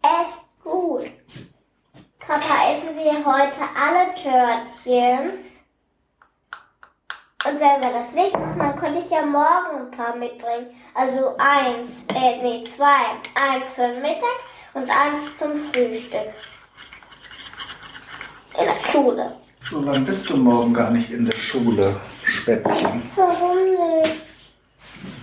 Echt 0.01 0.63
gut. 0.63 1.09
Papa, 2.19 2.71
essen 2.71 2.95
wir 2.95 3.25
heute 3.25 3.61
alle 3.75 4.13
Törtchen? 4.15 5.49
Und 7.45 7.59
wenn 7.59 7.81
wir 7.81 7.91
das 7.91 8.11
nicht 8.11 8.37
machen, 8.37 8.59
dann 8.59 8.75
könnte 8.75 8.99
ich 8.99 9.09
ja 9.09 9.25
morgen 9.25 9.77
ein 9.77 9.91
paar 9.91 10.15
mitbringen. 10.15 10.67
Also 10.93 11.35
eins, 11.37 12.05
äh, 12.13 12.41
nee, 12.43 12.63
zwei. 12.65 13.15
Eins 13.41 13.73
für 13.73 13.87
den 13.87 14.01
Mittag 14.01 14.39
und 14.73 14.89
eins 14.89 15.37
zum 15.37 15.63
Frühstück. 15.71 16.33
In 18.57 18.65
der 18.65 18.91
Schule. 18.91 19.31
So 19.69 19.81
lange 19.81 20.01
bist 20.01 20.29
du 20.29 20.37
morgen 20.37 20.73
gar 20.73 20.91
nicht 20.91 21.11
in 21.11 21.25
der 21.25 21.37
Schule, 21.37 21.95
Spätzchen. 22.23 23.01
Warum 23.15 24.01
nicht? 24.01 24.15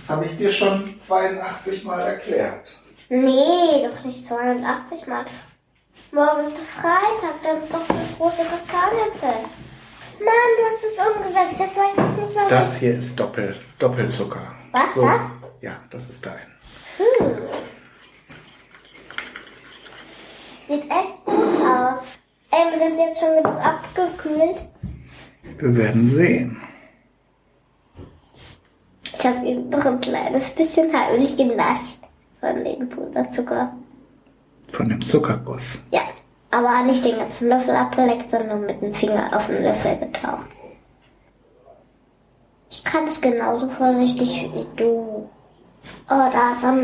Das 0.07 0.15
habe 0.15 0.25
ich 0.25 0.37
dir 0.37 0.51
schon 0.51 0.97
82 0.97 1.83
Mal 1.83 1.99
erklärt. 1.99 2.67
Nee, 3.09 3.87
doch 3.87 4.03
nicht 4.05 4.25
82 4.25 5.07
Mal. 5.07 5.25
Morgen 6.11 6.45
ist 6.45 6.57
der 6.57 6.81
Freitag, 6.81 7.43
dann 7.43 7.61
ist 7.61 7.73
doch 7.73 7.85
das 7.87 8.17
große 8.17 8.43
Kastanienfest. 8.43 9.49
Mann, 10.19 10.51
du 10.57 10.65
hast 10.65 10.83
es 10.83 10.93
umgesetzt, 11.05 11.59
jetzt 11.59 11.77
weiß 11.77 11.93
ich 11.95 12.03
es 12.03 12.25
nicht 12.27 12.35
mehr. 12.35 12.49
Das 12.49 12.77
hier 12.77 12.93
ist 12.93 13.19
Doppel, 13.19 13.55
Doppelzucker. 13.79 14.55
Was, 14.71 14.95
was? 14.95 15.21
Ja, 15.61 15.77
das 15.89 16.09
ist 16.09 16.25
dein. 16.25 16.35
Hm. 16.97 17.37
Sieht 20.65 20.83
echt 20.83 21.25
gut 21.25 21.61
aus. 21.61 22.16
Ähm, 22.51 22.79
sind 22.79 22.97
jetzt 22.97 23.19
schon 23.19 23.35
genug 23.35 23.65
abgekühlt? 23.65 24.67
Wir 25.57 25.75
werden 25.75 26.05
sehen. 26.05 26.61
Ich 29.03 29.25
habe 29.25 29.45
ihm 29.45 29.69
noch 29.69 29.83
ein 29.85 29.99
kleines 29.99 30.51
bisschen 30.51 30.91
heimlich 30.93 31.35
genascht 31.35 31.99
von 32.39 32.63
dem 32.63 32.87
Puderzucker. 32.89 33.73
Von 34.71 34.89
dem 34.89 35.01
Zuckerguss. 35.01 35.83
Ja, 35.91 36.01
aber 36.51 36.83
nicht 36.83 37.03
den 37.03 37.17
ganzen 37.17 37.49
Löffel 37.49 37.75
abgeleckt, 37.75 38.29
sondern 38.29 38.65
mit 38.65 38.81
dem 38.81 38.93
Finger 38.93 39.35
auf 39.35 39.47
den 39.47 39.63
Löffel 39.63 39.97
getaucht. 39.97 40.47
Ich 42.69 42.83
kann 42.83 43.07
es 43.07 43.19
genauso 43.19 43.67
vorsichtig 43.69 44.49
wie 44.53 44.67
du. 44.75 45.29
Oh, 46.09 46.29
da 46.31 46.53
am, 46.63 46.83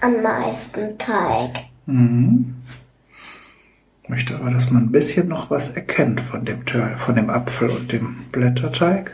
am 0.00 0.22
meisten 0.22 0.96
Teig. 0.98 1.66
Mhm. 1.86 2.61
Möchte 4.12 4.34
aber, 4.34 4.50
dass 4.50 4.70
man 4.70 4.82
ein 4.82 4.92
bisschen 4.92 5.28
noch 5.28 5.48
was 5.48 5.70
erkennt 5.70 6.20
von 6.20 6.44
dem, 6.44 6.66
von 6.98 7.14
dem 7.14 7.30
Apfel 7.30 7.70
und 7.70 7.92
dem 7.92 8.16
Blätterteig. 8.30 9.10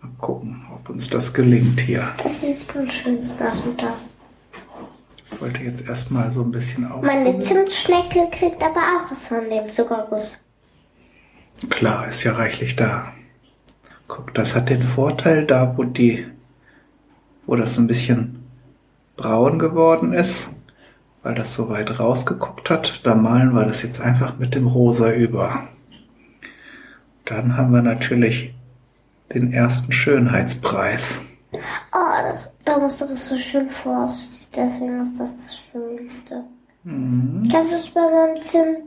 Mal 0.00 0.10
gucken, 0.16 0.64
ob 0.74 0.88
uns 0.88 1.10
das 1.10 1.34
gelingt 1.34 1.82
hier. 1.82 2.08
Das 2.22 2.40
sieht 2.40 2.56
am 2.74 2.88
schönsten 2.88 3.44
aus 3.44 3.62
und 3.62 3.82
das. 3.82 4.16
Ich 5.30 5.38
wollte 5.42 5.62
jetzt 5.62 5.86
erstmal 5.86 6.32
so 6.32 6.40
ein 6.40 6.50
bisschen 6.50 6.84
Meine 6.84 6.94
ausprobieren. 6.94 7.42
Zimtschnecke 7.42 8.30
kriegt 8.30 8.62
aber 8.62 8.80
auch 8.80 9.10
was 9.10 9.28
von 9.28 9.50
dem 9.50 9.70
Zuckerguss. 9.70 10.38
Klar, 11.68 12.08
ist 12.08 12.24
ja 12.24 12.32
reichlich 12.32 12.76
da. 12.76 13.12
Guck, 14.08 14.32
das 14.32 14.54
hat 14.54 14.70
den 14.70 14.82
Vorteil, 14.82 15.44
da 15.44 15.76
wo 15.76 15.84
die, 15.84 16.26
wo 17.44 17.54
das 17.54 17.74
so 17.74 17.82
ein 17.82 17.86
bisschen 17.86 18.46
braun 19.16 19.58
geworden 19.58 20.14
ist, 20.14 20.48
weil 21.22 21.34
das 21.34 21.54
so 21.54 21.68
weit 21.68 21.98
rausgeguckt 21.98 22.70
hat, 22.70 23.00
da 23.04 23.14
malen 23.14 23.52
wir 23.54 23.64
das 23.64 23.82
jetzt 23.82 24.00
einfach 24.00 24.38
mit 24.38 24.54
dem 24.54 24.66
Rosa 24.66 25.12
über. 25.12 25.68
Dann 27.24 27.56
haben 27.56 27.72
wir 27.72 27.82
natürlich 27.82 28.54
den 29.32 29.52
ersten 29.52 29.92
Schönheitspreis. 29.92 31.22
Oh, 31.52 32.22
das, 32.22 32.52
da 32.64 32.78
musst 32.78 33.00
du 33.00 33.06
das 33.06 33.28
so 33.28 33.36
schön 33.36 33.68
vorsichtig, 33.68 34.48
deswegen 34.54 35.00
ist 35.00 35.18
das 35.18 35.36
das 35.36 35.58
Schönste. 35.58 36.44
Ich 36.82 37.52
kann 37.52 37.70
das 37.70 37.88
bei 37.90 38.00
meinem 38.00 38.42
Zimt, 38.42 38.78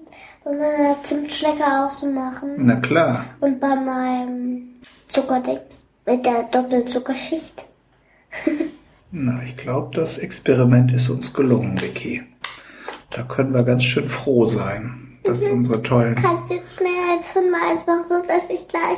bei 0.44 0.52
meiner 0.52 1.04
Zimtschnecke 1.04 1.64
auch 1.64 1.92
so 1.92 2.08
machen. 2.08 2.56
Na 2.58 2.78
klar, 2.78 3.26
Und 3.40 3.60
bei 3.60 3.76
meinem 3.76 4.82
Zuckerding 5.10 5.60
mit 6.06 6.26
der 6.26 6.44
Doppelzuckerschicht. 6.44 7.66
na, 9.16 9.44
ich 9.44 9.56
glaube, 9.58 9.96
das 9.96 10.18
Experiment 10.18 10.92
ist 10.92 11.08
uns 11.08 11.34
gelungen, 11.34 11.80
Vicky. 11.80 12.24
Da 13.12 13.22
können 13.22 13.54
wir 13.54 13.64
ganz 13.64 13.84
schön 13.84 14.10
froh 14.10 14.46
sein, 14.46 15.20
dass 15.24 15.44
unsere 15.44 15.84
tollen 15.84 16.16
Kannst 16.16 16.52
jetzt 16.52 16.78
schnell 16.78 16.92
eins 17.12 17.28
von 17.28 17.44
meins 17.52 17.86
machen, 17.86 18.06
sonst 18.10 18.28
esse 18.28 18.54
ich 18.54 18.68
gleich. 18.68 18.98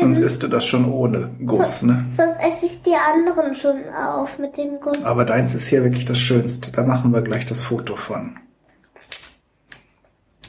Sonst 0.00 0.18
isst 0.18 0.42
du 0.42 0.48
das 0.48 0.64
schon 0.64 0.90
ohne 0.90 1.30
Guss, 1.44 1.82
ne? 1.82 2.06
Sonst 2.12 2.38
esse 2.40 2.64
ich 2.64 2.82
die 2.82 2.94
anderen 2.94 3.54
schon 3.54 3.76
auf 3.94 4.38
mit 4.38 4.56
dem 4.56 4.80
Guss. 4.80 5.04
Aber 5.04 5.26
deins 5.26 5.54
ist 5.54 5.68
hier 5.68 5.84
wirklich 5.84 6.06
das 6.06 6.18
Schönste. 6.18 6.72
Da 6.72 6.82
machen 6.82 7.12
wir 7.12 7.20
gleich 7.20 7.44
das 7.44 7.62
Foto 7.62 7.96
von. 7.96 8.38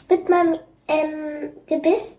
Mit 0.10 0.30
meinem 0.30 0.56
ähm, 0.88 1.50
Gebiss. 1.68 2.18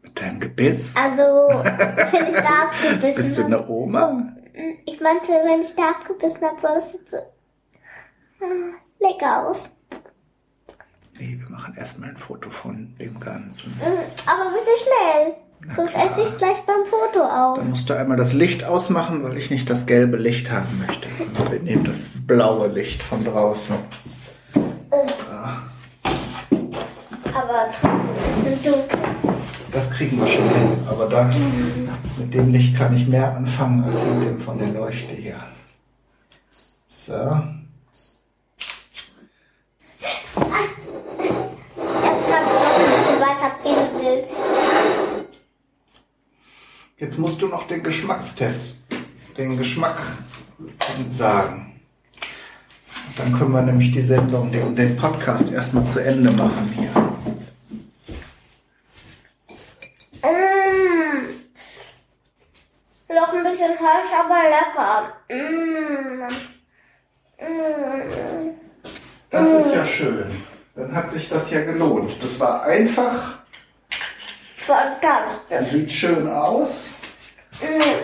Mit 0.00 0.20
deinem 0.20 0.40
Gebiss. 0.40 0.94
Also, 0.96 1.22
wenn 1.22 2.34
ich 2.34 2.40
da 2.40 2.70
abgebissen 2.70 3.14
Bist 3.14 3.38
du 3.38 3.44
eine 3.44 3.68
Oma? 3.68 4.34
Ich 4.84 5.00
meinte, 5.00 5.32
wenn 5.32 5.60
ich 5.60 5.74
da 5.74 5.90
abgebissen 5.90 6.42
habe, 6.42 6.62
weil 6.62 6.74
das 6.74 6.92
sieht 6.92 7.10
so 7.10 7.16
ah, 7.16 8.44
lecker 9.00 9.48
aus. 9.48 9.70
Nee, 11.18 11.38
wir 11.40 11.48
machen 11.50 11.74
erstmal 11.76 12.10
ein 12.10 12.16
Foto 12.16 12.50
von 12.50 12.94
dem 12.98 13.18
Ganzen. 13.20 13.72
Mm, 13.72 14.28
Aber 14.28 14.50
bitte 14.50 14.70
schnell. 14.82 15.34
Sonst 15.76 15.92
klar. 15.92 16.06
esse 16.06 16.22
ich 16.22 16.28
es 16.28 16.36
gleich 16.38 16.58
beim 16.66 16.84
Foto 16.86 17.22
auf. 17.22 17.58
Dann 17.58 17.70
musst 17.70 17.88
du 17.88 17.94
einmal 17.94 18.16
das 18.16 18.32
Licht 18.32 18.64
ausmachen, 18.64 19.22
weil 19.22 19.36
ich 19.36 19.50
nicht 19.50 19.70
das 19.70 19.86
gelbe 19.86 20.16
Licht 20.16 20.50
haben 20.50 20.84
möchte. 20.86 21.08
Wir 21.50 21.60
nehmen 21.60 21.84
das 21.84 22.10
blaue 22.26 22.66
Licht 22.66 23.02
von 23.02 23.22
draußen. 23.22 23.76
Aber 27.34 27.68
Das 29.72 29.90
kriegen 29.90 30.20
wir 30.20 30.26
schon 30.26 30.46
hin. 30.50 30.86
Aber 30.86 31.08
da, 31.08 31.30
mit 32.18 32.34
dem 32.34 32.52
Licht 32.52 32.76
kann 32.76 32.94
ich 32.94 33.08
mehr 33.08 33.34
anfangen 33.34 33.82
als 33.84 34.04
mit 34.04 34.22
dem 34.22 34.38
von 34.38 34.58
der 34.58 34.68
Leuchte 34.68 35.14
hier. 35.14 35.42
So. 36.88 37.12
Jetzt 37.12 37.22
kann 42.28 42.44
noch 42.44 42.68
ein 42.68 42.90
bisschen 42.90 43.18
weiter 43.20 43.50
pinseln. 43.62 44.24
Jetzt 46.98 47.18
musst 47.18 47.40
du 47.42 47.48
noch 47.48 47.66
den 47.66 47.82
Geschmackstest, 47.82 48.76
den 49.36 49.56
Geschmack 49.56 50.00
sagen. 51.10 51.80
Und 53.08 53.18
dann 53.18 53.36
können 53.38 53.52
wir 53.52 53.62
nämlich 53.62 53.90
die 53.90 54.02
Sendung, 54.02 54.52
den, 54.52 54.76
den 54.76 54.96
Podcast 54.96 55.50
erstmal 55.50 55.84
zu 55.86 55.98
Ende 55.98 56.30
machen 56.32 56.70
hier. 56.74 56.90
Mm. 60.22 61.26
Ein 63.32 63.44
bisschen 63.44 63.70
heiß, 63.70 64.12
aber 64.20 64.42
lecker. 64.50 65.12
Mm. 65.28 66.26
Mm. 67.42 68.50
Das 69.30 69.48
ist 69.48 69.74
ja 69.74 69.86
schön. 69.86 70.44
Dann 70.74 70.94
hat 70.94 71.10
sich 71.10 71.28
das 71.28 71.50
ja 71.50 71.62
gelohnt. 71.64 72.22
Das 72.22 72.38
war 72.38 72.62
einfach, 72.64 73.38
Fantastisch. 74.58 75.68
sieht 75.68 75.90
schön 75.90 76.28
aus 76.28 77.00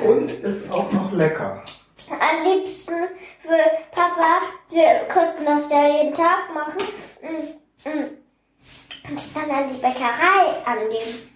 und 0.04 0.30
ist 0.30 0.70
auch 0.72 0.90
noch 0.92 1.12
lecker. 1.12 1.62
Am 2.08 2.44
liebsten 2.44 2.94
für 3.42 3.58
Papa, 3.92 4.40
wir 4.70 5.06
könnten 5.08 5.44
das 5.44 5.70
ja 5.70 5.86
jeden 5.88 6.14
Tag 6.14 6.52
machen. 6.54 6.78
Mm, 7.22 7.88
mm. 7.88 9.10
Und 9.10 9.36
dann 9.36 9.50
an 9.50 9.68
die 9.68 9.74
Bäckerei 9.74 10.64
annehmen. 10.64 11.28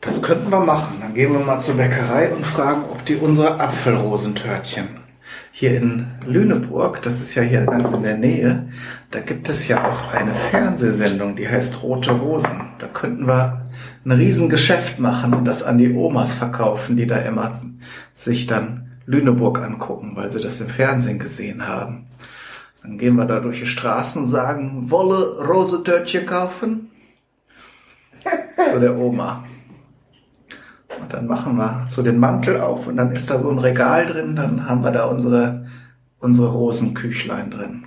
Das 0.00 0.22
könnten 0.22 0.50
wir 0.50 0.60
machen. 0.60 0.98
Dann 1.00 1.14
gehen 1.14 1.32
wir 1.32 1.40
mal 1.40 1.58
zur 1.58 1.76
Bäckerei 1.76 2.30
und 2.32 2.46
fragen, 2.46 2.82
ob 2.90 3.04
die 3.04 3.16
unsere 3.16 3.60
Apfelrosentörtchen 3.60 4.88
hier 5.50 5.76
in 5.76 6.06
Lüneburg, 6.24 7.02
das 7.02 7.20
ist 7.20 7.34
ja 7.34 7.42
hier 7.42 7.62
ganz 7.62 7.90
in 7.90 8.04
der 8.04 8.16
Nähe, 8.16 8.68
da 9.10 9.18
gibt 9.18 9.48
es 9.48 9.66
ja 9.66 9.90
auch 9.90 10.14
eine 10.14 10.32
Fernsehsendung, 10.32 11.34
die 11.34 11.48
heißt 11.48 11.82
Rote 11.82 12.12
Rosen. 12.12 12.68
Da 12.78 12.86
könnten 12.86 13.26
wir 13.26 13.68
ein 14.04 14.12
Riesengeschäft 14.12 15.00
machen 15.00 15.34
und 15.34 15.44
das 15.44 15.64
an 15.64 15.78
die 15.78 15.92
Omas 15.92 16.32
verkaufen, 16.32 16.96
die 16.96 17.08
da 17.08 17.16
immer 17.18 17.52
sich 18.14 18.46
dann 18.46 18.92
Lüneburg 19.04 19.60
angucken, 19.60 20.12
weil 20.14 20.30
sie 20.30 20.40
das 20.40 20.60
im 20.60 20.68
Fernsehen 20.68 21.18
gesehen 21.18 21.66
haben. 21.66 22.06
Dann 22.82 22.96
gehen 22.96 23.16
wir 23.16 23.24
da 23.24 23.40
durch 23.40 23.58
die 23.58 23.66
Straßen 23.66 24.22
und 24.22 24.28
sagen, 24.28 24.90
wolle 24.90 25.44
Rosentörtchen 25.44 26.24
kaufen? 26.24 26.90
Zu 28.72 28.78
der 28.78 28.96
Oma. 28.96 29.44
Und 31.00 31.12
dann 31.12 31.26
machen 31.26 31.56
wir 31.56 31.86
so 31.88 32.02
den 32.02 32.18
Mantel 32.18 32.60
auf 32.60 32.86
und 32.86 32.96
dann 32.96 33.12
ist 33.12 33.30
da 33.30 33.38
so 33.38 33.50
ein 33.50 33.58
Regal 33.58 34.06
drin, 34.06 34.36
dann 34.36 34.68
haben 34.68 34.82
wir 34.82 34.90
da 34.90 35.04
unsere, 35.04 35.66
unsere 36.18 36.48
Rosenküchlein 36.48 37.50
drin. 37.50 37.84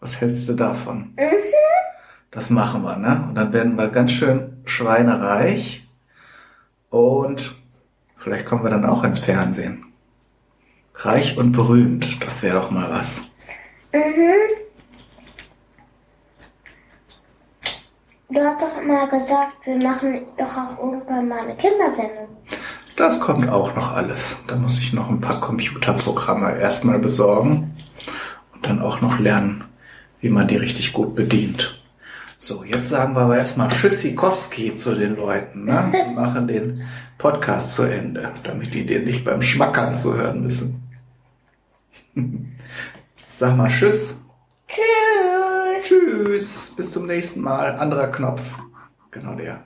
Was 0.00 0.20
hältst 0.20 0.48
du 0.48 0.54
davon? 0.54 1.12
Das 2.30 2.50
machen 2.50 2.82
wir, 2.82 2.96
ne? 2.96 3.24
Und 3.28 3.34
dann 3.34 3.52
werden 3.52 3.76
wir 3.76 3.88
ganz 3.88 4.12
schön 4.12 4.62
schweinereich 4.64 5.88
und 6.90 7.54
vielleicht 8.16 8.46
kommen 8.46 8.64
wir 8.64 8.70
dann 8.70 8.84
auch 8.84 9.04
ins 9.04 9.20
Fernsehen. 9.20 9.84
Reich 10.94 11.36
und 11.36 11.52
berühmt, 11.52 12.24
das 12.24 12.42
wäre 12.42 12.60
doch 12.60 12.70
mal 12.70 12.90
was. 12.90 13.30
Du 18.28 18.40
hast 18.40 18.60
doch 18.60 18.82
mal 18.82 19.06
gesagt, 19.08 19.52
wir 19.64 19.76
machen 19.76 20.22
doch 20.36 20.56
auch 20.56 20.78
irgendwann 20.82 21.28
mal 21.28 21.40
eine 21.40 21.56
Kindersendung. 21.56 22.28
Das 22.96 23.20
kommt 23.20 23.48
auch 23.48 23.74
noch 23.76 23.94
alles. 23.94 24.38
Da 24.48 24.56
muss 24.56 24.78
ich 24.78 24.92
noch 24.92 25.08
ein 25.08 25.20
paar 25.20 25.40
Computerprogramme 25.40 26.58
erstmal 26.58 26.98
besorgen 26.98 27.76
und 28.52 28.66
dann 28.66 28.80
auch 28.80 29.00
noch 29.00 29.20
lernen, 29.20 29.64
wie 30.20 30.30
man 30.30 30.48
die 30.48 30.56
richtig 30.56 30.92
gut 30.92 31.14
bedient. 31.14 31.80
So, 32.38 32.64
jetzt 32.64 32.88
sagen 32.88 33.14
wir 33.14 33.22
aber 33.22 33.38
erstmal 33.38 33.68
Tschüssikowski 33.68 34.74
zu 34.74 34.94
den 34.94 35.16
Leuten. 35.16 35.64
Ne? 35.64 35.88
Wir 35.92 36.06
machen 36.06 36.46
den 36.46 36.86
Podcast 37.18 37.74
zu 37.74 37.84
Ende, 37.84 38.32
damit 38.44 38.74
die 38.74 38.84
den 38.84 39.04
nicht 39.04 39.24
beim 39.24 39.40
Schmackern 39.40 39.96
zuhören 39.96 40.42
müssen. 40.42 40.82
Sag 43.26 43.56
mal 43.56 43.70
Tschüss. 43.70 44.20
Tschüss. 44.68 45.35
Tschüss. 45.86 46.72
Bis 46.76 46.90
zum 46.90 47.06
nächsten 47.06 47.42
Mal. 47.42 47.76
Anderer 47.76 48.08
Knopf. 48.08 48.42
Genau 49.12 49.36
der. 49.36 49.62